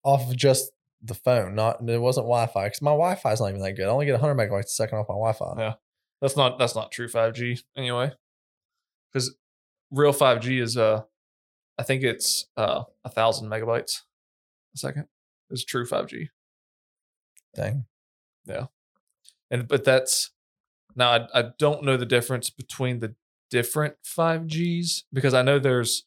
off 0.04 0.30
of 0.30 0.38
just 0.38 0.72
the 1.06 1.16
phone. 1.16 1.56
Not 1.56 1.88
it 1.88 2.02
wasn't 2.02 2.26
Wi-Fi 2.26 2.66
because 2.66 2.82
my 2.82 2.92
Wi-Fi 2.92 3.32
is 3.32 3.42
not 3.42 3.50
even 3.50 3.62
that 3.62 3.74
good. 3.74 3.86
I 3.88 3.92
only 3.92 4.06
get 4.06 4.20
100 4.20 4.36
megabytes 4.36 4.66
a 4.66 4.70
second 4.70 4.98
off 4.98 5.10
my 5.10 5.16
Wi-Fi. 5.16 5.56
Yeah. 5.58 5.74
That's 6.22 6.36
not 6.36 6.58
that's 6.58 6.76
not 6.76 6.92
true 6.92 7.08
5G 7.08 7.64
anyway. 7.78 8.12
Because 9.12 9.36
real 9.92 10.14
5G 10.14 10.62
is 10.62 10.78
uh 10.78 11.04
I 11.78 11.84
think 11.84 12.04
it's 12.04 12.48
uh 12.58 12.84
a 13.04 13.10
thousand 13.10 13.50
megabytes 13.50 14.02
a 14.74 14.78
second 14.78 15.08
is 15.50 15.64
true 15.64 15.86
5G. 15.86 16.30
Dang. 17.56 17.86
Yeah, 18.46 18.68
and 19.50 19.68
but 19.68 19.84
that's 19.84 20.32
now 20.96 21.12
I, 21.12 21.28
I 21.34 21.44
don't 21.58 21.84
know 21.84 21.98
the 21.98 22.06
difference 22.06 22.50
between 22.50 23.00
the 23.00 23.16
different 23.50 23.96
5Gs 24.04 25.04
because 25.12 25.34
I 25.34 25.42
know 25.42 25.60
there's 25.60 26.06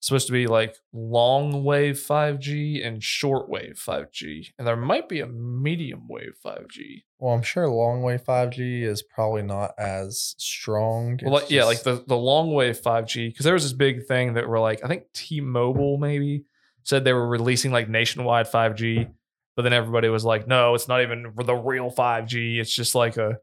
supposed 0.00 0.26
to 0.26 0.32
be 0.32 0.46
like 0.46 0.74
long 0.92 1.62
wave 1.62 1.96
5G 1.96 2.84
and 2.84 3.02
short 3.02 3.48
wave 3.48 3.80
5G. 3.86 4.48
And 4.58 4.66
there 4.66 4.76
might 4.76 5.08
be 5.08 5.20
a 5.20 5.26
medium 5.26 6.08
wave 6.08 6.36
5G. 6.44 7.02
Well, 7.18 7.34
I'm 7.34 7.42
sure 7.42 7.68
long 7.68 8.02
wave 8.02 8.24
5G 8.24 8.82
is 8.82 9.02
probably 9.02 9.42
not 9.42 9.72
as 9.78 10.34
strong. 10.38 11.18
Well, 11.22 11.34
like, 11.34 11.50
yeah, 11.50 11.64
like 11.64 11.82
the 11.82 12.02
the 12.06 12.16
long 12.16 12.52
wave 12.52 12.80
5G 12.80 13.28
because 13.28 13.44
there 13.44 13.54
was 13.54 13.62
this 13.62 13.74
big 13.74 14.06
thing 14.06 14.34
that 14.34 14.44
we 14.44 14.50
were 14.50 14.60
like 14.60 14.82
I 14.84 14.88
think 14.88 15.04
T-Mobile 15.14 15.98
maybe 15.98 16.44
said 16.82 17.04
they 17.04 17.12
were 17.12 17.28
releasing 17.28 17.70
like 17.70 17.88
nationwide 17.90 18.50
5G, 18.50 19.10
but 19.54 19.62
then 19.62 19.74
everybody 19.74 20.08
was 20.08 20.24
like, 20.24 20.48
no, 20.48 20.74
it's 20.74 20.88
not 20.88 21.02
even 21.02 21.26
the 21.44 21.54
real 21.54 21.90
5G. 21.90 22.58
It's 22.58 22.72
just 22.74 22.94
like 22.94 23.18
a 23.18 23.36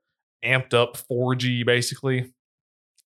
amped 0.43 0.73
up 0.73 0.97
4G 1.09 1.63
basically. 1.65 2.33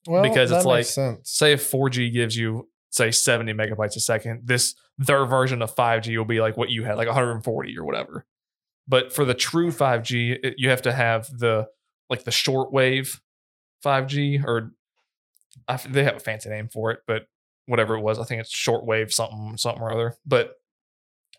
well, 0.07 0.23
because 0.23 0.51
it's 0.51 0.65
like- 0.65 0.85
sense. 0.85 1.29
Say 1.29 1.51
if 1.51 1.69
4G 1.69 2.13
gives 2.13 2.35
you 2.37 2.69
say 2.91 3.09
70 3.11 3.53
megabytes 3.53 3.95
a 3.95 3.99
second, 3.99 4.41
this 4.45 4.75
their 4.97 5.25
version 5.25 5.61
of 5.61 5.75
5G 5.75 6.15
will 6.17 6.25
be 6.25 6.41
like 6.41 6.57
what 6.57 6.69
you 6.69 6.83
had, 6.83 6.97
like 6.97 7.07
140 7.07 7.77
or 7.77 7.83
whatever. 7.83 8.25
But 8.87 9.13
for 9.13 9.25
the 9.25 9.33
true 9.33 9.71
5G, 9.71 10.39
it, 10.43 10.55
you 10.57 10.69
have 10.69 10.83
to 10.83 10.91
have 10.91 11.27
the 11.37 11.67
like 12.09 12.23
the 12.23 12.31
short 12.31 12.71
wave 12.71 13.21
5G 13.83 14.43
or 14.45 14.73
I, 15.67 15.77
they 15.77 16.03
have 16.03 16.17
a 16.17 16.19
fancy 16.19 16.49
name 16.49 16.69
for 16.69 16.91
it, 16.91 16.99
but 17.07 17.23
whatever 17.65 17.95
it 17.95 18.01
was, 18.01 18.19
I 18.19 18.23
think 18.23 18.41
it's 18.41 18.51
short 18.51 18.85
wave 18.85 19.13
something 19.13 19.57
something 19.57 19.81
or 19.81 19.91
other. 19.91 20.15
But 20.25 20.53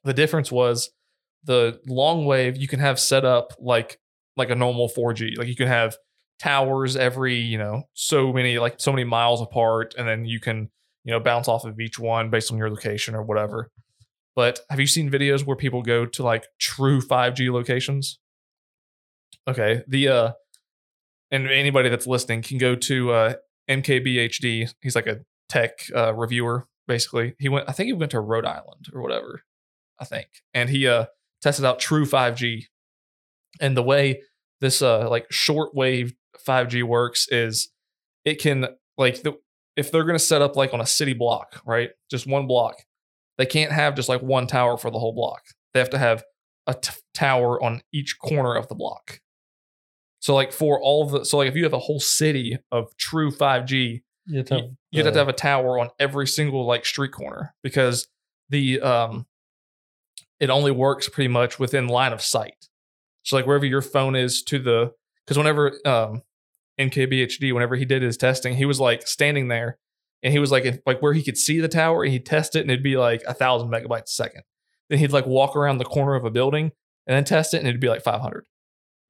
the 0.05 0.15
difference 0.15 0.51
was 0.51 0.91
the 1.45 1.81
long 1.87 2.25
wave 2.25 2.57
you 2.57 2.69
can 2.69 2.81
have 2.81 2.99
set 2.99 3.25
up 3.25 3.53
like 3.59 4.01
like 4.37 4.51
a 4.51 4.55
normal 4.55 4.89
4G. 4.89 5.37
Like 5.37 5.49
you 5.49 5.57
can 5.57 5.69
have 5.69 5.97
towers 6.39 6.97
every, 6.97 7.37
you 7.37 7.59
know, 7.59 7.85
so 7.95 8.33
many 8.33 8.59
like 8.59 8.77
so 8.79 8.93
many 8.93 9.05
miles 9.05 9.41
apart 9.41 9.95
and 9.97 10.09
then 10.09 10.25
you 10.25 10.41
can, 10.41 10.71
you 11.05 11.13
know, 11.13 11.21
bounce 11.21 11.49
off 11.49 11.65
of 11.65 11.81
each 11.81 11.99
one 11.99 12.31
based 12.31 12.53
on 12.53 12.59
your 12.59 12.71
location 12.71 13.15
or 13.15 13.23
whatever. 13.23 13.71
But 14.35 14.61
have 14.71 14.81
you 14.81 14.87
seen 14.87 15.11
videos 15.11 15.45
where 15.45 15.57
people 15.57 15.83
go 15.83 16.07
to 16.07 16.23
like 16.23 16.47
true 16.59 17.01
5G 17.01 17.53
locations? 17.53 18.19
Okay, 19.49 19.83
the 19.87 20.09
uh 20.09 20.33
and 21.31 21.49
anybody 21.49 21.89
that's 21.89 22.07
listening 22.07 22.43
can 22.43 22.59
go 22.59 22.75
to 22.75 23.13
uh 23.13 23.35
MKBHD. 23.69 24.73
He's 24.81 24.95
like 24.95 25.07
a 25.07 25.21
tech 25.49 25.81
uh, 25.95 26.15
reviewer 26.15 26.67
basically. 26.87 27.35
He 27.39 27.49
went 27.49 27.69
I 27.69 27.73
think 27.73 27.89
he 27.89 27.93
went 27.93 28.13
to 28.13 28.21
Rhode 28.21 28.47
Island 28.47 28.87
or 28.93 29.03
whatever. 29.03 29.43
I 29.99 30.05
think. 30.05 30.29
And 30.55 30.71
he 30.71 30.87
uh 30.87 31.07
tested 31.43 31.65
out 31.65 31.79
true 31.79 32.07
5G. 32.07 32.67
And 33.61 33.77
the 33.77 33.83
way 33.83 34.23
this 34.61 34.81
uh 34.81 35.09
like 35.11 35.29
shortwave 35.31 36.15
5G 36.47 36.85
works 36.85 37.29
is 37.29 37.71
it 38.25 38.41
can 38.41 38.69
like 38.97 39.23
the 39.23 39.35
if 39.77 39.91
they're 39.91 40.05
going 40.05 40.19
to 40.19 40.25
set 40.25 40.43
up 40.43 40.57
like 40.57 40.75
on 40.75 40.81
a 40.81 40.87
city 40.87 41.15
block, 41.15 41.61
right? 41.65 41.91
Just 42.11 42.27
one 42.27 42.47
block. 42.47 42.77
They 43.39 43.47
can't 43.47 43.73
have 43.73 43.95
just 43.95 44.09
like 44.09 44.23
one 44.23 44.47
tower 44.47 44.77
for 44.77 44.91
the 44.91 44.99
whole 44.99 45.13
block. 45.15 45.43
They 45.73 45.81
have 45.81 45.91
to 45.91 45.99
have 45.99 46.23
a 46.67 46.75
t- 46.75 46.93
tower 47.15 47.63
on 47.63 47.83
each 47.93 48.19
corner 48.19 48.55
of 48.55 48.69
the 48.69 48.75
block. 48.75 49.21
So 50.21 50.35
like 50.35 50.53
for 50.53 50.81
all 50.81 51.09
the 51.09 51.25
so 51.25 51.39
like 51.39 51.49
if 51.49 51.57
you 51.57 51.65
have 51.65 51.73
a 51.73 51.79
whole 51.79 51.99
city 52.01 52.59
of 52.71 52.97
true 52.97 53.31
5G, 53.33 54.03
You 54.27 54.37
have 54.39 54.47
you- 54.59 54.77
you'd 54.93 55.05
have 55.07 55.15
to 55.15 55.19
have 55.21 55.29
a 55.29 55.33
tower 55.33 55.79
on 55.81 55.89
every 55.99 56.27
single 56.29 56.65
like 56.67 56.85
street 56.87 57.13
corner 57.13 57.55
because 57.63 58.07
the 58.51 58.81
um 58.81 59.27
it 60.39 60.51
only 60.51 60.71
works 60.71 61.09
pretty 61.09 61.29
much 61.29 61.59
within 61.59 61.87
line 61.89 62.13
of 62.13 62.21
sight. 62.23 62.69
So 63.25 63.37
like 63.37 63.47
wherever 63.47 63.67
your 63.67 63.83
phone 63.83 64.15
is 64.15 64.43
to 64.45 64.59
the 64.59 64.93
because 65.25 65.39
whenever 65.39 65.73
um 65.85 66.23
MKBHD 66.79 67.53
whenever 67.53 67.77
he 67.77 67.85
did 67.85 68.03
his 68.03 68.17
testing, 68.17 68.57
he 68.57 68.65
was 68.65 68.81
like 68.81 69.07
standing 69.07 69.49
there 69.49 69.79
and 70.23 70.33
he 70.33 70.39
was 70.39 70.51
like 70.51 70.83
like 70.87 71.03
where 71.03 71.13
he 71.13 71.23
could 71.23 71.37
see 71.37 71.61
the 71.61 71.69
tower 71.69 72.03
and 72.03 72.13
he'd 72.13 72.27
test 72.27 72.57
it 72.57 72.61
and 72.61 72.71
it'd 72.71 72.83
be 72.83 72.97
like 72.97 73.23
a 73.27 73.35
thousand 73.35 73.71
megabytes 73.71 74.05
a 74.05 74.09
second. 74.09 74.43
Then 74.89 74.99
he'd 74.99 75.13
like 75.13 75.27
walk 75.27 75.57
around 75.57 75.79
the 75.79 75.85
corner 75.85 76.15
of 76.15 76.25
a 76.25 76.31
building 76.31 76.73
and 77.07 77.17
then 77.17 77.25
test 77.25 77.55
it 77.55 77.59
and 77.59 77.69
it'd 77.69 77.81
be 77.81 77.89
like 77.89 78.03
500, 78.03 78.45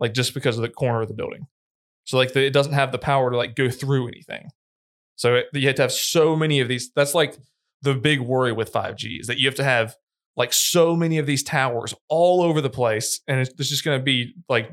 like 0.01 0.15
just 0.15 0.35
because 0.35 0.57
of 0.57 0.63
the 0.63 0.69
corner 0.69 1.03
of 1.03 1.09
the 1.09 1.15
building. 1.15 1.47
So 2.05 2.17
like 2.17 2.33
the, 2.33 2.45
it 2.45 2.53
doesn't 2.53 2.73
have 2.73 2.93
the 2.93 2.99
power 2.99 3.31
to 3.31 3.37
like 3.37 3.55
go 3.55 3.71
through 3.71 4.09
anything. 4.09 4.49
So 5.17 5.37
it, 5.37 5.47
you 5.53 5.67
have 5.69 5.77
to 5.77 5.83
have 5.83 5.93
so 5.93 6.35
many 6.35 6.61
of 6.61 6.69
these. 6.69 6.91
That's 6.95 7.15
like 7.15 7.37
the 7.83 7.95
big 7.95 8.21
worry 8.21 8.53
with 8.53 8.73
5G 8.73 9.21
is 9.21 9.27
that 9.27 9.39
you 9.39 9.47
have 9.47 9.55
to 9.57 9.65
have 9.65 9.97
like 10.37 10.53
so 10.53 10.97
many 10.97 11.19
of 11.19 11.27
these 11.27 11.43
towers 11.43 11.95
all 12.09 12.43
over 12.43 12.61
the 12.61 12.71
place, 12.71 13.21
and 13.29 13.41
it's, 13.41 13.51
it's 13.59 13.69
just 13.69 13.85
going 13.85 13.99
to 13.99 14.03
be 14.03 14.35
like 14.49 14.73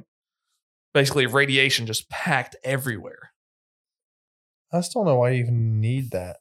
basically 0.94 1.26
radiation 1.26 1.86
just 1.86 2.10
packed 2.10 2.56
everywhere 2.64 3.32
I 4.72 4.82
still 4.82 5.04
don't 5.04 5.14
know 5.14 5.20
why 5.20 5.32
you 5.32 5.44
even 5.44 5.82
need 5.82 6.12
that. 6.12 6.38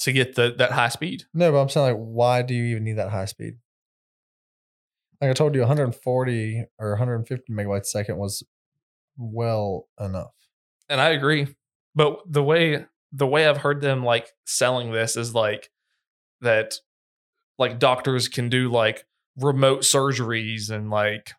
to 0.00 0.12
get 0.12 0.34
the 0.34 0.54
that 0.58 0.72
high 0.72 0.88
speed. 0.88 1.24
No, 1.32 1.52
but 1.52 1.58
I'm 1.60 1.68
saying 1.68 1.94
like, 1.96 2.04
why 2.04 2.42
do 2.42 2.54
you 2.54 2.64
even 2.64 2.84
need 2.84 2.98
that 2.98 3.10
high 3.10 3.24
speed? 3.26 3.54
Like 5.20 5.30
I 5.30 5.34
told 5.34 5.54
you, 5.54 5.60
140 5.60 6.64
or 6.78 6.90
150 6.90 7.52
megabytes 7.52 7.80
a 7.80 7.84
second 7.84 8.18
was 8.18 8.42
well 9.16 9.88
enough. 9.98 10.34
And 10.88 11.00
I 11.00 11.10
agree. 11.10 11.46
But 11.94 12.20
the 12.26 12.42
way 12.42 12.84
the 13.12 13.26
way 13.26 13.46
I've 13.46 13.56
heard 13.58 13.80
them 13.80 14.04
like 14.04 14.28
selling 14.44 14.92
this 14.92 15.16
is 15.16 15.34
like 15.34 15.70
that 16.40 16.74
like 17.58 17.78
doctors 17.78 18.28
can 18.28 18.48
do 18.48 18.70
like 18.70 19.06
remote 19.38 19.80
surgeries 19.80 20.70
and 20.70 20.90
like 20.90 21.32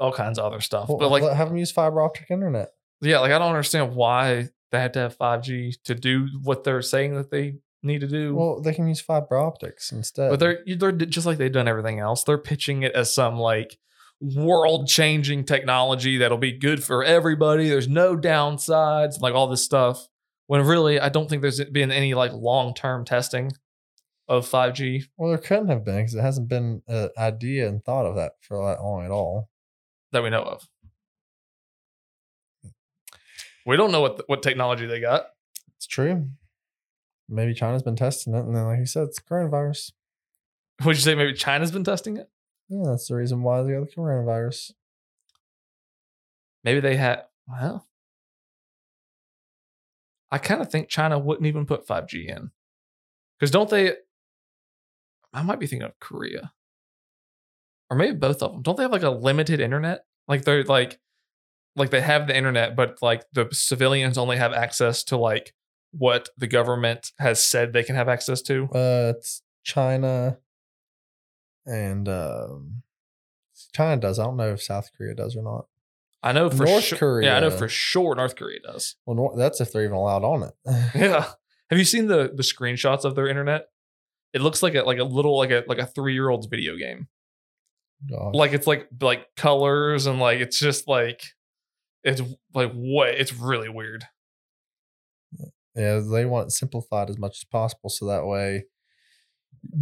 all 0.00 0.12
kinds 0.12 0.38
of 0.38 0.44
other 0.44 0.60
stuff. 0.60 0.88
Well, 0.88 0.98
but 0.98 1.10
like 1.10 1.22
have 1.22 1.48
them 1.48 1.56
use 1.56 1.70
fiber 1.70 2.00
optic 2.02 2.30
internet. 2.30 2.70
yeah, 3.00 3.18
like 3.20 3.32
I 3.32 3.38
don't 3.38 3.48
understand 3.48 3.94
why 3.94 4.48
they 4.70 4.80
had 4.80 4.92
to 4.94 5.00
have 5.00 5.16
5G 5.16 5.82
to 5.84 5.94
do 5.94 6.28
what 6.42 6.64
they're 6.64 6.82
saying 6.82 7.14
that 7.14 7.30
they 7.30 7.56
need 7.82 8.00
to 8.00 8.08
do. 8.08 8.34
Well, 8.34 8.60
they 8.60 8.74
can 8.74 8.88
use 8.88 9.00
fiber 9.00 9.36
optics 9.36 9.92
instead. 9.92 10.30
but 10.30 10.40
they're 10.40 10.64
they're 10.66 10.92
just 10.92 11.26
like 11.26 11.38
they've 11.38 11.52
done 11.52 11.68
everything 11.68 12.00
else. 12.00 12.24
They're 12.24 12.38
pitching 12.38 12.82
it 12.82 12.92
as 12.92 13.14
some 13.14 13.38
like 13.38 13.78
world 14.20 14.88
changing 14.88 15.44
technology 15.44 16.18
that'll 16.18 16.38
be 16.38 16.52
good 16.52 16.82
for 16.82 17.04
everybody. 17.04 17.68
There's 17.68 17.88
no 17.88 18.16
downsides, 18.16 19.20
like 19.20 19.34
all 19.34 19.48
this 19.48 19.62
stuff. 19.64 20.08
When 20.46 20.64
really, 20.66 21.00
I 21.00 21.08
don't 21.08 21.28
think 21.28 21.42
there's 21.42 21.62
been 21.64 21.90
any 21.90 22.14
like 22.14 22.32
long 22.32 22.74
term 22.74 23.04
testing 23.04 23.52
of 24.26 24.48
5G 24.48 25.04
well, 25.18 25.28
there 25.30 25.38
couldn't 25.38 25.68
have 25.68 25.84
been 25.84 25.96
because 25.96 26.14
it 26.14 26.22
hasn't 26.22 26.48
been 26.48 26.82
an 26.88 27.10
idea 27.18 27.68
and 27.68 27.84
thought 27.84 28.06
of 28.06 28.16
that 28.16 28.32
for 28.40 28.56
that 28.66 28.82
long 28.82 29.04
at 29.04 29.10
all. 29.10 29.50
That 30.14 30.22
we 30.22 30.30
know 30.30 30.42
of. 30.42 30.68
We 33.66 33.76
don't 33.76 33.92
know 33.92 34.00
what 34.00 34.22
what 34.26 34.42
technology 34.42 34.86
they 34.86 35.00
got. 35.00 35.26
It's 35.76 35.86
true. 35.86 36.28
Maybe 37.28 37.54
China's 37.54 37.82
been 37.82 37.96
testing 37.96 38.34
it, 38.34 38.44
and 38.44 38.54
then, 38.54 38.64
like 38.64 38.78
you 38.78 38.86
said, 38.86 39.04
it's 39.04 39.18
coronavirus. 39.18 39.92
Would 40.84 40.96
you 40.96 41.02
say 41.02 41.14
maybe 41.14 41.32
China's 41.32 41.70
been 41.72 41.84
testing 41.84 42.16
it? 42.16 42.28
Yeah, 42.68 42.82
that's 42.86 43.08
the 43.08 43.14
reason 43.14 43.42
why 43.42 43.62
they 43.62 43.72
got 43.72 43.86
the 43.86 43.94
coronavirus. 43.94 44.72
Maybe 46.64 46.80
they 46.80 46.96
had. 46.96 47.24
Well, 47.46 47.86
I 50.30 50.38
kind 50.38 50.60
of 50.60 50.70
think 50.70 50.88
China 50.88 51.18
wouldn't 51.18 51.46
even 51.46 51.66
put 51.66 51.86
5G 51.86 52.28
in. 52.28 52.50
Because 53.38 53.50
don't 53.50 53.70
they? 53.70 53.92
I 55.32 55.42
might 55.42 55.60
be 55.60 55.66
thinking 55.66 55.86
of 55.86 55.98
Korea. 56.00 56.52
Or 57.94 57.96
maybe 57.96 58.16
both 58.16 58.42
of 58.42 58.50
them. 58.50 58.62
Don't 58.62 58.76
they 58.76 58.82
have 58.82 58.90
like 58.90 59.04
a 59.04 59.10
limited 59.10 59.60
internet? 59.60 60.04
Like 60.26 60.44
they're 60.44 60.64
like, 60.64 60.98
like 61.76 61.90
they 61.90 62.00
have 62.00 62.26
the 62.26 62.36
internet, 62.36 62.74
but 62.74 62.98
like 63.00 63.22
the 63.32 63.48
civilians 63.52 64.18
only 64.18 64.36
have 64.36 64.52
access 64.52 65.04
to 65.04 65.16
like 65.16 65.54
what 65.92 66.28
the 66.36 66.48
government 66.48 67.12
has 67.20 67.42
said 67.42 67.72
they 67.72 67.84
can 67.84 67.94
have 67.94 68.08
access 68.08 68.42
to. 68.42 68.64
Uh, 68.74 69.12
it's 69.16 69.42
China, 69.62 70.38
and 71.66 72.08
um, 72.08 72.82
China 73.72 74.00
does. 74.00 74.18
I 74.18 74.24
don't 74.24 74.36
know 74.36 74.54
if 74.54 74.62
South 74.62 74.90
Korea 74.96 75.14
does 75.14 75.36
or 75.36 75.44
not. 75.44 75.66
I 76.20 76.32
know 76.32 76.50
for 76.50 76.64
North 76.64 76.82
sure. 76.82 77.22
Yeah, 77.22 77.36
I 77.36 77.40
know 77.40 77.50
for 77.50 77.68
sure 77.68 78.16
North 78.16 78.34
Korea 78.34 78.58
does. 78.58 78.96
Well, 79.06 79.36
that's 79.36 79.60
if 79.60 79.72
they're 79.72 79.84
even 79.84 79.94
allowed 79.94 80.24
on 80.24 80.42
it. 80.42 80.54
Yeah. 80.96 81.30
Have 81.70 81.78
you 81.78 81.84
seen 81.84 82.08
the 82.08 82.32
the 82.34 82.42
screenshots 82.42 83.04
of 83.04 83.14
their 83.14 83.28
internet? 83.28 83.66
It 84.32 84.40
looks 84.40 84.64
like 84.64 84.74
a 84.74 84.82
like 84.82 84.98
a 84.98 85.04
little 85.04 85.38
like 85.38 85.50
a 85.50 85.62
like 85.68 85.78
a 85.78 85.86
three 85.86 86.14
year 86.14 86.28
old's 86.28 86.46
video 86.46 86.76
game. 86.76 87.06
God. 88.10 88.34
Like 88.34 88.52
it's 88.52 88.66
like 88.66 88.88
like 89.00 89.26
colors 89.36 90.06
and 90.06 90.18
like 90.18 90.40
it's 90.40 90.58
just 90.58 90.88
like 90.88 91.22
it's 92.02 92.20
like 92.52 92.72
what 92.72 93.08
it's 93.08 93.32
really 93.32 93.68
weird. 93.68 94.04
Yeah, 95.74 96.00
they 96.00 96.24
want 96.24 96.52
simplified 96.52 97.10
as 97.10 97.18
much 97.18 97.38
as 97.40 97.44
possible, 97.44 97.90
so 97.90 98.06
that 98.06 98.26
way. 98.26 98.64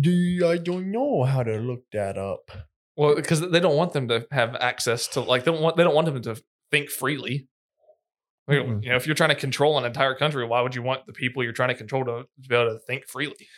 Do 0.00 0.46
I 0.46 0.58
don't 0.58 0.90
know 0.90 1.24
how 1.24 1.42
to 1.42 1.56
look 1.56 1.82
that 1.92 2.16
up. 2.16 2.50
Well, 2.96 3.16
because 3.16 3.40
they 3.40 3.60
don't 3.60 3.76
want 3.76 3.92
them 3.92 4.08
to 4.08 4.26
have 4.30 4.54
access 4.56 5.08
to 5.08 5.20
like 5.20 5.44
they 5.44 5.52
don't 5.52 5.62
want 5.62 5.76
they 5.76 5.82
don't 5.82 5.94
want 5.94 6.06
them 6.06 6.22
to 6.22 6.42
think 6.70 6.88
freely. 6.90 7.48
Like, 8.48 8.58
Mm-mm. 8.58 8.82
You 8.82 8.90
know, 8.90 8.96
if 8.96 9.06
you're 9.06 9.14
trying 9.14 9.30
to 9.30 9.36
control 9.36 9.78
an 9.78 9.84
entire 9.84 10.14
country, 10.14 10.44
why 10.44 10.60
would 10.62 10.74
you 10.74 10.82
want 10.82 11.06
the 11.06 11.12
people 11.12 11.42
you're 11.44 11.52
trying 11.52 11.68
to 11.68 11.74
control 11.74 12.04
to, 12.04 12.24
to 12.42 12.48
be 12.48 12.54
able 12.54 12.72
to 12.72 12.78
think 12.80 13.06
freely? 13.06 13.48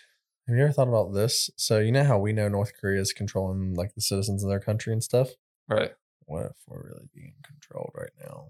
Have 0.47 0.57
you 0.57 0.63
ever 0.63 0.73
thought 0.73 0.89
about 0.89 1.15
this? 1.15 1.49
So 1.57 1.79
you 1.79 1.91
know 1.91 2.05
how 2.05 2.19
we 2.19 2.35
know 2.35 2.49
North 2.49 2.73
Korea 2.79 3.01
is 3.01 3.15
controlling 3.15 3.75
like 3.75 3.95
the 3.95 4.03
citizens 4.03 4.45
of 4.45 4.51
their 4.51 4.61
country 4.61 4.93
and 4.93 5.03
stuff. 5.03 5.31
Right. 5.69 5.93
What 6.27 6.47
if 6.47 6.57
we're 6.67 6.85
really 6.85 7.09
being 7.15 7.35
controlled 7.43 7.93
right 7.95 8.13
now? 8.23 8.49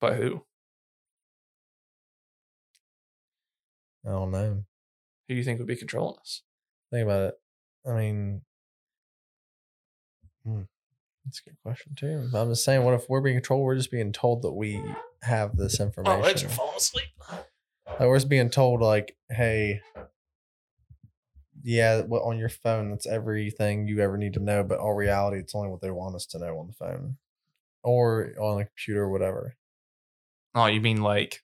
By 0.00 0.14
who? 0.14 0.44
I 4.06 4.10
don't 4.10 4.30
know. 4.30 4.64
Who 5.28 5.34
do 5.34 5.34
you 5.34 5.44
think 5.44 5.58
would 5.58 5.66
be 5.68 5.76
controlling 5.76 6.18
us? 6.20 6.42
Think 6.92 7.04
about 7.04 7.22
it. 7.22 7.34
I 7.86 7.92
mean, 7.92 8.42
hmm, 10.44 10.62
that's 11.24 11.40
a 11.40 11.50
good 11.50 11.56
question 11.62 11.94
too. 11.94 12.28
I'm 12.34 12.50
just 12.50 12.64
saying, 12.64 12.84
what 12.84 12.94
if 12.94 13.08
we're 13.08 13.20
being 13.20 13.36
controlled? 13.36 13.64
We're 13.64 13.76
just 13.76 13.90
being 13.90 14.12
told 14.12 14.42
that 14.42 14.52
we 14.52 14.82
have 15.22 15.56
this 15.56 15.80
information. 15.80 16.20
My 16.20 16.26
legs 16.26 16.44
are 16.44 16.48
falling 16.48 16.76
asleep. 16.76 17.08
Like 17.30 18.00
we're 18.00 18.16
just 18.16 18.28
being 18.28 18.50
told, 18.50 18.80
like, 18.80 19.16
hey, 19.30 19.80
yeah, 21.68 22.00
what 22.00 22.22
on 22.22 22.38
your 22.38 22.48
phone, 22.48 22.90
that's 22.90 23.06
everything 23.06 23.86
you 23.86 24.00
ever 24.00 24.16
need 24.16 24.32
to 24.34 24.40
know. 24.40 24.64
But 24.64 24.78
all 24.78 24.94
reality, 24.94 25.38
it's 25.38 25.54
only 25.54 25.68
what 25.68 25.82
they 25.82 25.90
want 25.90 26.14
us 26.14 26.24
to 26.26 26.38
know 26.38 26.58
on 26.58 26.66
the 26.66 26.72
phone 26.72 27.18
or 27.84 28.32
on 28.40 28.62
a 28.62 28.64
computer 28.64 29.02
or 29.02 29.10
whatever. 29.10 29.54
Oh, 30.54 30.64
you 30.64 30.80
mean 30.80 31.02
like 31.02 31.42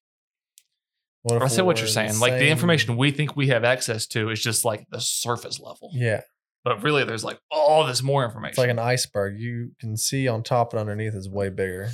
I 1.31 1.49
said 1.49 1.67
what 1.67 1.79
you're 1.79 1.89
saying. 1.89 2.19
Like 2.21 2.39
the 2.39 2.49
information 2.49 2.97
we 2.97 3.11
think 3.11 3.37
we 3.37 3.49
have 3.49 3.65
access 3.65 4.07
to 4.09 4.31
is 4.31 4.43
just 4.43 4.65
like 4.65 4.87
the 4.91 4.99
surface 4.99 5.61
level. 5.61 5.91
Yeah, 5.93 6.23
But 6.65 6.83
really 6.83 7.05
there's 7.05 7.23
like 7.25 7.39
all 7.51 7.87
this 7.87 8.03
more 8.03 8.25
information. 8.25 8.53
it's 8.53 8.59
like 8.59 8.71
an 8.71 8.79
iceberg. 8.79 9.39
You 9.39 9.73
can 9.79 9.95
see 9.99 10.27
on 10.27 10.43
top 10.43 10.73
and 10.73 10.81
underneath 10.81 11.15
is 11.15 11.29
way 11.29 11.51
bigger. 11.51 11.91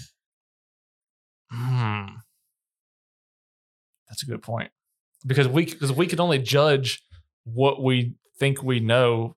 Hmm. 1.51 2.07
That's 4.09 4.23
a 4.23 4.27
good 4.27 4.43
point. 4.43 4.71
Because 5.27 5.49
we 5.49 5.65
because 5.65 5.93
we 5.93 6.07
can 6.07 6.21
only 6.21 6.39
judge 6.39 7.03
what 7.45 7.83
we 7.83 8.15
think 8.41 8.63
we 8.63 8.81
know 8.81 9.37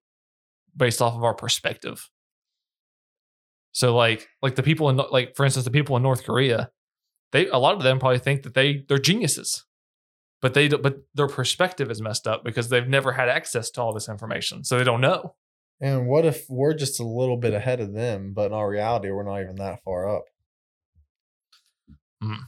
based 0.76 1.02
off 1.02 1.14
of 1.14 1.24
our 1.24 1.36
perspective. 1.36 2.10
So 3.74 3.96
like 3.96 4.28
like 4.42 4.56
the 4.56 4.64
people 4.64 4.90
in 4.90 4.98
like 4.98 5.36
for 5.36 5.46
instance 5.46 5.66
the 5.66 5.72
people 5.72 5.96
in 5.98 6.04
North 6.04 6.24
Korea, 6.24 6.72
they 7.32 7.48
a 7.48 7.58
lot 7.58 7.76
of 7.76 7.84
them 7.84 8.00
probably 8.00 8.20
think 8.20 8.44
that 8.44 8.54
they 8.56 8.84
they're 8.88 8.98
geniuses. 8.98 9.66
But 10.42 10.54
they 10.54 10.68
don't- 10.68 10.84
but 10.84 10.98
their 11.14 11.28
perspective 11.28 11.90
is 11.90 12.02
messed 12.02 12.28
up 12.28 12.44
because 12.44 12.70
they've 12.70 12.88
never 12.88 13.14
had 13.14 13.30
access 13.30 13.70
to 13.72 13.82
all 13.82 13.94
this 13.94 14.10
information. 14.10 14.64
So 14.64 14.78
they 14.78 14.84
don't 14.84 15.00
know. 15.02 15.36
And 15.80 16.08
what 16.08 16.26
if 16.26 16.46
we're 16.50 16.74
just 16.74 17.00
a 17.00 17.08
little 17.08 17.38
bit 17.38 17.54
ahead 17.54 17.80
of 17.80 17.94
them, 17.94 18.34
but 18.34 18.48
in 18.48 18.54
our 18.54 18.70
reality, 18.70 19.10
we're 19.10 19.24
not 19.24 19.42
even 19.42 19.56
that 19.56 19.84
far 19.84 20.18
up? 20.18 20.24
Hmm. 22.22 22.44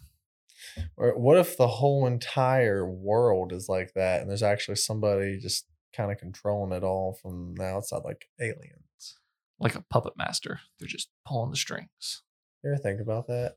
Or 0.97 1.17
what 1.17 1.37
if 1.37 1.57
the 1.57 1.67
whole 1.67 2.05
entire 2.05 2.85
world 2.89 3.51
is 3.53 3.67
like 3.69 3.93
that 3.95 4.21
and 4.21 4.29
there's 4.29 4.43
actually 4.43 4.75
somebody 4.75 5.37
just 5.39 5.65
kind 5.95 6.11
of 6.11 6.17
controlling 6.17 6.75
it 6.75 6.83
all 6.83 7.17
from 7.21 7.55
the 7.55 7.63
outside, 7.65 8.01
like 8.03 8.27
aliens? 8.39 9.17
Like 9.59 9.75
a 9.75 9.85
puppet 9.89 10.13
master. 10.17 10.59
They're 10.79 10.87
just 10.87 11.09
pulling 11.25 11.51
the 11.51 11.57
strings. 11.57 12.23
You 12.63 12.71
ever 12.71 12.81
think 12.81 12.99
about 12.99 13.27
that? 13.27 13.55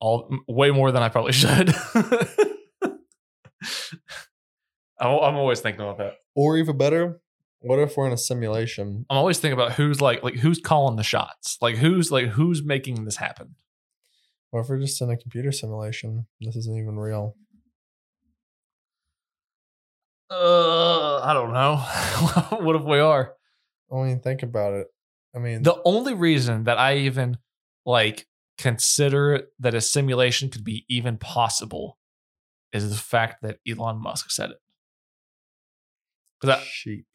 all 0.00 0.28
way 0.46 0.70
more 0.70 0.92
than 0.92 1.02
I 1.02 1.08
probably 1.08 1.32
should. 1.42 1.74
I'm 5.00 5.18
I'm 5.18 5.36
always 5.36 5.60
thinking 5.60 5.80
about 5.80 5.98
that. 5.98 6.14
Or 6.34 6.56
even 6.56 6.76
better, 6.76 7.20
what 7.60 7.78
if 7.78 7.96
we're 7.96 8.06
in 8.06 8.12
a 8.12 8.18
simulation? 8.18 9.06
I'm 9.08 9.16
always 9.16 9.38
thinking 9.38 9.58
about 9.58 9.72
who's 9.72 10.00
like 10.00 10.22
like 10.22 10.36
who's 10.36 10.60
calling 10.60 10.96
the 10.96 11.02
shots, 11.02 11.58
like 11.60 11.76
who's 11.76 12.12
like 12.12 12.28
who's 12.28 12.62
making 12.62 13.04
this 13.04 13.16
happen. 13.16 13.56
What 14.50 14.60
if 14.60 14.68
we're 14.68 14.78
just 14.78 15.00
in 15.00 15.10
a 15.10 15.16
computer 15.16 15.50
simulation? 15.50 16.26
This 16.40 16.56
isn't 16.56 16.76
even 16.76 16.96
real. 16.96 17.36
Uh, 20.30 21.20
I 21.20 21.32
don't 21.32 21.52
know. 21.52 21.76
what 22.64 22.76
if 22.76 22.82
we 22.82 22.98
are? 22.98 23.34
I 23.92 23.96
mean, 24.02 24.20
think 24.20 24.42
about 24.42 24.74
it. 24.74 24.86
I 25.34 25.38
mean, 25.38 25.62
The 25.62 25.80
only 25.84 26.14
reason 26.14 26.64
that 26.64 26.78
I 26.78 26.96
even 26.98 27.38
like 27.84 28.26
consider 28.58 29.48
that 29.58 29.74
a 29.74 29.80
simulation 29.80 30.48
could 30.48 30.64
be 30.64 30.84
even 30.88 31.18
possible 31.18 31.98
is 32.72 32.88
the 32.88 32.96
fact 32.96 33.42
that 33.42 33.58
Elon 33.68 34.00
Musk 34.00 34.30
said 34.30 34.50
it. 34.50 34.56
Because 36.40 36.62
sheep. 36.64 37.06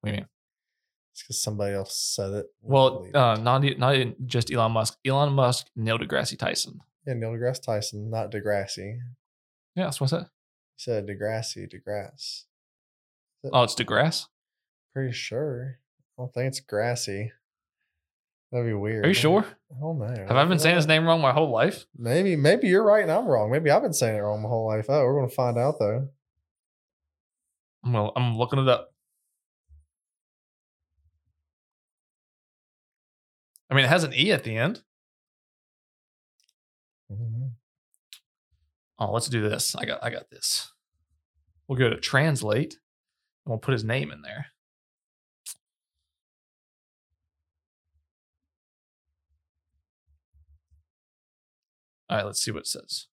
what 0.00 0.10
do 0.10 0.12
you 0.14 0.20
mean? 0.20 0.28
It's 1.12 1.22
because 1.22 1.42
somebody 1.42 1.74
else 1.74 1.96
said 1.96 2.32
it. 2.32 2.46
Well, 2.62 3.06
uh, 3.12 3.36
not 3.36 3.64
not 3.78 3.96
just 4.26 4.52
Elon 4.52 4.72
Musk. 4.72 4.96
Elon 5.04 5.32
Musk, 5.32 5.66
Neil 5.74 5.98
deGrasse 5.98 6.38
Tyson. 6.38 6.80
yeah, 7.06 7.14
Neil 7.14 7.30
deGrasse 7.32 7.62
Tyson, 7.62 8.10
not 8.10 8.30
Degrassi. 8.30 8.98
Yeah, 9.74 9.84
that's 9.84 10.00
what 10.00 10.12
I 10.12 10.18
said. 10.18 10.26
Said 10.78 11.08
Degrassi, 11.08 11.68
Degrass. 11.68 12.44
Oh, 13.52 13.64
it's 13.64 13.74
DeGrasse. 13.74 14.26
Pretty 14.94 15.12
sure. 15.12 15.80
I 16.16 16.22
don't 16.22 16.32
think 16.32 16.46
it's 16.46 16.60
grassy. 16.60 17.32
That'd 18.52 18.64
be 18.64 18.74
weird. 18.74 19.04
Are 19.04 19.08
you 19.08 19.14
sure? 19.14 19.44
I 19.76 19.80
don't. 19.80 20.00
Have 20.00 20.36
I 20.36 20.44
been 20.44 20.60
saying 20.60 20.76
his 20.76 20.86
name 20.86 21.04
wrong 21.04 21.20
my 21.20 21.32
whole 21.32 21.50
life? 21.50 21.84
Maybe, 21.96 22.36
maybe 22.36 22.68
you're 22.68 22.84
right 22.84 23.02
and 23.02 23.10
I'm 23.10 23.26
wrong. 23.26 23.50
Maybe 23.50 23.72
I've 23.72 23.82
been 23.82 23.92
saying 23.92 24.16
it 24.16 24.20
wrong 24.20 24.40
my 24.40 24.48
whole 24.48 24.68
life. 24.68 24.86
Oh, 24.88 25.04
we're 25.04 25.18
gonna 25.18 25.28
find 25.28 25.58
out 25.58 25.80
though. 25.80 26.10
Well, 27.82 28.12
I'm 28.14 28.38
looking 28.38 28.60
it 28.60 28.68
up. 28.68 28.94
I 33.68 33.74
mean, 33.74 33.84
it 33.84 33.88
has 33.88 34.04
an 34.04 34.14
E 34.14 34.30
at 34.30 34.44
the 34.44 34.56
end. 34.56 34.82
Oh, 38.98 39.12
let's 39.12 39.28
do 39.28 39.48
this. 39.48 39.74
I 39.76 39.84
got 39.84 40.02
I 40.02 40.10
got 40.10 40.30
this. 40.30 40.72
We'll 41.66 41.78
go 41.78 41.90
to 41.90 41.96
translate 41.96 42.78
and 43.44 43.52
we'll 43.52 43.58
put 43.58 43.72
his 43.72 43.84
name 43.84 44.10
in 44.10 44.22
there. 44.22 44.46
All 52.10 52.16
right, 52.16 52.26
let's 52.26 52.40
see 52.40 52.50
what 52.50 52.60
it 52.60 52.66
says. 52.66 53.06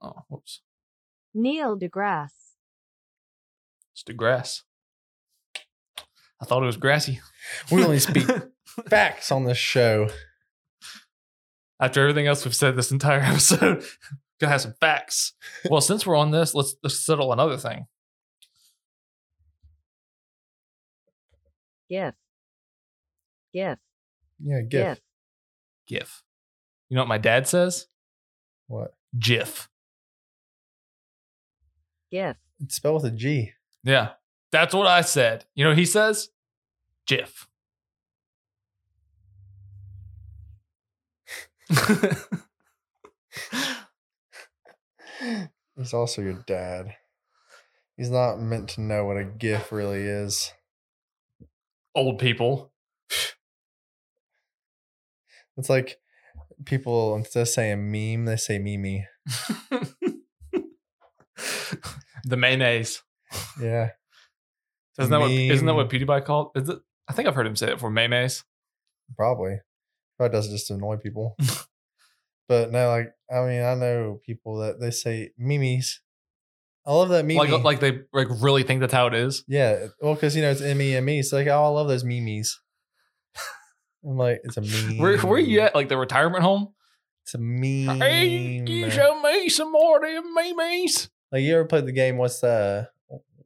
Oh, 0.00 0.22
whoops. 0.28 0.60
Neil 1.34 1.76
deGrasse. 1.76 2.30
It's 3.92 4.04
DeGrasse. 4.04 4.62
I 6.40 6.44
thought 6.44 6.62
it 6.62 6.66
was 6.66 6.76
grassy. 6.76 7.20
We 7.72 7.82
only 7.82 7.98
speak 7.98 8.28
facts 8.88 9.32
on 9.32 9.44
this 9.44 9.58
show. 9.58 10.08
After 11.80 12.00
everything 12.02 12.26
else 12.26 12.44
we've 12.44 12.54
said 12.54 12.76
this 12.76 12.90
entire 12.90 13.20
episode, 13.22 13.84
gonna 14.40 14.52
have 14.52 14.60
some 14.60 14.74
facts. 14.80 15.34
Well, 15.70 15.80
since 15.80 16.06
we're 16.06 16.16
on 16.16 16.30
this, 16.30 16.54
let's, 16.54 16.74
let's 16.82 17.04
settle 17.04 17.32
another 17.32 17.56
thing. 17.56 17.86
GIF. 21.88 22.14
GIF. 23.52 23.78
Yeah, 24.40 24.60
GIF. 24.60 24.70
GIF. 24.70 25.00
GIF. 25.88 26.22
You 26.88 26.96
know 26.96 27.02
what 27.02 27.08
my 27.08 27.18
dad 27.18 27.46
says? 27.46 27.86
What? 28.66 28.94
GIF. 29.18 29.68
GIF. 32.10 32.36
It's 32.60 32.74
spelled 32.74 33.02
with 33.02 33.12
a 33.12 33.16
G. 33.16 33.52
Yeah, 33.84 34.10
that's 34.50 34.74
what 34.74 34.86
I 34.86 35.00
said. 35.02 35.44
You 35.54 35.64
know 35.64 35.70
what 35.70 35.78
he 35.78 35.86
says? 35.86 36.28
GIF. 37.06 37.46
He's 45.76 45.94
also 45.94 46.22
your 46.22 46.44
dad. 46.46 46.94
He's 47.96 48.10
not 48.10 48.40
meant 48.40 48.68
to 48.70 48.80
know 48.80 49.04
what 49.04 49.16
a 49.16 49.24
GIF 49.24 49.72
really 49.72 50.02
is. 50.02 50.52
Old 51.94 52.18
people. 52.18 52.72
It's 55.56 55.68
like 55.68 55.98
people 56.64 57.16
instead 57.16 57.42
of 57.42 57.48
saying 57.48 57.90
meme, 57.90 58.24
they 58.24 58.36
say 58.36 58.58
mimi. 58.58 59.06
the 62.24 62.36
mayonnaise. 62.36 63.02
Yeah. 63.60 63.90
Isn't 64.98 65.10
that 65.10 65.20
what 65.20 65.30
isn't 65.30 65.66
that 65.66 65.74
what 65.74 65.90
PewDiePie 65.90 66.24
called? 66.24 66.50
Is 66.54 66.68
it? 66.68 66.78
I 67.08 67.12
think 67.12 67.28
I've 67.28 67.34
heard 67.34 67.46
him 67.46 67.56
say 67.56 67.72
it 67.72 67.80
for 67.80 67.90
mayonnaise. 67.90 68.44
Probably. 69.16 69.60
Probably 70.18 70.36
does 70.36 70.48
it 70.48 70.50
just 70.50 70.66
to 70.66 70.74
annoy 70.74 70.96
people. 70.96 71.36
but 72.48 72.70
no, 72.70 72.88
like 72.88 73.14
I 73.30 73.40
mean, 73.46 73.62
I 73.62 73.74
know 73.74 74.20
people 74.26 74.58
that 74.58 74.80
they 74.80 74.90
say 74.90 75.30
mimis. 75.38 76.00
I 76.84 76.92
love 76.92 77.10
that 77.10 77.24
meme. 77.24 77.36
Like 77.36 77.64
like 77.64 77.80
they 77.80 78.00
like 78.12 78.28
really 78.40 78.64
think 78.64 78.80
that's 78.80 78.92
how 78.92 79.06
it 79.06 79.14
is. 79.14 79.44
yeah, 79.48 79.86
well, 80.00 80.14
because 80.14 80.34
you 80.34 80.42
know 80.42 80.50
it's 80.50 80.60
M 80.60 80.80
E 80.82 80.96
M 80.96 81.08
E. 81.08 81.22
So 81.22 81.36
like, 81.36 81.46
oh, 81.46 81.64
I 81.64 81.68
love 81.68 81.88
those 81.88 82.04
memes. 82.04 82.60
I'm 84.04 84.16
like, 84.16 84.40
it's 84.44 84.56
a 84.56 84.60
meme. 84.60 84.98
Where 84.98 85.18
where 85.18 85.38
you 85.38 85.60
at? 85.60 85.74
Like 85.74 85.88
the 85.88 85.96
retirement 85.96 86.42
home? 86.42 86.74
It's 87.24 87.34
a 87.34 87.38
meme. 87.38 88.00
Hey, 88.00 88.62
you 88.66 88.90
show 88.90 89.20
me 89.20 89.48
some 89.48 89.70
more 89.70 89.98
of 89.98 90.02
them 90.02 90.34
memes. 90.34 91.10
Like 91.30 91.42
you 91.42 91.54
ever 91.54 91.66
played 91.66 91.86
the 91.86 91.92
game? 91.92 92.16
What's 92.16 92.40
the 92.40 92.88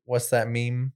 what's 0.05 0.31
that 0.31 0.49
meme? 0.49 0.93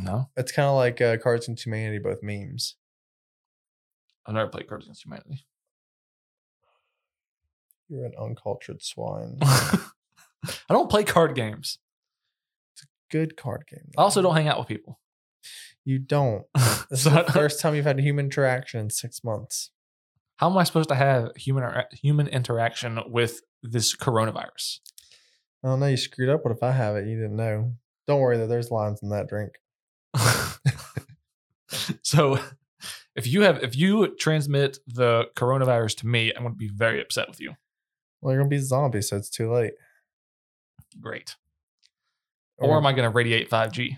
No, 0.00 0.30
It's 0.36 0.52
kind 0.52 0.68
of 0.68 0.76
like 0.76 1.00
uh, 1.00 1.16
Cards 1.16 1.48
and 1.48 1.58
Humanity, 1.58 1.98
both 1.98 2.22
memes. 2.22 2.76
I've 4.28 4.34
never 4.34 4.50
played 4.50 4.68
Cards 4.68 4.84
Against 4.84 5.06
Humanity. 5.06 5.46
You're 7.88 8.04
an 8.04 8.12
uncultured 8.20 8.82
swine. 8.82 9.38
I 9.42 9.78
don't 10.68 10.90
play 10.90 11.02
card 11.02 11.34
games. 11.34 11.78
It's 12.74 12.82
a 12.82 12.86
good 13.10 13.38
card 13.38 13.64
game. 13.70 13.90
I 13.96 14.02
also 14.02 14.20
don't 14.20 14.36
hang 14.36 14.46
out 14.46 14.58
with 14.58 14.68
people. 14.68 15.00
You 15.84 15.98
don't. 15.98 16.44
This 16.90 17.02
So 17.02 17.10
is 17.10 17.26
the 17.26 17.32
first 17.32 17.60
time 17.60 17.74
you've 17.74 17.84
had 17.84 17.98
a 17.98 18.02
human 18.02 18.26
interaction 18.26 18.80
in 18.80 18.88
six 18.90 19.22
months. 19.22 19.70
How 20.36 20.48
am 20.50 20.56
I 20.56 20.64
supposed 20.64 20.88
to 20.88 20.94
have 20.94 21.32
human 21.36 21.84
human 21.92 22.28
interaction 22.28 22.98
with 23.08 23.40
this 23.62 23.94
coronavirus? 23.94 24.78
I 25.62 25.68
don't 25.68 25.80
know. 25.80 25.86
You 25.86 25.98
screwed 25.98 26.30
up. 26.30 26.44
What 26.44 26.54
if 26.56 26.62
I 26.62 26.72
have 26.72 26.96
it? 26.96 27.06
You 27.06 27.16
didn't 27.16 27.36
know. 27.36 27.74
Don't 28.06 28.20
worry 28.20 28.38
though. 28.38 28.46
There's 28.46 28.70
lines 28.70 29.02
in 29.02 29.10
that 29.10 29.28
drink. 29.28 29.52
so, 32.02 32.38
if 33.18 33.26
you 33.26 33.42
have 33.42 33.62
if 33.64 33.76
you 33.76 34.14
transmit 34.16 34.78
the 34.86 35.24
coronavirus 35.34 35.98
to 35.98 36.06
me, 36.06 36.32
I'm 36.34 36.42
going 36.42 36.54
to 36.54 36.58
be 36.58 36.68
very 36.68 37.02
upset 37.02 37.28
with 37.28 37.40
you. 37.40 37.54
Well, 38.20 38.32
you're 38.32 38.40
gonna 38.42 38.48
be 38.48 38.56
a 38.56 38.62
zombie, 38.62 39.02
so 39.02 39.16
it's 39.16 39.28
too 39.28 39.52
late. 39.52 39.72
Great. 41.00 41.36
Or 42.58 42.76
am 42.76 42.86
I 42.86 42.92
going 42.92 43.08
to 43.08 43.14
radiate 43.14 43.48
5G? 43.48 43.90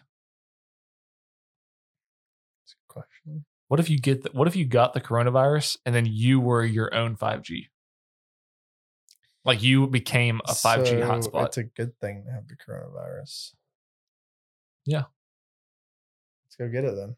That's 2.62 2.74
a 2.74 2.92
question. 2.92 3.44
What 3.68 3.80
if 3.80 3.88
you 3.88 3.98
get 3.98 4.22
the, 4.22 4.30
what 4.32 4.48
if 4.48 4.56
you 4.56 4.66
got 4.66 4.92
the 4.92 5.00
coronavirus 5.00 5.78
and 5.86 5.94
then 5.94 6.04
you 6.04 6.40
were 6.40 6.64
your 6.64 6.94
own 6.94 7.16
5G? 7.16 7.68
Like 9.44 9.62
you 9.62 9.86
became 9.86 10.42
a 10.46 10.52
5G 10.52 10.86
So, 10.86 11.00
hotspot. 11.00 11.46
It's 11.46 11.56
a 11.56 11.64
good 11.64 11.98
thing 12.00 12.24
to 12.26 12.32
have 12.32 12.48
the 12.48 12.56
coronavirus. 12.56 13.54
Yeah. 14.84 15.04
Let's 16.44 16.56
go 16.58 16.68
get 16.68 16.84
it 16.84 16.96
then. 16.96 17.16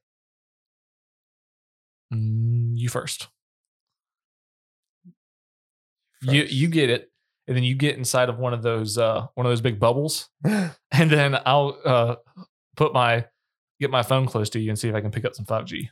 Mm, 2.12 2.72
you 2.76 2.88
first. 2.88 3.28
You 6.22 6.42
you 6.44 6.68
get 6.68 6.88
it, 6.88 7.10
and 7.48 7.56
then 7.56 7.64
you 7.64 7.74
get 7.74 7.96
inside 7.96 8.28
of 8.28 8.38
one 8.38 8.54
of 8.54 8.62
those 8.62 8.96
uh 8.96 9.26
one 9.34 9.44
of 9.46 9.50
those 9.50 9.60
big 9.60 9.80
bubbles, 9.80 10.28
and 10.44 10.70
then 10.92 11.36
I'll 11.44 11.76
uh 11.84 12.16
put 12.76 12.92
my 12.92 13.26
get 13.80 13.90
my 13.90 14.02
phone 14.02 14.26
close 14.26 14.48
to 14.50 14.60
you 14.60 14.70
and 14.70 14.78
see 14.78 14.88
if 14.88 14.94
I 14.94 15.00
can 15.00 15.10
pick 15.10 15.24
up 15.24 15.34
some 15.34 15.44
5G. 15.44 15.88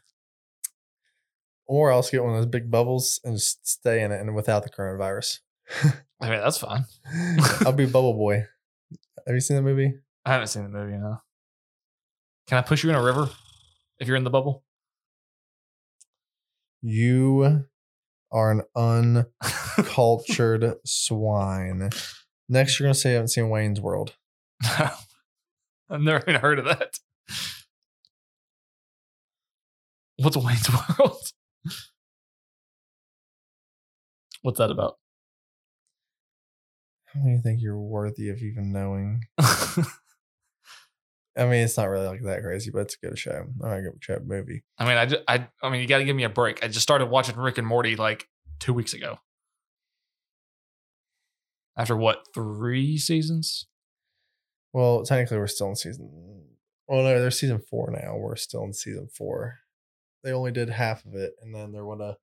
or 1.67 1.91
else 1.91 2.11
get 2.11 2.23
one 2.23 2.35
of 2.35 2.39
those 2.39 2.47
big 2.47 2.71
bubbles 2.71 3.19
and 3.25 3.35
just 3.37 3.67
stay 3.67 4.03
in 4.03 4.13
it 4.13 4.21
and 4.21 4.35
without 4.35 4.63
the 4.63 4.71
coronavirus. 4.71 5.39
I 6.21 6.31
mean 6.31 6.41
that's 6.41 6.59
fine. 6.59 6.85
I'll 7.67 7.73
be 7.73 7.87
Bubble 7.87 8.15
Boy. 8.25 8.45
Have 9.27 9.35
you 9.35 9.41
seen 9.41 9.57
the 9.57 9.63
movie? 9.63 9.95
I 10.25 10.33
haven't 10.33 10.49
seen 10.49 10.63
the 10.63 10.69
movie 10.69 10.97
now. 10.97 11.23
Can 12.47 12.59
I 12.59 12.63
push 12.63 12.85
you 12.85 12.91
in 12.91 12.97
a 12.97 13.03
river 13.03 13.29
if 13.99 14.07
you're 14.07 14.17
in 14.17 14.25
the 14.25 14.31
bubble? 14.31 14.65
You 16.83 17.67
are 18.33 18.51
an 18.51 18.63
uncultured 19.79 20.75
swine. 20.85 21.91
Next, 22.49 22.79
you're 22.79 22.87
gonna 22.87 22.95
say 22.95 23.11
you 23.11 23.15
haven't 23.17 23.29
seen 23.29 23.51
Wayne's 23.51 23.81
World. 23.81 24.15
I've 24.65 26.01
never 26.01 26.23
even 26.29 26.41
heard 26.41 26.59
of 26.59 26.65
that. 26.67 26.99
What's 30.19 30.37
Wayne's 30.37 30.69
World? 30.99 31.33
What's 34.43 34.59
that 34.59 34.71
about? 34.71 34.97
How 37.07 37.21
do 37.21 37.29
you 37.29 37.41
think 37.43 37.61
you're 37.61 37.79
worthy 37.79 38.31
of 38.31 38.39
even 38.39 38.73
knowing? 38.73 39.23
I 41.37 41.45
mean, 41.45 41.65
it's 41.65 41.77
not 41.77 41.89
really 41.89 42.07
like 42.07 42.23
that 42.23 42.43
crazy, 42.43 42.71
but 42.71 42.81
it's 42.81 42.97
a 43.01 43.07
good 43.07 43.19
show. 43.19 43.47
All 43.63 43.71
right, 43.71 43.83
good 43.83 43.93
show 44.01 44.19
movie. 44.25 44.65
I 44.79 44.85
mean, 44.85 44.97
I, 44.97 45.07
just, 45.07 45.23
I, 45.29 45.49
I 45.63 45.71
mean, 45.71 45.81
you 45.81 45.87
got 45.87 45.99
to 45.99 46.05
give 46.05 46.17
me 46.17 46.25
a 46.25 46.29
break. 46.29 46.65
I 46.65 46.69
just 46.69 46.83
started 46.83 47.07
watching 47.07 47.37
Rick 47.37 47.59
and 47.59 47.67
Morty 47.67 47.97
like 47.97 48.29
two 48.59 48.75
weeks 48.75 48.95
ago. 48.95 49.19
After 51.77 51.97
what, 51.97 52.27
three 52.35 52.99
seasons? 52.99 53.67
Well, 54.73 55.05
technically, 55.05 55.39
we're 55.39 55.47
still 55.47 55.69
in 55.69 55.77
season. 55.77 56.11
Well, 56.87 57.03
no, 57.05 57.21
they're 57.21 57.31
season 57.31 57.61
four 57.61 57.91
now. 57.91 58.17
We're 58.17 58.37
still 58.37 58.65
in 58.65 58.73
season 58.73 59.09
four. 59.09 59.61
They 60.23 60.33
only 60.33 60.53
did 60.53 60.69
half 60.69 61.05
of 61.07 61.15
it, 61.15 61.33
and 61.41 61.55
then 61.55 61.73
they're 61.73 61.85
gonna 61.85 62.17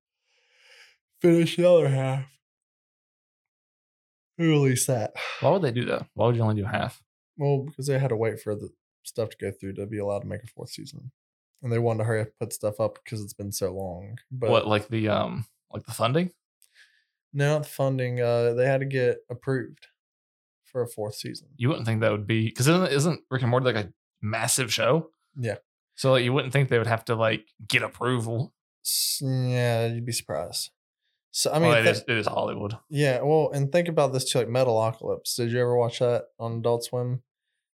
finish 1.21 1.55
the 1.55 1.69
other 1.69 1.87
half. 1.87 2.25
Who 4.37 4.51
released 4.51 4.87
that? 4.87 5.13
Why 5.39 5.51
would 5.51 5.63
they 5.63 5.71
do 5.71 5.85
that? 5.85 6.07
Why 6.13 6.27
would 6.27 6.35
you 6.35 6.43
only 6.43 6.61
do 6.61 6.65
half? 6.65 7.01
Well, 7.37 7.63
because 7.65 7.87
they 7.87 7.97
had 7.97 8.09
to 8.09 8.15
wait 8.15 8.39
for 8.39 8.53
the 8.53 8.69
stuff 9.07 9.29
to 9.29 9.37
go 9.37 9.51
through 9.51 9.73
to 9.73 9.85
be 9.85 9.97
allowed 9.99 10.19
to 10.19 10.27
make 10.27 10.43
a 10.43 10.47
fourth 10.47 10.69
season, 10.69 11.11
and 11.61 11.71
they 11.71 11.79
wanted 11.79 11.99
to 11.99 12.03
hurry 12.05 12.21
up 12.21 12.27
put 12.39 12.53
stuff 12.53 12.79
up 12.79 12.99
because 13.03 13.21
it's 13.23 13.33
been 13.33 13.51
so 13.51 13.71
long. 13.73 14.17
But 14.31 14.49
what, 14.49 14.67
like 14.67 14.87
the 14.89 15.09
um, 15.09 15.45
Like 15.73 15.85
the 15.85 15.93
funding? 15.93 16.31
No, 17.33 17.53
not 17.53 17.63
the 17.63 17.69
funding. 17.69 18.21
Uh, 18.21 18.53
they 18.53 18.65
had 18.65 18.79
to 18.79 18.85
get 18.85 19.17
approved 19.29 19.87
for 20.65 20.81
a 20.81 20.87
fourth 20.87 21.15
season. 21.15 21.47
You 21.57 21.69
wouldn't 21.69 21.85
think 21.85 22.01
that 22.01 22.11
would 22.11 22.27
be 22.27 22.45
because 22.45 22.67
isn't, 22.67 22.91
isn't 22.91 23.21
Rick 23.29 23.41
and 23.41 23.51
Morty 23.51 23.65
like 23.65 23.85
a 23.85 23.93
massive 24.21 24.73
show? 24.73 25.11
Yeah. 25.39 25.57
So 25.95 26.11
like 26.11 26.23
you 26.23 26.33
wouldn't 26.33 26.53
think 26.53 26.69
they 26.69 26.77
would 26.77 26.87
have 26.87 27.05
to 27.05 27.15
like 27.15 27.45
get 27.67 27.83
approval. 27.83 28.53
Yeah, 29.21 29.87
you'd 29.87 30.05
be 30.05 30.11
surprised. 30.11 30.71
So 31.31 31.51
I 31.51 31.59
mean, 31.59 31.69
mean, 31.69 31.79
it, 31.79 31.83
thi- 31.83 31.89
is, 31.89 31.99
it 32.07 32.17
is 32.17 32.27
Hollywood. 32.27 32.77
yeah. 32.89 33.21
Well, 33.21 33.51
and 33.53 33.71
think 33.71 33.87
about 33.89 34.13
this 34.13 34.31
too, 34.31 34.39
like 34.39 34.47
Metalocalypse. 34.47 35.35
Did 35.35 35.51
you 35.51 35.59
ever 35.59 35.75
watch 35.75 35.99
that 35.99 36.25
on 36.39 36.59
Adult 36.59 36.85
Swim? 36.85 37.21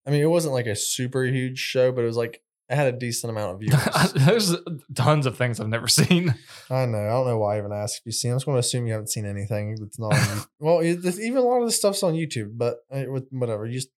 I 0.05 0.09
mean, 0.09 0.21
it 0.21 0.29
wasn't 0.29 0.53
like 0.53 0.65
a 0.65 0.75
super 0.75 1.23
huge 1.23 1.59
show, 1.59 1.91
but 1.91 2.03
it 2.03 2.07
was 2.07 2.17
like 2.17 2.41
it 2.69 2.75
had 2.75 2.93
a 2.93 2.97
decent 2.97 3.29
amount 3.29 3.53
of 3.53 3.59
views. 4.13 4.13
There's 4.13 4.55
tons 4.95 5.25
of 5.25 5.37
things 5.37 5.59
I've 5.59 5.67
never 5.67 5.87
seen. 5.89 6.33
I 6.69 6.85
know. 6.85 6.99
I 6.99 7.09
don't 7.09 7.27
know 7.27 7.37
why 7.37 7.55
I 7.55 7.59
even 7.59 7.73
asked 7.73 7.97
if 7.97 8.05
you've 8.05 8.15
seen. 8.15 8.31
I'm 8.31 8.37
just 8.37 8.45
going 8.45 8.55
to 8.55 8.59
assume 8.59 8.87
you 8.87 8.93
haven't 8.93 9.09
seen 9.11 9.25
anything 9.25 9.75
that's 9.79 9.99
not. 9.99 10.13
On, 10.13 10.43
well, 10.59 10.79
it, 10.79 11.05
even 11.19 11.37
a 11.37 11.41
lot 11.41 11.59
of 11.59 11.65
the 11.65 11.71
stuff's 11.71 12.03
on 12.03 12.13
YouTube, 12.13 12.57
but 12.57 12.77
uh, 12.91 13.03
with 13.07 13.27
whatever. 13.31 13.65
You 13.65 13.73
just 13.73 13.89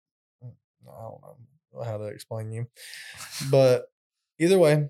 I 0.43 0.47
don't 1.01 1.21
know 1.21 1.83
how 1.83 1.97
to 1.97 2.05
explain 2.05 2.51
you, 2.51 2.67
but 3.49 3.85
either 4.39 4.59
way, 4.59 4.89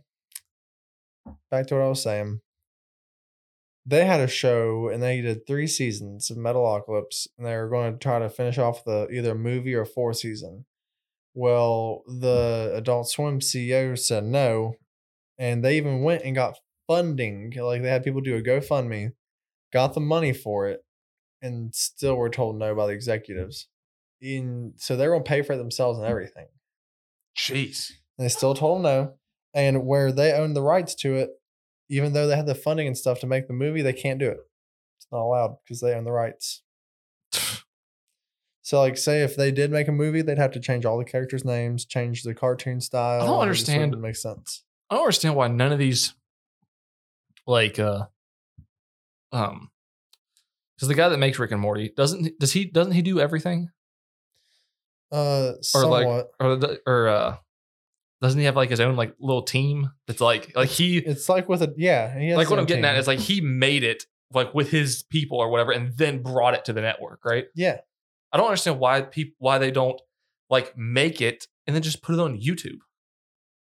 back 1.51 1.68
to 1.68 1.76
what 1.76 1.84
I 1.84 1.89
was 1.89 2.01
saying. 2.01 2.41
They 3.86 4.05
had 4.05 4.22
a 4.22 4.30
show 4.30 4.88
and 4.88 5.03
they 5.03 5.20
did 5.20 5.45
three 5.45 5.68
seasons 5.68 6.32
of 6.32 6.38
Metalocalypse, 6.38 7.28
and 7.38 7.45
they 7.45 7.53
were 7.57 7.68
going 7.68 7.91
to 7.91 7.99
try 7.99 8.18
to 8.20 8.30
finish 8.30 8.57
off 8.57 8.86
the 8.86 9.09
either 9.11 9.32
a 9.32 9.36
movie 9.36 9.74
or 9.74 9.84
fourth 9.84 10.18
season. 10.18 10.64
Well, 11.34 12.03
the 12.07 12.71
Adult 12.75 13.09
Swim 13.09 13.39
CEO 13.39 13.97
said 13.97 14.23
no, 14.23 14.75
and 15.38 15.63
they 15.63 15.77
even 15.77 16.03
went 16.03 16.23
and 16.23 16.36
got 16.36 16.59
funding. 16.88 17.51
Like 17.55 17.81
they 17.81 17.89
had 17.89 18.03
people 18.03 18.21
do 18.21 18.36
a 18.36 18.41
GoFundMe, 18.41 19.13
got 19.71 19.93
the 19.93 19.99
money 19.99 20.34
for 20.34 20.67
it, 20.67 20.86
and 21.41 21.73
still 21.73 22.15
were 22.15 22.29
told 22.29 22.57
no 22.57 22.75
by 22.75 22.88
the 22.88 22.93
executives. 22.93 23.67
In 24.21 24.73
so 24.77 24.95
they're 24.95 25.11
gonna 25.11 25.23
pay 25.23 25.41
for 25.41 25.53
it 25.53 25.57
themselves 25.57 25.99
and 25.99 26.07
everything. 26.07 26.47
Jeez. 27.38 27.91
And 28.17 28.25
they 28.25 28.29
still 28.29 28.53
told 28.53 28.84
no. 28.84 29.15
And 29.53 29.86
where 29.86 30.11
they 30.11 30.34
own 30.34 30.53
the 30.53 30.61
rights 30.61 30.95
to 30.95 31.15
it, 31.15 31.29
even 31.89 32.13
though 32.13 32.27
they 32.27 32.36
had 32.36 32.45
the 32.45 32.55
funding 32.55 32.88
and 32.88 32.97
stuff 32.97 33.19
to 33.19 33.27
make 33.27 33.47
the 33.47 33.53
movie, 33.53 33.81
they 33.81 33.93
can't 33.93 34.19
do 34.19 34.29
it. 34.29 34.39
It's 34.97 35.07
not 35.11 35.21
allowed 35.21 35.57
because 35.63 35.81
they 35.81 35.93
own 35.93 36.05
the 36.05 36.11
rights. 36.11 36.62
So, 38.66 38.80
like, 38.80 38.97
say 38.97 39.22
if 39.24 39.36
they 39.36 39.51
did 39.51 39.72
make 39.72 39.88
a 39.89 39.91
movie, 39.91 40.22
they'd 40.22 40.38
have 40.38 40.51
to 40.53 40.59
change 40.59 40.86
all 40.86 40.97
the 40.97 41.03
characters' 41.03 41.43
names, 41.43 41.84
change 41.86 42.24
the 42.24 42.34
cartoon 42.34 42.80
style. 42.82 43.22
I 43.22 43.26
don't 43.26 43.34
and 43.36 43.39
it 43.39 43.41
understand- 43.41 44.16
sense. 44.18 44.64
I 44.89 44.95
don't 44.95 45.03
understand 45.03 45.36
why 45.36 45.47
none 45.49 45.72
of 45.74 45.80
these, 45.80 46.14
like, 47.45 47.78
uh, 47.78 48.05
um, 49.34 49.70
because 50.76 50.88
the 50.88 50.95
guy 50.95 51.09
that 51.09 51.18
makes 51.18 51.39
Rick 51.39 51.51
and 51.51 51.59
Morty 51.61 51.91
doesn't 51.95 52.39
does 52.39 52.51
he 52.53 52.66
doesn't 52.66 52.93
he 52.93 53.01
do 53.01 53.20
everything 53.20 53.70
Uh, 55.11 55.53
or 55.74 55.86
like 55.86 56.03
somewhat. 56.03 56.32
or 56.39 56.55
the, 56.55 56.82
or 56.86 57.07
uh 57.07 57.38
doesn't 58.22 58.39
he 58.39 58.45
have 58.45 58.55
like 58.55 58.70
his 58.70 58.80
own 58.80 58.95
like 58.95 59.16
little 59.20 59.43
team 59.43 59.91
that's 60.07 60.22
like 60.22 60.55
like 60.55 60.70
he 60.70 60.97
it's 60.97 61.30
like 61.30 61.47
with 61.49 61.61
a 61.61 61.74
yeah. 61.78 62.18
He 62.18 62.30
has 62.30 62.38
like 62.38 62.49
what 62.49 62.59
I'm 62.59 62.66
getting 62.66 62.86
at 62.86 62.93
team. 62.93 62.99
is 62.99 63.07
like 63.07 63.20
he 63.20 63.41
made 63.41 63.84
it 63.84 64.05
like 64.34 64.53
with 64.53 64.72
his 64.72 65.03
people 65.03 65.38
or 65.38 65.49
whatever 65.49 65.72
and 65.72 65.95
then 65.97 66.22
brought 66.22 66.53
it 66.53 66.66
to 66.66 66.74
the 66.74 66.82
network, 66.82 67.24
right? 67.26 67.45
yeah, 67.55 67.80
I 68.34 68.38
don't 68.38 68.47
understand 68.47 68.79
why 68.79 69.01
people 69.01 69.36
why 69.38 69.59
they 69.59 69.71
don't 69.71 70.01
like 70.49 70.75
make 70.77 71.21
it 71.21 71.47
and 71.67 71.75
then 71.75 71.84
just 71.84 72.01
put 72.01 72.15
it 72.15 72.19
on 72.19 72.36
YouTube. 72.39 72.79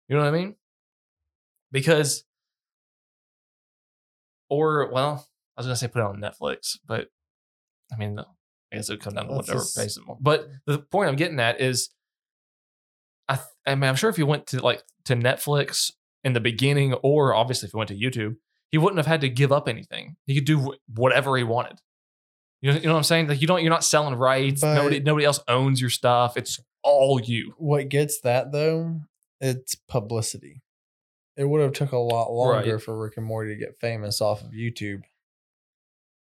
You 0.10 0.16
know 0.16 0.20
what 0.20 0.28
I 0.28 0.32
mean? 0.32 0.56
Because 1.72 2.24
or 4.50 4.90
well, 4.92 5.28
I 5.56 5.60
was 5.62 5.66
gonna 5.68 5.76
say 5.76 5.88
put 5.88 6.00
it 6.00 6.06
on 6.06 6.20
Netflix, 6.20 6.78
but 6.86 7.08
I 7.94 7.98
mean, 7.98 8.20
I 8.20 8.76
guess 8.76 8.90
it 8.90 8.94
would 8.94 9.02
come 9.02 9.14
down 9.14 9.28
to 9.28 9.36
That's 9.36 9.48
whatever 9.48 9.60
just- 9.64 9.78
pays 9.78 9.98
it 9.98 10.06
more. 10.06 10.18
But 10.20 10.48
the 10.66 10.80
point 10.80 11.10
I'm 11.10 11.16
getting 11.16 11.40
at 11.40 11.62
is, 11.62 11.90
I 13.28 13.36
th- 13.36 13.48
I 13.66 13.76
mean, 13.76 13.90
I'm 13.90 13.96
sure 13.96 14.10
if 14.10 14.18
you 14.18 14.26
went 14.26 14.48
to 14.48 14.62
like 14.62 14.84
to 15.06 15.16
Netflix 15.16 15.92
in 16.24 16.34
the 16.34 16.40
beginning, 16.40 16.94
or 16.96 17.34
obviously 17.34 17.68
if 17.68 17.74
you 17.74 17.78
went 17.78 17.90
to 17.90 17.96
YouTube, 17.96 18.36
he 18.72 18.78
wouldn't 18.78 18.98
have 18.98 19.06
had 19.06 19.22
to 19.22 19.30
give 19.30 19.52
up 19.52 19.68
anything. 19.68 20.16
He 20.26 20.36
could 20.36 20.46
do 20.46 20.60
wh- 20.60 20.98
whatever 21.00 21.38
he 21.38 21.44
wanted. 21.44 21.80
You 22.62 22.72
know, 22.72 22.78
you 22.80 22.86
know 22.88 22.94
what 22.94 22.98
I'm 22.98 23.04
saying? 23.04 23.28
Like 23.28 23.42
you 23.42 23.48
don't, 23.48 23.62
you're 23.62 23.70
not 23.70 23.84
selling 23.84 24.16
rights. 24.16 24.62
But- 24.62 24.74
nobody, 24.76 25.00
nobody 25.00 25.26
else 25.26 25.40
owns 25.48 25.80
your 25.80 25.90
stuff. 25.92 26.38
It's 26.38 26.60
all 26.84 27.20
you. 27.22 27.54
what 27.58 27.90
gets 27.90 28.22
that 28.22 28.52
though, 28.52 29.02
it's 29.42 29.76
publicity. 29.76 30.62
It 31.36 31.44
would 31.46 31.62
have 31.62 31.74
took 31.74 31.92
a 31.92 31.98
lot 31.98 32.32
longer 32.32 32.74
Right. 32.76 32.82
for 32.82 32.98
Rick 32.98 33.18
and 33.18 33.26
Morty 33.26 33.54
to 33.54 33.60
get 33.60 33.78
famous 33.80 34.22
off 34.22 34.42
of 34.42 34.52
YouTube 34.52 35.04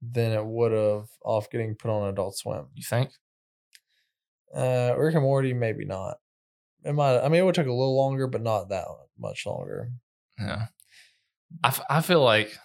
than 0.02 0.32
it 0.34 0.46
would 0.46 0.72
have 0.74 1.08
off 1.24 1.50
getting 1.50 1.76
put 1.76 1.90
on 1.90 2.10
Adult 2.10 2.36
Swim. 2.38 2.66
You 2.76 2.84
think? 2.84 3.12
Uh, 4.54 4.94
Rick 4.98 5.16
and 5.16 5.24
Morty, 5.24 5.54
maybe 5.54 5.86
not. 5.86 6.18
It 6.84 6.94
might. 6.94 7.20
I 7.20 7.30
mean, 7.30 7.42
it 7.42 7.46
would 7.46 7.56
take 7.56 7.66
a 7.68 7.72
little 7.72 7.96
longer, 7.98 8.28
but 8.28 8.42
not 8.42 8.70
that 8.70 8.86
much 9.18 9.46
longer. 9.46 9.90
Yeah. 10.40 10.68
I, 11.64 11.68
f- 11.70 11.82
I 11.90 12.02
feel 12.02 12.22
like 12.24 12.56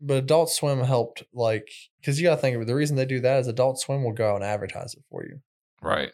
But 0.00 0.18
Adult 0.18 0.50
Swim 0.50 0.80
helped, 0.80 1.22
like, 1.32 1.70
because 2.00 2.20
you 2.20 2.26
got 2.26 2.34
to 2.36 2.40
think 2.40 2.54
of 2.56 2.62
it. 2.62 2.66
The 2.66 2.74
reason 2.74 2.96
they 2.96 3.06
do 3.06 3.20
that 3.20 3.40
is 3.40 3.48
Adult 3.48 3.78
Swim 3.80 4.04
will 4.04 4.12
go 4.12 4.30
out 4.32 4.36
and 4.36 4.44
advertise 4.44 4.94
it 4.94 5.02
for 5.10 5.24
you. 5.24 5.40
right, 5.80 6.12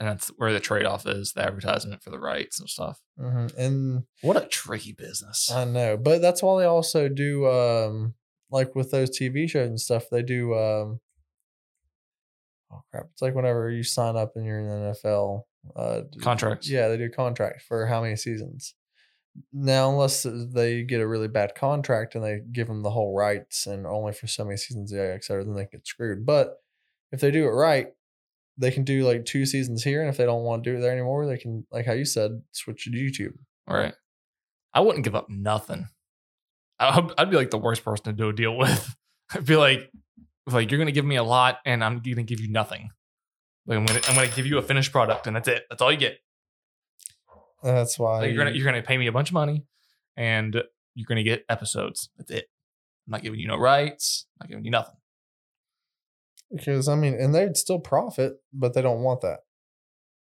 and 0.00 0.08
that's 0.08 0.28
where 0.36 0.52
the 0.52 0.58
trade 0.60 0.86
off 0.86 1.06
is 1.06 1.32
the 1.34 1.42
advertisement 1.44 2.02
for 2.02 2.10
the 2.10 2.18
rights 2.18 2.58
and 2.58 2.68
stuff. 2.68 3.00
hmm 3.18 3.46
And 3.58 4.04
What 4.22 4.36
a 4.42 4.46
tricky 4.46 4.92
business. 4.92 5.50
I 5.50 5.64
know, 5.64 5.96
but 5.96 6.22
that's 6.22 6.42
why 6.42 6.60
they 6.60 6.66
also 6.66 7.08
do, 7.08 7.46
um, 7.46 8.14
like 8.50 8.74
with 8.74 8.90
those 8.90 9.10
TV 9.10 9.48
shows 9.48 9.68
and 9.68 9.80
stuff. 9.80 10.04
They 10.10 10.22
do, 10.22 10.54
um, 10.54 11.00
oh 12.72 12.82
crap! 12.90 13.06
It's 13.12 13.22
like 13.22 13.34
whenever 13.34 13.70
you 13.70 13.82
sign 13.82 14.16
up 14.16 14.32
and 14.34 14.44
you're 14.46 14.60
in 14.60 14.66
the 14.68 14.96
NFL, 15.04 15.42
uh, 15.76 16.00
Contracts. 16.20 16.68
Yeah, 16.68 16.88
they 16.88 16.96
do 16.96 17.10
contract 17.10 17.62
for 17.62 17.86
how 17.86 18.02
many 18.02 18.16
seasons. 18.16 18.74
Now, 19.52 19.90
unless 19.90 20.26
they 20.28 20.82
get 20.82 21.00
a 21.00 21.06
really 21.06 21.28
bad 21.28 21.54
contract 21.54 22.14
and 22.14 22.22
they 22.22 22.40
give 22.52 22.66
them 22.66 22.82
the 22.82 22.90
whole 22.90 23.14
rights 23.16 23.66
and 23.66 23.86
only 23.86 24.12
for 24.12 24.26
so 24.26 24.44
many 24.44 24.56
seasons, 24.56 24.92
yeah, 24.92 25.16
et 25.16 25.24
then 25.28 25.54
they 25.54 25.66
get 25.70 25.86
screwed. 25.86 26.26
But 26.26 26.58
if 27.12 27.20
they 27.20 27.30
do 27.30 27.44
it 27.44 27.52
right, 27.52 27.88
they 28.58 28.70
can 28.70 28.84
do 28.84 29.06
like 29.06 29.24
two 29.24 29.46
seasons 29.46 29.82
here, 29.82 30.00
and 30.00 30.10
if 30.10 30.16
they 30.16 30.26
don't 30.26 30.42
want 30.42 30.64
to 30.64 30.70
do 30.70 30.76
it 30.76 30.80
there 30.80 30.92
anymore, 30.92 31.26
they 31.26 31.38
can, 31.38 31.66
like 31.70 31.86
how 31.86 31.92
you 31.92 32.04
said, 32.04 32.42
switch 32.52 32.84
to 32.84 32.90
YouTube. 32.90 33.34
Right. 33.66 33.94
I 34.74 34.80
wouldn't 34.80 35.04
give 35.04 35.14
up 35.14 35.28
nothing. 35.28 35.88
I'd 36.78 37.30
be 37.30 37.36
like 37.36 37.50
the 37.50 37.58
worst 37.58 37.84
person 37.84 38.04
to 38.06 38.12
do 38.12 38.28
a 38.28 38.32
deal 38.32 38.56
with. 38.58 38.94
I'd 39.34 39.46
be 39.46 39.56
like, 39.56 39.90
like 40.46 40.70
you're 40.70 40.78
gonna 40.78 40.92
give 40.92 41.04
me 41.04 41.16
a 41.16 41.24
lot, 41.24 41.58
and 41.64 41.82
I'm 41.82 42.00
gonna 42.00 42.22
give 42.22 42.40
you 42.40 42.50
nothing. 42.50 42.90
Like 43.66 43.78
I'm 43.78 43.86
gonna, 43.86 44.00
I'm 44.08 44.14
gonna 44.14 44.28
give 44.28 44.46
you 44.46 44.58
a 44.58 44.62
finished 44.62 44.92
product, 44.92 45.26
and 45.26 45.36
that's 45.36 45.48
it. 45.48 45.64
That's 45.70 45.80
all 45.80 45.92
you 45.92 45.98
get. 45.98 46.18
That's 47.62 47.98
why 47.98 48.20
Like 48.20 48.28
you're 48.28 48.38
gonna, 48.38 48.50
you- 48.50 48.56
you're 48.62 48.64
gonna 48.70 48.82
pay 48.82 48.96
me 48.98 49.06
a 49.06 49.12
bunch 49.12 49.30
of 49.30 49.34
money, 49.34 49.64
and 50.16 50.54
you're 50.94 51.06
gonna 51.06 51.22
get 51.22 51.44
episodes. 51.48 52.10
That's 52.18 52.30
it. 52.30 52.46
I'm 53.06 53.12
not 53.12 53.22
giving 53.22 53.40
you 53.40 53.48
no 53.48 53.56
rights. 53.56 54.26
I'm 54.40 54.44
not 54.44 54.48
giving 54.50 54.64
you 54.64 54.70
nothing. 54.70 54.94
Because 56.54 56.88
I 56.88 56.94
mean, 56.94 57.14
and 57.14 57.34
they'd 57.34 57.56
still 57.56 57.78
profit, 57.78 58.34
but 58.52 58.74
they 58.74 58.82
don't 58.82 59.02
want 59.02 59.22
that. 59.22 59.40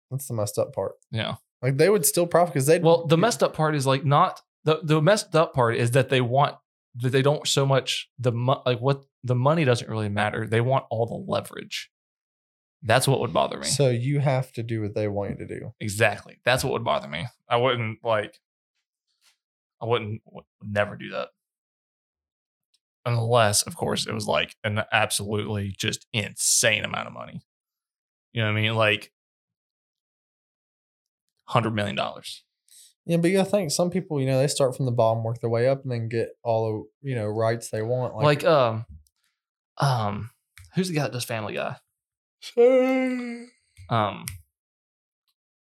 That's 0.09 0.27
the 0.27 0.33
messed 0.33 0.57
up 0.57 0.73
part. 0.73 0.93
Yeah. 1.11 1.35
Like 1.61 1.77
they 1.77 1.89
would 1.89 2.05
still 2.05 2.25
profit 2.25 2.53
because 2.53 2.65
they 2.67 2.79
Well, 2.79 3.05
the 3.05 3.17
messed 3.17 3.43
up 3.43 3.53
part 3.53 3.75
is 3.75 3.85
like 3.85 4.05
not 4.05 4.41
the 4.63 4.79
the 4.83 5.01
messed 5.01 5.35
up 5.35 5.53
part 5.53 5.75
is 5.75 5.91
that 5.91 6.09
they 6.09 6.21
want 6.21 6.55
that 6.95 7.09
they 7.09 7.21
don't 7.21 7.47
so 7.47 7.65
much 7.65 8.09
the 8.17 8.31
mo- 8.31 8.61
like 8.65 8.79
what 8.79 9.03
the 9.23 9.35
money 9.35 9.63
doesn't 9.65 9.89
really 9.89 10.09
matter. 10.09 10.47
They 10.47 10.61
want 10.61 10.85
all 10.89 11.05
the 11.05 11.31
leverage. 11.31 11.90
That's 12.83 13.07
what 13.07 13.19
would 13.19 13.33
bother 13.33 13.57
me. 13.57 13.67
So 13.67 13.89
you 13.89 14.19
have 14.19 14.51
to 14.53 14.63
do 14.63 14.81
what 14.81 14.95
they 14.95 15.07
want 15.07 15.31
you 15.31 15.45
to 15.45 15.59
do. 15.59 15.73
exactly. 15.79 16.39
That's 16.43 16.63
what 16.63 16.73
would 16.73 16.83
bother 16.83 17.07
me. 17.07 17.27
I 17.47 17.57
wouldn't 17.57 17.99
like. 18.03 18.39
I 19.81 19.85
wouldn't 19.85 20.21
would 20.25 20.45
never 20.63 20.95
do 20.95 21.09
that. 21.11 21.29
Unless, 23.05 23.63
of 23.63 23.75
course, 23.75 24.05
it 24.05 24.13
was 24.13 24.27
like 24.27 24.55
an 24.63 24.83
absolutely 24.91 25.73
just 25.77 26.05
insane 26.13 26.83
amount 26.83 27.07
of 27.07 27.13
money. 27.13 27.41
You 28.31 28.41
know 28.41 28.51
what 28.51 28.57
I 28.57 28.61
mean? 28.61 28.75
Like 28.75 29.11
hundred 31.45 31.71
million 31.71 31.95
dollars. 31.95 32.43
Yeah, 33.05 33.17
but 33.17 33.29
you 33.31 33.37
gotta 33.37 33.49
think 33.49 33.71
some 33.71 33.89
people, 33.89 34.19
you 34.21 34.27
know, 34.27 34.39
they 34.39 34.47
start 34.47 34.75
from 34.77 34.85
the 34.85 34.91
bottom, 34.91 35.23
work 35.23 35.41
their 35.41 35.49
way 35.49 35.67
up, 35.67 35.83
and 35.83 35.91
then 35.91 36.07
get 36.07 36.29
all 36.43 36.87
the 37.01 37.09
you 37.09 37.15
know 37.15 37.27
rights 37.27 37.69
they 37.69 37.81
want. 37.81 38.15
like 38.15 38.43
um 38.43 38.85
um 39.77 40.29
who's 40.75 40.87
the 40.89 40.95
guy 40.95 41.03
that 41.03 41.11
does 41.11 41.25
family 41.25 41.53
guy 41.55 41.75
um 43.89 44.25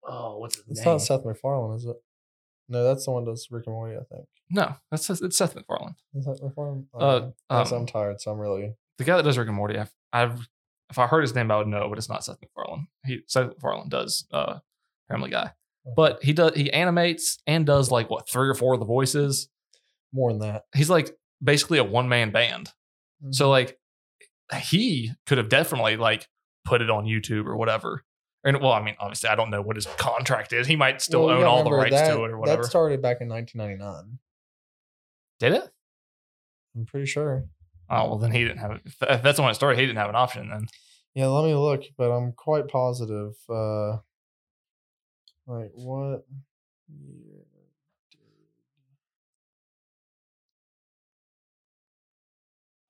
oh 0.07 0.37
what's 0.37 0.55
his 0.55 0.65
it's 0.69 0.79
name 0.85 0.93
not 0.93 1.01
Seth 1.01 1.25
MacFarlane, 1.25 1.75
is 1.75 1.85
it? 1.85 1.95
No, 2.67 2.83
that's 2.83 3.05
the 3.05 3.11
one 3.11 3.25
that 3.25 3.31
does 3.31 3.47
Rick 3.49 3.65
and 3.65 3.73
Morty. 3.75 3.95
I 3.95 4.03
think. 4.13 4.25
no 4.49 4.75
that's 4.91 5.09
it's 5.09 5.37
seth 5.37 5.55
macfarlane 5.55 5.95
Is 6.15 6.25
that 6.25 6.39
MacFarlane? 6.41 6.87
Uh, 6.93 7.05
Okay. 7.05 7.31
Guess 7.51 7.71
I'm 7.71 7.79
um, 7.79 7.85
tired, 7.85 8.21
so 8.21 8.31
I'm 8.31 8.39
really. 8.39 8.73
the 8.97 9.03
guy 9.03 9.17
that 9.17 9.23
does 9.23 9.37
rick 9.37 9.47
and 9.47 9.55
morty 9.55 9.77
I've, 9.77 9.91
I've 10.13 10.47
if 10.89 10.97
i 10.97 11.07
heard 11.07 11.21
his 11.21 11.35
name 11.35 11.51
i 11.51 11.57
would 11.57 11.67
know 11.67 11.87
but 11.89 11.97
it's 11.97 12.09
not 12.09 12.23
seth 12.23 12.39
macfarlane 12.41 12.87
he 13.05 13.21
seth 13.27 13.47
macfarlane 13.47 13.89
does 13.89 14.25
uh 14.31 14.59
family 15.09 15.29
guy 15.29 15.51
but 15.95 16.23
he 16.23 16.33
does 16.33 16.53
he 16.55 16.71
animates 16.71 17.39
and 17.47 17.65
does 17.65 17.89
like 17.91 18.09
what 18.09 18.29
three 18.29 18.47
or 18.47 18.53
four 18.53 18.73
of 18.73 18.79
the 18.79 18.85
voices 18.85 19.49
more 20.13 20.31
than 20.31 20.41
that. 20.41 20.63
he's 20.75 20.89
like 20.89 21.15
basically 21.43 21.77
a 21.77 21.83
one 21.83 22.09
man 22.09 22.31
band. 22.31 22.71
So 23.31 23.49
like 23.49 23.77
he 24.61 25.11
could 25.25 25.37
have 25.37 25.49
definitely 25.49 25.97
like 25.97 26.27
put 26.69 26.81
it 26.81 26.89
on 26.89 27.05
YouTube 27.05 27.45
or 27.47 27.57
whatever. 27.57 28.03
And 28.43 28.61
well, 28.61 28.71
I 28.71 28.81
mean, 28.81 28.95
obviously, 28.99 29.29
I 29.29 29.35
don't 29.35 29.49
know 29.49 29.61
what 29.61 29.75
his 29.75 29.85
contract 29.97 30.53
is. 30.53 30.67
He 30.67 30.75
might 30.75 31.01
still 31.01 31.25
Well, 31.25 31.39
own 31.39 31.43
all 31.43 31.63
the 31.63 31.71
rights 31.71 31.95
that, 31.95 32.13
to 32.13 32.23
it 32.23 32.31
or 32.31 32.37
whatever. 32.37 32.61
That 32.61 32.69
started 32.69 33.01
back 33.01 33.17
in 33.19 33.27
1999. 33.27 34.19
Did 35.39 35.53
it? 35.53 35.69
I'm 36.75 36.85
pretty 36.85 37.07
sure. 37.07 37.45
Oh 37.89 38.07
well, 38.07 38.17
then 38.17 38.31
he 38.31 38.43
didn't 38.43 38.59
have 38.59 38.71
it. 38.71 38.81
If 38.85 39.23
that's 39.23 39.39
when 39.39 39.49
it 39.49 39.55
started, 39.55 39.79
he 39.79 39.85
didn't 39.85 39.97
have 39.97 40.09
an 40.09 40.15
option 40.15 40.49
then. 40.49 40.67
Yeah, 41.15 41.27
let 41.27 41.43
me 41.43 41.55
look, 41.55 41.83
but 41.97 42.11
I'm 42.11 42.33
quite 42.33 42.67
positive. 42.67 43.33
Uh, 43.49 43.97
like 45.47 45.71
what? 45.73 46.25
year 46.87 47.43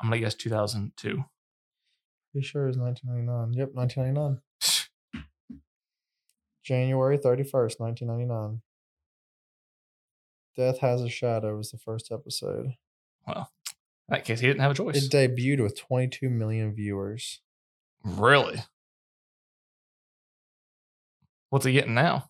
I'm 0.01 0.09
gonna 0.09 0.19
guess 0.19 0.35
2002. 0.35 1.23
Pretty 2.31 2.45
sure 2.45 2.67
it's 2.67 2.77
1999. 2.77 3.53
Yep, 3.57 3.73
1999. 3.73 4.41
January 6.63 7.17
31st, 7.17 7.79
1999. 7.79 8.61
Death 10.55 10.79
Has 10.79 11.01
a 11.01 11.09
Shadow 11.09 11.57
was 11.57 11.71
the 11.71 11.77
first 11.77 12.11
episode. 12.11 12.75
Well, 13.25 13.49
in 14.07 14.13
that 14.13 14.25
case, 14.25 14.39
he 14.39 14.47
didn't 14.47 14.61
have 14.61 14.71
a 14.71 14.75
choice. 14.75 14.97
It 15.03 15.11
debuted 15.11 15.63
with 15.63 15.79
22 15.79 16.29
million 16.29 16.73
viewers. 16.75 17.41
really? 18.03 18.59
What's 21.49 21.65
he 21.65 21.73
getting 21.73 21.95
now? 21.95 22.29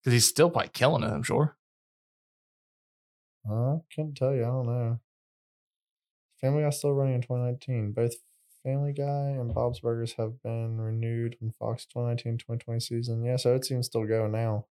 Because 0.00 0.12
he's 0.12 0.28
still 0.28 0.50
probably 0.50 0.68
killing 0.68 1.02
it. 1.02 1.10
I'm 1.10 1.22
sure. 1.22 1.56
I 3.48 3.78
couldn't 3.94 4.16
tell 4.16 4.34
you. 4.34 4.42
I 4.42 4.48
don't 4.48 4.66
know. 4.66 5.00
Family 6.40 6.62
Guy 6.62 6.70
still 6.70 6.92
running 6.92 7.14
in 7.14 7.22
2019. 7.22 7.92
Both 7.92 8.16
Family 8.64 8.92
Guy 8.92 9.30
and 9.38 9.52
Bob's 9.54 9.80
Burgers 9.80 10.12
have 10.14 10.42
been 10.42 10.80
renewed 10.80 11.36
on 11.42 11.50
Fox 11.50 11.86
2019-2020 11.94 12.82
season. 12.82 13.24
Yeah, 13.24 13.36
so 13.36 13.54
it 13.54 13.64
seems 13.64 13.86
still 13.86 14.06
going 14.06 14.32
now. 14.32 14.66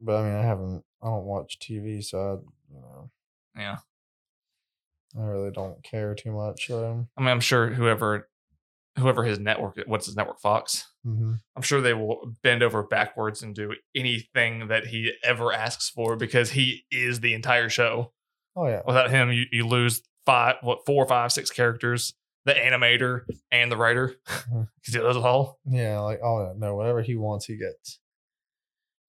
But 0.00 0.16
I 0.16 0.22
mean, 0.28 0.36
I 0.36 0.42
haven't. 0.42 0.84
I 1.02 1.06
don't 1.06 1.24
watch 1.24 1.58
TV, 1.58 2.04
so 2.04 2.18
I, 2.18 2.74
you 2.74 2.80
know, 2.80 3.10
Yeah. 3.56 3.76
I 5.18 5.22
really 5.24 5.50
don't 5.50 5.82
care 5.82 6.14
too 6.14 6.32
much. 6.32 6.66
So, 6.68 7.06
I 7.16 7.20
mean, 7.20 7.28
I'm 7.30 7.40
sure 7.40 7.68
whoever, 7.68 8.28
whoever 8.98 9.24
his 9.24 9.38
network, 9.38 9.78
what's 9.86 10.06
his 10.06 10.16
network, 10.16 10.40
Fox. 10.40 10.86
hmm 11.04 11.34
I'm 11.56 11.62
sure 11.62 11.80
they 11.80 11.94
will 11.94 12.34
bend 12.42 12.62
over 12.62 12.82
backwards 12.82 13.42
and 13.42 13.54
do 13.54 13.74
anything 13.94 14.68
that 14.68 14.86
he 14.88 15.12
ever 15.24 15.52
asks 15.52 15.88
for 15.88 16.16
because 16.16 16.50
he 16.50 16.84
is 16.90 17.20
the 17.20 17.32
entire 17.34 17.68
show. 17.70 18.12
oh 18.54 18.66
yeah, 18.68 18.82
Without 18.86 19.10
him, 19.10 19.32
you, 19.32 19.44
you 19.50 19.66
lose 19.66 20.02
five, 20.26 20.56
what, 20.60 20.84
four, 20.84 21.06
five, 21.06 21.32
six 21.32 21.50
characters, 21.50 22.12
the 22.46 22.54
animator 22.54 23.20
and 23.52 23.70
the 23.70 23.76
writer. 23.76 24.14
Mhm. 24.26 24.68
Because 24.80 24.94
he 24.94 24.98
does 24.98 25.16
it 25.16 25.22
all. 25.22 25.58
yeah, 25.66 26.00
like 26.00 26.20
oh 26.24 26.54
no, 26.56 26.74
whatever 26.74 27.02
he 27.02 27.14
wants, 27.16 27.44
he 27.44 27.56
gets. 27.58 27.98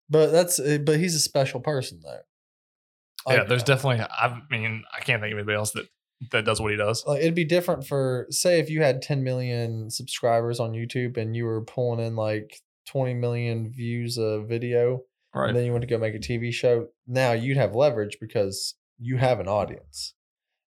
But 0.09 0.31
that's 0.31 0.59
uh, 0.59 0.79
but 0.85 0.97
he's 0.99 1.15
a 1.15 1.19
special 1.19 1.59
person 1.61 2.01
though. 2.03 3.33
yeah, 3.33 3.43
there's 3.45 3.63
definitely. 3.63 4.03
I 4.05 4.39
mean, 4.49 4.83
I 4.93 4.99
can't 5.01 5.21
think 5.21 5.31
of 5.33 5.37
anybody 5.39 5.55
else 5.55 5.71
that 5.71 5.85
that 6.31 6.45
does 6.45 6.59
what 6.59 6.71
he 6.71 6.77
does. 6.77 7.03
like 7.05 7.19
it'd 7.21 7.35
be 7.35 7.45
different 7.45 7.85
for 7.85 8.25
say 8.31 8.59
if 8.59 8.69
you 8.71 8.81
had 8.81 9.03
10 9.03 9.23
million 9.23 9.91
subscribers 9.91 10.59
on 10.59 10.71
YouTube 10.71 11.15
and 11.15 11.35
you 11.35 11.45
were 11.45 11.61
pulling 11.61 12.03
in 12.03 12.15
like 12.15 12.59
20 12.87 13.13
million 13.13 13.69
views 13.71 14.17
a 14.17 14.41
video 14.41 15.01
Right. 15.35 15.49
and 15.49 15.55
then 15.57 15.65
you 15.65 15.71
want 15.71 15.83
to 15.83 15.87
go 15.87 15.99
make 15.99 16.15
a 16.15 16.19
TV 16.19 16.51
show. 16.51 16.87
Now 17.05 17.33
you'd 17.33 17.57
have 17.57 17.75
leverage 17.75 18.17
because 18.19 18.73
you 18.97 19.17
have 19.17 19.39
an 19.39 19.47
audience. 19.47 20.15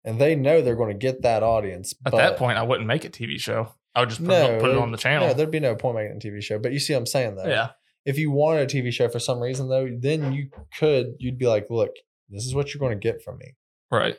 And 0.05 0.21
they 0.21 0.35
know 0.35 0.63
they're 0.63 0.77
going 0.77 0.93
to 0.93 0.99
get 0.99 1.23
that 1.23 1.43
audience. 1.43 1.95
At 2.07 2.13
that 2.13 2.37
point, 2.39 2.57
I 2.59 2.63
wouldn't 2.63 2.87
make 2.87 3.05
a 3.05 3.11
TV 3.11 3.39
show. 3.39 3.75
I 3.95 4.01
would 4.01 4.09
just 4.09 4.21
put, 4.21 4.29
no, 4.29 4.35
it, 4.45 4.55
on- 4.55 4.61
put 4.61 4.71
it 4.71 4.77
on 4.79 4.93
the 4.93 4.97
channel. 4.99 5.29
No, 5.29 5.35
there'd 5.35 5.51
be 5.51 5.61
no 5.61 5.75
point 5.75 5.97
making 5.97 6.17
a 6.17 6.21
TV 6.21 6.43
show. 6.43 6.59
But 6.59 6.73
you 6.73 6.79
see 6.79 6.93
what 6.95 7.01
I'm 7.01 7.07
saying 7.07 7.37
though. 7.37 7.47
yeah. 7.47 7.71
If 8.07 8.19
you 8.19 8.31
wanted 8.31 8.63
a 8.63 8.83
TV 8.83 8.91
show 8.93 9.09
for 9.11 9.19
some 9.19 9.41
reason 9.41 9.69
though, 9.69 9.89
then 10.01 10.33
you 10.33 10.49
could 10.79 11.17
you'd 11.19 11.37
be 11.39 11.47
like, 11.47 11.67
look, 11.69 11.91
this 12.31 12.47
is 12.47 12.55
what 12.55 12.73
you're 12.73 12.79
going 12.81 12.99
to 12.99 13.09
get 13.09 13.23
from 13.23 13.37
me. 13.39 13.57
Right. 13.91 14.15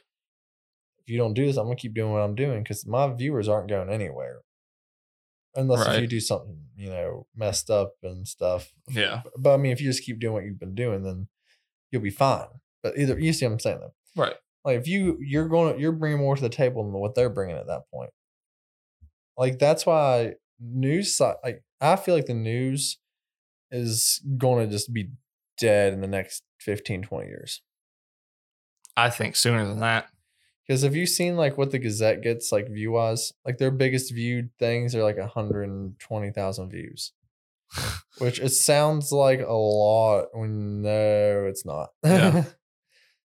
if 1.00 1.10
you 1.10 1.18
don't 1.18 1.34
do 1.34 1.46
this, 1.48 1.58
I'm 1.58 1.66
gonna 1.66 1.76
keep 1.78 1.96
doing 1.96 2.12
what 2.12 2.22
I'm 2.22 2.36
doing 2.36 2.62
because 2.62 2.86
my 2.86 3.12
viewers 3.12 3.48
aren't 3.48 3.70
going 3.70 3.90
anywhere. 3.90 4.42
Unless 5.56 5.88
if 5.96 6.02
you 6.02 6.08
do 6.08 6.20
something, 6.20 6.58
you 6.78 6.90
know, 6.90 7.26
messed 7.36 7.70
up 7.70 7.94
and 8.04 8.28
stuff. 8.28 8.72
Yeah. 8.90 9.22
But, 9.24 9.34
but 9.38 9.54
I 9.56 9.58
mean, 9.58 9.72
if 9.72 9.82
you 9.82 9.88
just 9.90 10.04
keep 10.04 10.20
doing 10.20 10.34
what 10.34 10.44
you've 10.46 10.60
been 10.60 10.76
doing, 10.76 11.04
then 11.04 11.28
you'll 11.92 12.02
be 12.04 12.10
fine. 12.12 12.48
But 12.84 12.98
either 12.98 13.20
you 13.20 13.34
see 13.34 13.46
what 13.46 13.54
I'm 13.54 13.60
saying 13.60 13.80
though. 13.80 13.94
Right. 14.22 14.36
Like 14.64 14.78
if 14.80 14.88
you 14.88 15.18
you're 15.22 15.48
going 15.48 15.80
you're 15.80 15.92
bringing 15.92 16.20
more 16.20 16.36
to 16.36 16.42
the 16.42 16.50
table 16.50 16.84
than 16.84 16.94
what 16.94 17.16
they're 17.16 17.30
bringing 17.30 17.58
at 17.58 17.68
that 17.68 17.84
point. 17.94 18.12
Like 19.38 19.60
that's 19.60 19.86
why 19.86 20.36
news 20.60 21.20
like 21.20 21.64
I 21.80 21.96
feel 21.96 22.16
like 22.16 22.28
the 22.28 22.34
news 22.34 23.00
is 23.72 24.22
going 24.38 24.66
to 24.66 24.72
just 24.72 24.94
be 24.94 25.12
dead 25.58 25.94
in 25.94 26.02
the 26.02 26.08
next 26.08 26.44
15 26.60 27.04
20 27.04 27.28
years. 27.28 27.62
I 28.96 29.10
think 29.10 29.36
sooner 29.36 29.66
than 29.66 29.80
that. 29.80 30.10
Because 30.68 30.84
have 30.84 30.96
you 30.96 31.06
seen 31.06 31.38
like 31.38 31.58
what 31.58 31.72
the 31.72 31.80
Gazette 31.80 32.22
gets 32.22 32.52
like 32.52 32.70
view 32.70 32.92
wise? 32.92 33.34
Like 33.46 33.58
their 33.58 33.72
biggest 33.72 34.14
viewed 34.14 34.52
things 34.60 34.96
are 34.96 35.04
like 35.04 35.18
120,000 35.18 36.70
views, 36.70 37.14
which 38.20 38.40
it 38.40 38.50
sounds 38.50 39.12
like 39.12 39.42
a 39.42 39.54
lot 39.54 40.28
when 40.34 40.82
no, 40.82 41.46
it's 41.48 41.66
not. 41.66 41.90
Yeah. 42.04 42.44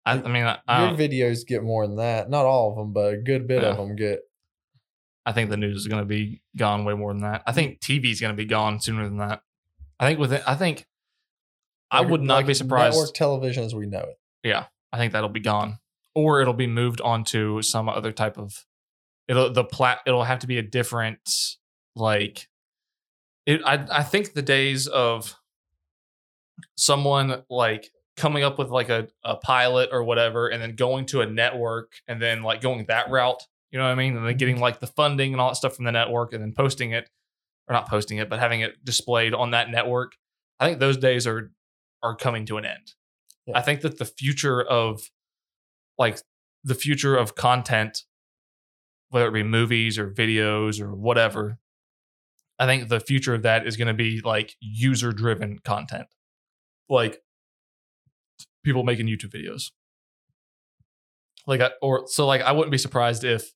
I, 0.08 0.14
I 0.14 0.28
mean, 0.30 0.44
I, 0.46 0.58
I, 0.68 0.80
Your 0.88 0.96
don't- 0.96 1.00
videos 1.00 1.46
get 1.46 1.64
more 1.64 1.86
than 1.86 1.98
that. 1.98 2.30
Not 2.30 2.46
all 2.46 2.72
of 2.72 2.78
them, 2.78 2.94
but 2.94 3.14
a 3.14 3.18
good 3.18 3.48
bit 3.48 3.64
of 3.64 3.78
them 3.78 3.96
get. 3.96 4.22
I 5.26 5.34
think 5.34 5.50
the 5.50 5.58
news 5.58 5.78
is 5.82 5.88
going 5.88 6.02
to 6.02 6.06
be 6.08 6.42
gone 6.56 6.86
way 6.86 6.94
more 6.94 7.12
than 7.12 7.24
that. 7.24 7.44
I 7.46 7.52
think 7.52 7.82
TV 7.82 8.12
is 8.12 8.22
going 8.22 8.34
to 8.34 8.38
be 8.38 8.46
gone 8.46 8.80
sooner 8.80 9.04
than 9.04 9.18
that. 9.18 9.42
I 10.00 10.08
think 10.08 10.20
with 10.20 10.32
it, 10.32 10.42
I 10.48 10.56
think 10.56 10.86
I 11.92 12.00
like- 12.00 12.10
would 12.10 12.22
not 12.22 12.36
like 12.36 12.48
be 12.48 12.54
surprised. 12.54 12.96
Network 12.96 13.14
television 13.14 13.64
as 13.66 13.76
we 13.76 13.86
know 13.88 14.00
it. 14.00 14.18
Yeah, 14.44 14.66
I 14.94 14.98
think 14.98 15.12
that'll 15.14 15.28
be 15.30 15.42
gone, 15.42 15.80
or 16.16 16.40
it'll 16.42 16.54
be 16.54 16.68
moved 16.68 17.02
on 17.02 17.24
to 17.26 17.62
some 17.62 17.90
other 17.90 18.12
type 18.14 18.38
of. 18.38 18.66
It'll 19.28 19.52
the 19.52 19.66
plat. 19.66 20.00
It'll 20.08 20.24
have 20.24 20.40
to 20.40 20.48
be 20.48 20.58
a 20.58 20.64
different 20.64 21.20
like. 21.96 22.48
It. 23.46 23.62
I. 23.66 23.86
I 23.92 24.04
think 24.04 24.34
the 24.34 24.42
days 24.42 24.88
of 24.88 25.36
someone 26.76 27.44
like 27.50 27.92
coming 28.18 28.44
up 28.44 28.58
with 28.58 28.70
like 28.70 28.90
a, 28.90 29.08
a 29.24 29.36
pilot 29.36 29.90
or 29.92 30.04
whatever 30.04 30.48
and 30.48 30.62
then 30.62 30.76
going 30.76 31.06
to 31.06 31.22
a 31.22 31.26
network 31.26 31.94
and 32.08 32.22
then 32.22 32.42
like 32.42 32.62
going 32.62 32.86
that 32.88 33.10
route 33.10 33.44
you 33.72 33.78
know 33.78 33.86
what 33.86 33.92
i 33.92 33.96
mean? 33.96 34.18
And 34.18 34.26
then 34.26 34.38
getting 34.38 34.56
mm-hmm. 34.56 34.64
like 34.64 34.80
the 34.80 34.88
funding 34.88 35.34
and 35.34 35.42
all 35.42 35.50
that 35.50 35.56
stuff 35.56 35.76
from 35.76 35.86
the 35.86 35.92
network 35.92 36.34
and 36.34 36.42
then 36.42 36.54
posting 36.54 36.92
it 36.92 37.10
or 37.68 37.74
not 37.74 37.88
posting 37.88 38.18
it 38.18 38.30
but 38.30 38.40
having 38.40 38.62
it 38.62 38.84
displayed 38.84 39.34
on 39.34 39.52
that 39.52 39.70
network 39.70 40.14
i 40.60 40.68
think 40.68 40.80
those 40.80 40.98
days 40.98 41.28
are 41.28 41.52
are 42.04 42.16
coming 42.16 42.46
to 42.46 42.58
an 42.58 42.66
end. 42.66 42.94
Yeah. 43.46 43.58
i 43.58 43.62
think 43.62 43.82
that 43.82 43.98
the 43.98 44.06
future 44.06 44.62
of 44.62 45.10
like 45.98 46.20
the 46.64 46.76
future 46.76 47.16
of 47.16 47.36
content 47.36 48.04
whether 49.10 49.28
it 49.28 49.34
be 49.34 49.44
movies 49.44 49.98
or 49.98 50.12
videos 50.12 50.82
or 50.82 50.94
whatever 50.96 51.60
i 52.60 52.66
think 52.66 52.90
the 52.90 53.00
future 53.00 53.34
of 53.34 53.44
that 53.44 53.68
is 53.68 53.78
going 53.78 53.88
to 53.88 53.94
be 53.94 54.22
like 54.22 54.56
user 54.60 55.12
driven 55.12 55.60
content. 55.60 56.08
Like 56.90 57.22
people 58.68 58.84
making 58.84 59.08
YouTube 59.08 59.34
videos. 59.34 59.72
Like, 61.48 61.62
I, 61.62 61.70
or 61.82 62.04
so, 62.08 62.28
like, 62.28 62.42
I 62.42 62.52
wouldn't 62.52 62.72
be 62.72 62.78
surprised 62.78 63.24
if, 63.24 63.50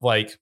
like, 0.00 0.38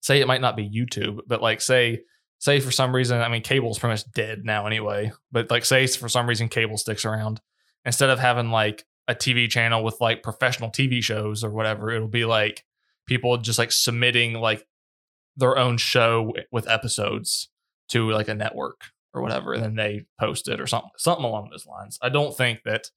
say 0.00 0.20
it 0.20 0.28
might 0.28 0.40
not 0.40 0.56
be 0.56 0.70
YouTube, 0.70 1.18
but 1.26 1.42
like, 1.42 1.60
say, 1.60 2.02
say 2.38 2.60
for 2.60 2.70
some 2.70 2.94
reason, 2.94 3.20
I 3.20 3.28
mean, 3.28 3.42
cable's 3.42 3.80
pretty 3.80 3.94
much 3.94 4.12
dead 4.12 4.44
now 4.44 4.66
anyway. 4.66 5.10
But 5.32 5.50
like, 5.50 5.64
say 5.64 5.88
for 5.88 6.08
some 6.08 6.28
reason, 6.28 6.48
cable 6.48 6.78
sticks 6.78 7.04
around 7.04 7.40
instead 7.84 8.10
of 8.10 8.20
having 8.20 8.50
like 8.50 8.84
a 9.08 9.16
TV 9.16 9.50
channel 9.50 9.82
with 9.82 10.00
like 10.00 10.22
professional 10.22 10.70
TV 10.70 11.02
shows 11.02 11.42
or 11.42 11.50
whatever, 11.50 11.90
it'll 11.90 12.06
be 12.06 12.24
like 12.24 12.64
people 13.06 13.36
just 13.38 13.58
like 13.58 13.72
submitting 13.72 14.34
like 14.34 14.64
their 15.36 15.58
own 15.58 15.76
show 15.76 16.32
with 16.52 16.68
episodes 16.68 17.48
to 17.88 18.10
like 18.10 18.28
a 18.28 18.34
network 18.34 18.82
or 19.16 19.22
whatever, 19.22 19.54
and 19.54 19.62
then 19.62 19.74
they 19.74 20.06
post 20.20 20.48
it 20.48 20.60
or 20.60 20.66
something, 20.66 20.90
something 20.96 21.24
along 21.24 21.48
those 21.50 21.66
lines. 21.66 21.98
I 22.02 22.08
don't 22.08 22.36
think 22.36 22.60
that. 22.64 22.90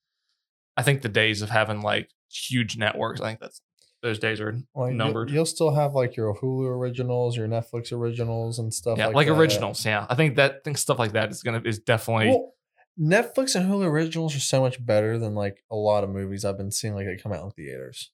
I 0.78 0.82
think 0.82 1.02
the 1.02 1.10
days 1.10 1.42
of 1.42 1.50
having 1.50 1.82
like 1.82 2.10
huge 2.32 2.78
networks, 2.78 3.20
I 3.20 3.26
think 3.26 3.42
that's 3.42 3.62
those 4.02 4.20
days 4.20 4.40
are 4.40 4.58
Like 4.76 4.94
numbered. 4.94 5.30
You'll, 5.30 5.46
still 5.46 5.74
have 5.74 5.94
like 5.94 6.16
your 6.16 6.34
Hulu 6.36 6.70
originals, 6.70 7.36
your 7.36 7.48
Netflix 7.48 7.92
originals, 7.92 8.60
and 8.60 8.74
stuff 8.74 8.98
yeah, 8.98 9.08
like 9.08 9.16
like, 9.16 9.28
originals. 9.28 9.86
Yeah, 9.86 10.06
I 10.10 10.16
think 10.16 10.36
that 10.38 10.64
think 10.64 10.78
stuff 10.78 11.00
like 11.00 11.14
that 11.14 11.32
is 11.32 11.44
gonna 11.44 11.62
is 11.66 11.80
definitely 11.80 12.28
Well, 12.30 12.54
Netflix 13.00 13.56
and 13.56 13.70
Hulu 13.70 13.86
originals 13.86 14.36
are 14.36 14.42
so 14.42 14.62
much 14.62 14.84
better 14.86 15.18
than 15.18 15.36
like 15.36 15.64
a 15.72 15.76
lot 15.76 16.04
of 16.04 16.10
movies 16.10 16.46
I've 16.46 16.58
been 16.58 16.72
seeing 16.72 16.96
like 16.96 17.06
they 17.06 17.18
come 17.18 17.34
out 17.34 17.44
in 17.44 17.52
theaters. 17.52 18.12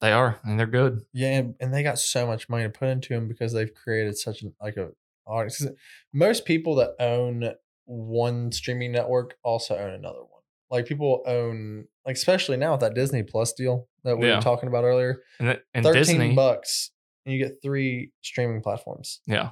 they 0.00 0.12
are 0.12 0.40
and 0.44 0.58
they're 0.58 0.66
good. 0.66 1.02
Yeah, 1.12 1.28
and, 1.28 1.54
and 1.60 1.72
they 1.72 1.82
got 1.82 1.98
so 1.98 2.26
much 2.26 2.48
money 2.48 2.64
to 2.64 2.70
put 2.70 2.88
into 2.88 3.14
them 3.14 3.28
because 3.28 3.52
they've 3.52 3.72
created 3.72 4.18
such 4.18 4.42
an 4.42 4.54
like 4.60 4.76
a 4.76 4.90
audience. 5.26 5.64
Most 6.12 6.44
people 6.44 6.74
that 6.76 6.90
own 7.00 7.52
one 7.84 8.52
streaming 8.52 8.92
network 8.92 9.34
also 9.42 9.76
own 9.76 9.90
another 9.92 10.20
one. 10.20 10.42
Like 10.70 10.86
people 10.86 11.22
own 11.26 11.86
like 12.06 12.16
especially 12.16 12.56
now 12.56 12.72
with 12.72 12.80
that 12.80 12.94
Disney 12.94 13.22
Plus 13.22 13.52
deal 13.52 13.88
that 14.04 14.16
we 14.18 14.26
Yeah. 14.28 14.36
were 14.36 14.42
talking 14.42 14.68
about 14.68 14.84
earlier. 14.84 15.22
And, 15.38 15.48
it- 15.50 15.62
and 15.74 15.84
Thirteen 15.84 16.00
Disney, 16.02 16.34
bucks, 16.34 16.90
and 17.26 17.34
you 17.34 17.44
get 17.44 17.56
three 17.62 18.12
streaming 18.22 18.62
platforms. 18.62 19.20
yeah. 19.26 19.50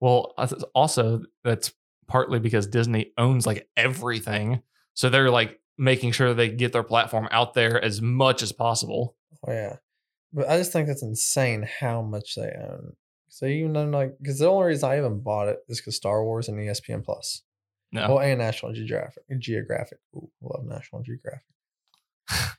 Well, 0.00 0.32
also 0.74 1.20
that's 1.44 1.72
partly 2.08 2.40
because 2.40 2.66
Disney 2.66 3.12
owns 3.18 3.46
like 3.46 3.68
everything, 3.76 4.62
so 4.94 5.08
they're 5.10 5.30
like 5.30 5.60
making 5.78 6.12
sure 6.12 6.32
they 6.34 6.48
get 6.48 6.72
their 6.72 6.82
platform 6.82 7.28
out 7.30 7.52
there 7.54 7.82
as 7.82 8.00
much 8.02 8.42
as 8.42 8.50
possible. 8.50 9.16
Oh 9.46 9.52
yeah, 9.52 9.76
but 10.32 10.48
I 10.48 10.56
just 10.56 10.72
think 10.72 10.88
that's 10.88 11.02
insane 11.02 11.66
how 11.80 12.00
much 12.02 12.34
they 12.34 12.50
own. 12.60 12.94
So 13.40 13.46
even 13.46 13.72
though 13.72 13.86
like, 13.86 14.18
because 14.20 14.38
the 14.38 14.50
only 14.50 14.66
reason 14.66 14.90
I 14.90 14.98
even 14.98 15.20
bought 15.20 15.48
it 15.48 15.60
is 15.66 15.80
because 15.80 15.96
Star 15.96 16.22
Wars 16.22 16.48
and 16.48 16.58
ESPN 16.58 17.02
Plus. 17.02 17.40
No, 17.90 18.02
oh, 18.02 18.14
Well, 18.16 18.18
and 18.18 18.38
National 18.38 18.74
Geographic. 18.74 19.22
Geographic. 19.38 19.96
Ooh, 20.14 20.30
love 20.42 20.66
National 20.66 21.00
Geographic. 21.00 21.46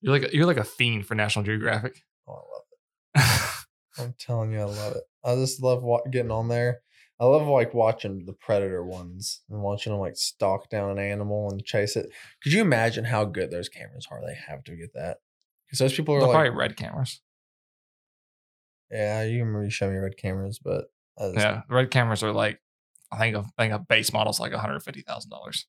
you're 0.00 0.12
like 0.12 0.22
a, 0.22 0.32
you're 0.32 0.46
like 0.46 0.58
a 0.58 0.64
fiend 0.64 1.06
for 1.06 1.16
National 1.16 1.44
Geographic. 1.44 2.04
Oh, 2.28 2.34
I 2.34 2.36
love 2.36 3.26
it. 3.26 3.64
I'm 3.98 4.14
telling 4.16 4.52
you, 4.52 4.60
I 4.60 4.64
love 4.64 4.94
it. 4.94 5.02
I 5.24 5.34
just 5.34 5.60
love 5.60 5.82
wa- 5.82 6.04
getting 6.08 6.30
on 6.30 6.46
there. 6.46 6.78
I 7.18 7.24
love 7.24 7.44
like 7.48 7.74
watching 7.74 8.26
the 8.26 8.32
predator 8.32 8.84
ones 8.84 9.42
and 9.50 9.60
watching 9.60 9.92
them 9.92 9.98
like 9.98 10.16
stalk 10.16 10.70
down 10.70 10.90
an 10.90 11.00
animal 11.00 11.50
and 11.50 11.64
chase 11.64 11.96
it. 11.96 12.10
Could 12.44 12.52
you 12.52 12.60
imagine 12.60 13.06
how 13.06 13.24
good 13.24 13.50
those 13.50 13.68
cameras 13.68 14.06
are? 14.08 14.20
They 14.24 14.36
have 14.46 14.62
to 14.64 14.76
get 14.76 14.94
that 14.94 15.16
because 15.66 15.80
those 15.80 15.94
people 15.94 16.14
are 16.14 16.20
They're 16.20 16.28
like, 16.28 16.34
probably 16.34 16.56
red 16.56 16.76
cameras. 16.76 17.20
Yeah, 18.94 19.24
you 19.24 19.40
remember 19.40 19.64
you 19.64 19.70
showed 19.70 19.92
me 19.92 19.98
red 19.98 20.16
cameras, 20.16 20.60
but 20.62 20.84
Yeah, 21.34 21.62
red 21.68 21.90
cameras 21.90 22.22
are 22.22 22.32
like 22.32 22.60
I 23.10 23.18
think 23.18 23.36
a, 23.36 23.44
I 23.58 23.62
think 23.62 23.74
a 23.74 23.78
base 23.78 24.12
model's 24.12 24.40
like 24.40 24.52
one 24.52 24.60
hundred 24.60 24.80
fifty 24.80 25.02
thousand 25.02 25.30
dollars. 25.30 25.66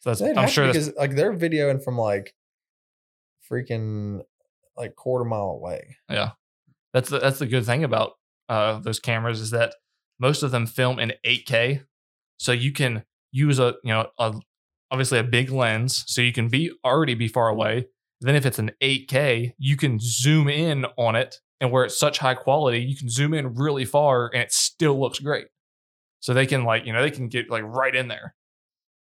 So 0.00 0.10
that's 0.10 0.20
they'd 0.20 0.36
I'm 0.36 0.48
sure 0.48 0.66
to 0.66 0.72
that's 0.72 0.86
because 0.86 0.96
like 0.98 1.16
they're 1.16 1.34
videoing 1.34 1.82
from 1.82 1.98
like 1.98 2.34
freaking 3.50 4.22
like 4.76 4.94
quarter 4.96 5.24
mile 5.24 5.50
away. 5.50 5.96
Yeah, 6.08 6.30
that's 6.92 7.10
the 7.10 7.18
that's 7.18 7.38
the 7.38 7.46
good 7.46 7.66
thing 7.66 7.84
about 7.84 8.12
uh, 8.48 8.78
those 8.78 8.98
cameras 8.98 9.40
is 9.40 9.50
that 9.50 9.74
most 10.18 10.42
of 10.42 10.50
them 10.50 10.66
film 10.66 10.98
in 10.98 11.12
8K, 11.26 11.84
so 12.38 12.52
you 12.52 12.72
can 12.72 13.04
use 13.32 13.58
a 13.58 13.74
you 13.82 13.92
know 13.92 14.08
a 14.18 14.34
obviously 14.90 15.18
a 15.18 15.24
big 15.24 15.50
lens, 15.50 16.04
so 16.06 16.20
you 16.20 16.32
can 16.32 16.48
be 16.48 16.72
already 16.84 17.14
be 17.14 17.28
far 17.28 17.48
away. 17.48 17.86
Then 18.20 18.36
if 18.36 18.46
it's 18.46 18.60
an 18.60 18.70
8K, 18.80 19.54
you 19.58 19.76
can 19.76 19.98
zoom 20.00 20.48
in 20.48 20.86
on 20.96 21.16
it, 21.16 21.40
and 21.62 21.70
where 21.70 21.84
it's 21.84 21.98
such 21.98 22.18
high 22.18 22.34
quality, 22.34 22.80
you 22.80 22.94
can 22.94 23.08
zoom 23.08 23.32
in 23.32 23.54
really 23.54 23.86
far, 23.86 24.30
and 24.34 24.42
it 24.42 24.52
still 24.52 25.00
looks 25.00 25.18
great. 25.18 25.46
So 26.20 26.34
they 26.34 26.46
can 26.46 26.64
like 26.64 26.84
you 26.84 26.92
know 26.92 27.00
they 27.00 27.10
can 27.10 27.28
get 27.28 27.48
like 27.48 27.62
right 27.64 27.94
in 27.94 28.08
there. 28.08 28.34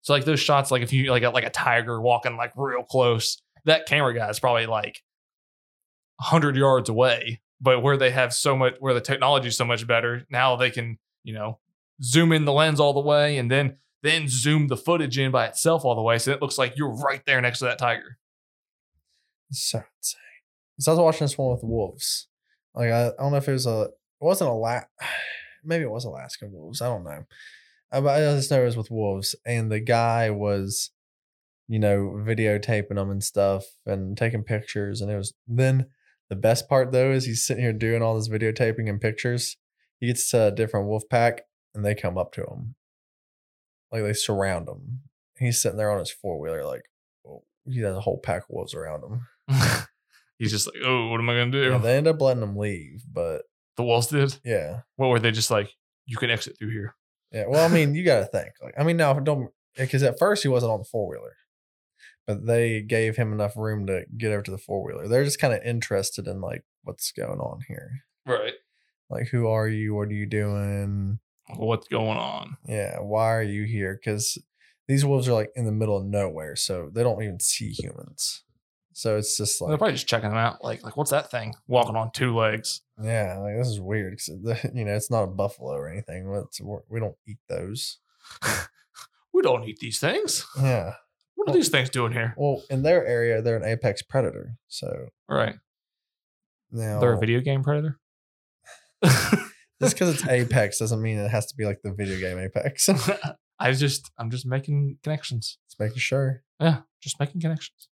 So 0.02 0.12
like 0.12 0.26
those 0.26 0.41
shots, 0.41 0.72
like 0.72 0.82
if 0.82 0.91
you 0.91 1.10
like 1.12 1.22
got 1.22 1.34
like 1.34 1.45
a 1.45 1.50
tiger 1.50 2.02
walking 2.02 2.36
like 2.36 2.52
real 2.58 2.84
close, 2.84 3.41
that 3.66 3.86
camera 3.86 4.14
guy 4.14 4.30
is 4.30 4.39
probably 4.39 4.66
like 4.66 5.02
100 6.18 6.58
yards 6.58 6.89
away 6.89 7.39
but 7.62 7.82
where 7.82 7.97
they 7.97 8.12
have 8.12 8.34
so 8.34 8.56
much 8.56 8.76
where 8.80 8.93
the 8.93 9.02
technology 9.02 9.47
is 9.47 9.56
so 9.56 9.64
much 9.64 9.88
better 9.88 10.26
now 10.30 10.58
they 10.58 10.70
can 10.70 10.97
you 11.24 11.34
know 11.34 11.60
zoom 12.04 12.34
in 12.34 12.43
the 12.43 12.52
lens 12.52 12.80
all 12.80 12.93
the 12.93 13.00
way 13.00 13.38
and 13.38 13.50
then 13.50 13.78
then 14.04 14.28
zoom 14.28 14.68
the 14.68 14.76
footage 14.76 15.18
in 15.18 15.32
by 15.32 15.45
itself 15.45 15.86
all 15.86 15.95
the 15.95 16.02
way 16.02 16.18
so 16.18 16.32
it 16.32 16.41
looks 16.41 16.58
like 16.58 16.76
you're 16.76 16.93
right 16.93 17.22
there 17.26 17.39
next 17.39 17.60
to 17.60 17.66
that 17.66 17.78
tiger 17.78 18.18
so 19.52 19.78
insane. 19.97 20.22
So 20.80 20.91
I 20.91 20.95
was 20.95 21.02
watching 21.02 21.26
this 21.26 21.38
one 21.38 21.52
with 21.52 21.64
wolves. 21.64 22.28
Like 22.76 22.91
I, 22.91 23.07
I 23.07 23.11
don't 23.20 23.32
know 23.32 23.38
if 23.38 23.47
it 23.47 23.53
was 23.53 23.65
a, 23.65 23.82
it 23.82 23.91
wasn't 24.22 24.49
a 24.49 24.53
la, 24.53 24.82
maybe 25.63 25.84
it 25.84 25.91
was 25.91 26.05
Alaskan 26.05 26.51
wolves. 26.51 26.82
I 26.82 26.88
don't 26.88 27.03
know. 27.03 27.26
But 27.91 28.07
I 28.07 28.20
just 28.36 28.51
know 28.51 28.61
it 28.61 28.65
was 28.65 28.78
with 28.78 28.91
wolves, 28.91 29.36
and 29.45 29.72
the 29.72 29.80
guy 29.80 30.30
was, 30.30 30.91
you 31.67 31.80
know, 31.80 32.22
videotaping 32.24 32.95
them 32.95 33.09
and 33.09 33.24
stuff 33.24 33.65
and 33.86 34.15
taking 34.15 34.43
pictures. 34.43 35.01
And 35.01 35.11
it 35.11 35.17
was 35.17 35.34
then 35.47 35.88
the 36.30 36.36
best 36.36 36.70
part 36.70 36.91
though 36.91 37.11
is 37.11 37.26
he's 37.26 37.45
sitting 37.45 37.63
here 37.63 37.74
doing 37.74 38.03
all 38.03 38.15
this 38.15 38.30
videotaping 38.30 38.88
and 38.88 39.01
pictures. 39.01 39.57
He 39.99 40.07
gets 40.07 40.30
to 40.32 40.47
a 40.47 40.51
different 40.51 40.88
wolf 40.88 41.03
pack, 41.09 41.41
and 41.74 41.84
they 41.84 41.95
come 41.95 42.17
up 42.17 42.32
to 42.34 42.41
him, 42.41 42.76
like 43.91 44.03
they 44.03 44.13
surround 44.13 44.67
him. 44.70 45.01
He's 45.38 45.61
sitting 45.61 45.78
there 45.78 45.91
on 45.91 45.99
his 45.99 46.11
four 46.11 46.39
wheeler, 46.39 46.63
like 46.63 46.84
oh, 47.28 47.43
he 47.65 47.80
has 47.82 47.95
a 47.95 48.01
whole 48.01 48.20
pack 48.20 48.43
of 48.43 48.49
wolves 48.49 48.76
around 48.76 49.03
him. 49.03 49.28
he's 50.40 50.52
just 50.52 50.66
like 50.66 50.82
oh 50.84 51.08
what 51.10 51.20
am 51.20 51.30
i 51.30 51.34
gonna 51.34 51.52
do 51.52 51.70
Yeah, 51.70 51.78
they 51.78 51.96
end 51.96 52.08
up 52.08 52.20
letting 52.20 52.42
him 52.44 52.58
leave, 52.58 53.04
but 53.12 53.44
the 53.78 53.84
wolves 53.84 54.08
did 54.08 54.40
yeah, 54.44 54.82
what 54.96 55.10
were 55.10 55.20
they 55.20 55.32
just 55.32 55.52
like 55.52 55.72
you 56.08 56.18
can 56.18 56.32
exit 56.32 56.58
through 56.58 56.72
here 56.72 56.96
yeah. 57.32 57.46
Well, 57.48 57.64
I 57.64 57.74
mean, 57.74 57.96
you 57.96 58.04
got 58.04 58.20
to 58.20 58.26
think. 58.32 58.54
Like, 58.62 58.74
I 58.78 58.84
mean, 58.84 58.98
now 58.98 59.14
don't 59.14 59.52
eh, 59.78 59.86
because 59.86 60.04
at 60.04 60.20
first 60.20 60.44
he 60.44 60.50
wasn't 60.50 60.72
on 60.72 60.80
the 60.80 60.86
four 60.86 61.08
wheeler, 61.08 61.36
but 62.28 62.46
they 62.46 62.82
gave 62.82 63.16
him 63.16 63.34
enough 63.34 63.56
room 63.56 63.86
to 63.88 64.06
get 64.18 64.32
over 64.32 64.42
to 64.44 64.52
the 64.52 64.58
four 64.58 64.84
wheeler. 64.84 65.08
They're 65.08 65.24
just 65.24 65.40
kind 65.40 65.54
of 65.54 65.62
interested 65.64 66.28
in 66.28 66.42
like 66.42 66.64
what's 66.84 67.12
going 67.12 67.40
on 67.40 67.60
here. 67.68 68.04
right 68.26 68.54
Like, 69.10 69.28
who 69.28 69.48
are 69.48 69.68
you? 69.68 69.96
What 69.96 70.10
are 70.10 70.14
you 70.14 70.26
doing? 70.26 71.20
what's 71.56 71.88
going 71.88 72.16
on 72.16 72.58
Yeah, 72.68 73.00
why 73.00 73.34
are 73.34 73.42
you 73.42 73.64
here? 73.64 74.00
Because 74.00 74.38
these 74.88 75.04
wolves 75.04 75.28
are 75.28 75.34
like 75.34 75.50
in 75.56 75.66
the 75.66 75.72
middle 75.72 75.98
of 75.98 76.06
nowhere, 76.06 76.56
so 76.56 76.92
they 76.94 77.02
don't 77.02 77.24
even 77.24 77.40
see 77.40 77.70
humans. 77.72 78.44
So 79.00 79.18
it's 79.18 79.38
just 79.38 79.60
they're 79.60 79.70
like, 79.70 79.78
probably 79.80 79.93
just 79.93 80.08
checking 80.08 80.30
them 80.30 80.38
out 80.38 80.62
like 80.64 80.84
like 80.84 80.97
what's 80.97 81.12
that 81.12 81.32
thing 81.32 81.54
walking 81.68 81.95
on 81.95 82.12
two 82.12 82.36
legs 82.36 82.82
yeah, 83.02 83.38
like 83.39 83.56
this 83.58 83.68
is 83.70 83.80
weird. 83.80 84.14
'cause 84.18 84.28
you 84.74 84.84
know, 84.84 84.93
it's 84.93 85.10
not 85.10 85.24
a 85.24 85.28
buffalo 85.28 85.72
or 85.74 85.88
anything. 85.89 86.30
It's, 86.45 86.60
we're- 86.60 87.00
don't 87.00 87.16
eat 87.26 87.38
those. 87.47 88.00
we 89.34 89.41
don't 89.41 89.64
eat 89.64 89.80
these 89.80 90.00
things 90.00 90.45
Yeah. 90.62 90.95
what 91.36 91.47
are 91.50 91.54
these 91.54 91.70
things 91.70 91.89
doing 91.89 92.12
here 92.12 92.34
Well, 92.38 92.62
in 92.70 92.84
their 92.84 93.06
area, 93.08 93.41
they're 93.41 93.56
an 93.56 93.64
apex 93.64 94.02
predator. 94.02 94.58
So 94.68 95.08
right 95.30 95.56
now, 96.72 97.00
they're 97.00 97.14
a 97.14 97.20
video 97.20 97.39
game 97.39 97.64
predator 97.64 97.97
just 99.82 99.95
because 99.95 100.14
it's 100.14 100.28
apex 100.28 100.78
doesn't 100.78 101.02
mean 101.02 101.18
it 101.20 101.30
has 101.32 101.45
to 101.47 101.56
be 101.56 101.66
like 101.66 101.80
the 101.84 101.93
video 101.93 102.20
game 102.20 102.38
apex. 102.38 102.89
I 103.60 103.72
just 103.72 104.12
I'm 104.18 104.30
just 104.30 104.45
making 104.45 104.97
connections. 105.04 105.58
Just 105.70 105.80
making 105.80 105.97
sure. 106.00 106.43
Yeah, 106.60 106.82
just 107.02 107.18
making 107.20 107.39
connections. 107.41 107.88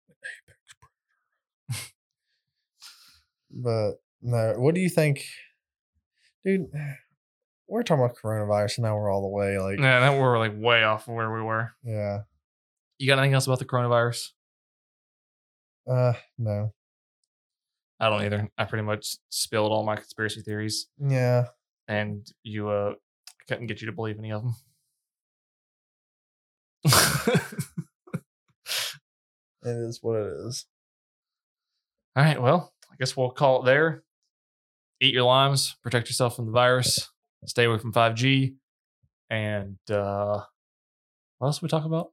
But 3.54 3.93
no, 4.22 4.56
what 4.58 4.74
do 4.76 4.82
you 4.82 4.89
think, 4.89 5.24
dude? 6.45 6.68
We're 7.68 7.84
talking 7.84 8.04
about 8.04 8.18
coronavirus, 8.18 8.78
and 8.80 8.84
now 8.84 8.95
we're 8.97 9.10
all 9.12 9.22
the 9.22 9.28
way 9.30 9.58
like, 9.58 9.80
Yeah, 9.80 10.01
that 10.01 10.20
we're 10.20 10.38
like 10.38 10.51
way 10.56 10.84
off 10.84 11.08
of 11.08 11.14
where 11.16 11.32
we 11.34 11.41
were. 11.41 11.72
yeah, 11.84 12.20
You 12.99 13.08
got 13.08 13.18
anything 13.18 13.34
else 13.34 13.47
about 13.47 13.60
the 13.60 13.66
coronavirus? 13.66 14.30
uh, 15.89 16.14
no, 16.38 16.74
I 17.99 18.10
don't 18.10 18.22
either. 18.24 18.49
I 18.58 18.66
pretty 18.66 18.84
much 18.84 19.16
spilled 19.30 19.72
all 19.72 19.84
my 19.86 19.95
conspiracy 19.95 20.41
theories, 20.41 20.88
yeah, 20.99 21.45
and 21.88 22.28
you 22.43 22.70
uh 22.70 22.93
couldn't 23.47 23.68
get 23.68 23.82
you 23.82 23.88
to 23.88 23.93
believe 23.93 24.20
any 24.20 24.32
of 24.34 24.43
them. 24.43 24.56
it 29.64 29.70
is 29.70 29.99
what 30.01 30.18
it 30.18 30.28
is. 30.47 30.66
all 32.16 32.24
right, 32.24 32.41
well, 32.41 32.74
I 32.94 32.96
guess 33.00 33.18
we'll 33.18 33.32
call 33.32 33.62
it 33.62 33.66
there. 33.66 34.04
Eat 35.02 35.14
your 35.14 35.24
limes, 35.24 35.76
protect 35.84 36.08
yourself 36.08 36.36
from 36.36 36.46
the 36.46 36.52
virus, 36.52 37.10
stay 37.46 37.66
away 37.66 37.78
from 37.80 37.91
5G, 37.91 38.56
and 39.30 39.78
uh 39.89 40.41
what 41.39 41.48
else 41.48 41.62
we 41.62 41.68
talk 41.68 41.84
about? 41.86 42.12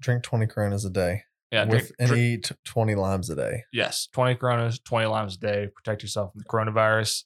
Drink 0.00 0.22
twenty 0.22 0.46
Coronas 0.46 0.84
a 0.84 0.90
day, 0.90 1.22
Yeah, 1.52 1.64
with 1.64 1.70
drink, 1.70 1.92
and 1.98 2.12
eat 2.18 2.52
twenty 2.64 2.94
limes 2.94 3.30
a 3.30 3.36
day. 3.36 3.64
yes, 3.72 4.08
20 4.12 4.34
coronas, 4.36 4.78
20 4.80 5.06
limes 5.06 5.36
a 5.36 5.38
day. 5.38 5.68
Protect 5.74 6.02
yourself 6.02 6.32
from 6.32 6.40
the 6.40 6.44
coronavirus. 6.44 7.24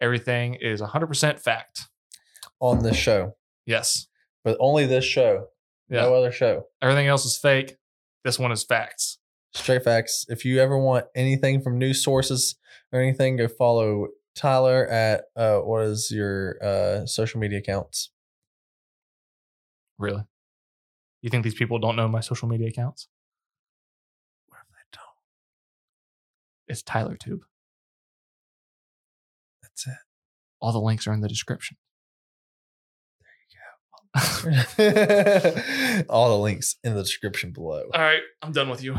Everything 0.00 0.54
is 0.54 0.80
100% 0.80 1.40
fact. 1.40 1.82
on 2.60 2.82
this 2.82 2.96
show, 2.96 3.36
Yes. 3.66 4.06
but 4.44 4.56
only 4.60 4.86
this 4.86 5.04
show, 5.04 5.48
Yeah. 5.88 6.02
no 6.02 6.14
other 6.14 6.32
show. 6.32 6.64
Everything 6.80 7.06
else 7.08 7.24
is 7.26 7.36
fake. 7.36 7.76
This 8.24 8.38
one 8.38 8.52
is 8.52 8.64
facts. 8.64 9.18
Straight 9.54 9.84
facts. 9.84 10.26
If 10.28 10.44
you 10.44 10.60
ever 10.60 10.76
want 10.76 11.06
anything 11.14 11.62
from 11.62 11.78
news 11.78 12.02
sources 12.02 12.56
or 12.92 13.00
anything, 13.00 13.36
go 13.36 13.46
follow 13.48 14.08
Tyler 14.34 14.86
at 14.88 15.26
uh, 15.36 15.58
what 15.58 15.84
is 15.84 16.10
your 16.10 16.56
uh, 16.62 17.06
social 17.06 17.38
media 17.38 17.58
accounts? 17.58 18.10
Really. 19.96 20.24
You 21.22 21.30
think 21.30 21.44
these 21.44 21.54
people 21.54 21.78
don't 21.78 21.94
know 21.94 22.08
my 22.08 22.20
social 22.20 22.48
media 22.48 22.68
accounts? 22.68 23.06
What 24.48 24.58
if 24.58 24.68
they 24.70 24.82
don't? 24.92 25.16
It's 26.66 26.82
Tyler 26.82 27.16
Tube. 27.16 27.44
That's 29.62 29.86
it. 29.86 29.94
All 30.60 30.72
the 30.72 30.80
links 30.80 31.06
are 31.06 31.12
in 31.12 31.20
the 31.20 31.28
description. 31.28 31.76
There 33.22 33.30
you 33.48 34.84
go. 34.84 36.04
All 36.08 36.36
the 36.36 36.42
links 36.42 36.76
in 36.82 36.94
the 36.94 37.02
description 37.02 37.52
below. 37.52 37.84
All 37.94 38.00
right, 38.00 38.20
I'm 38.42 38.50
done 38.52 38.68
with 38.68 38.82
you. 38.82 38.98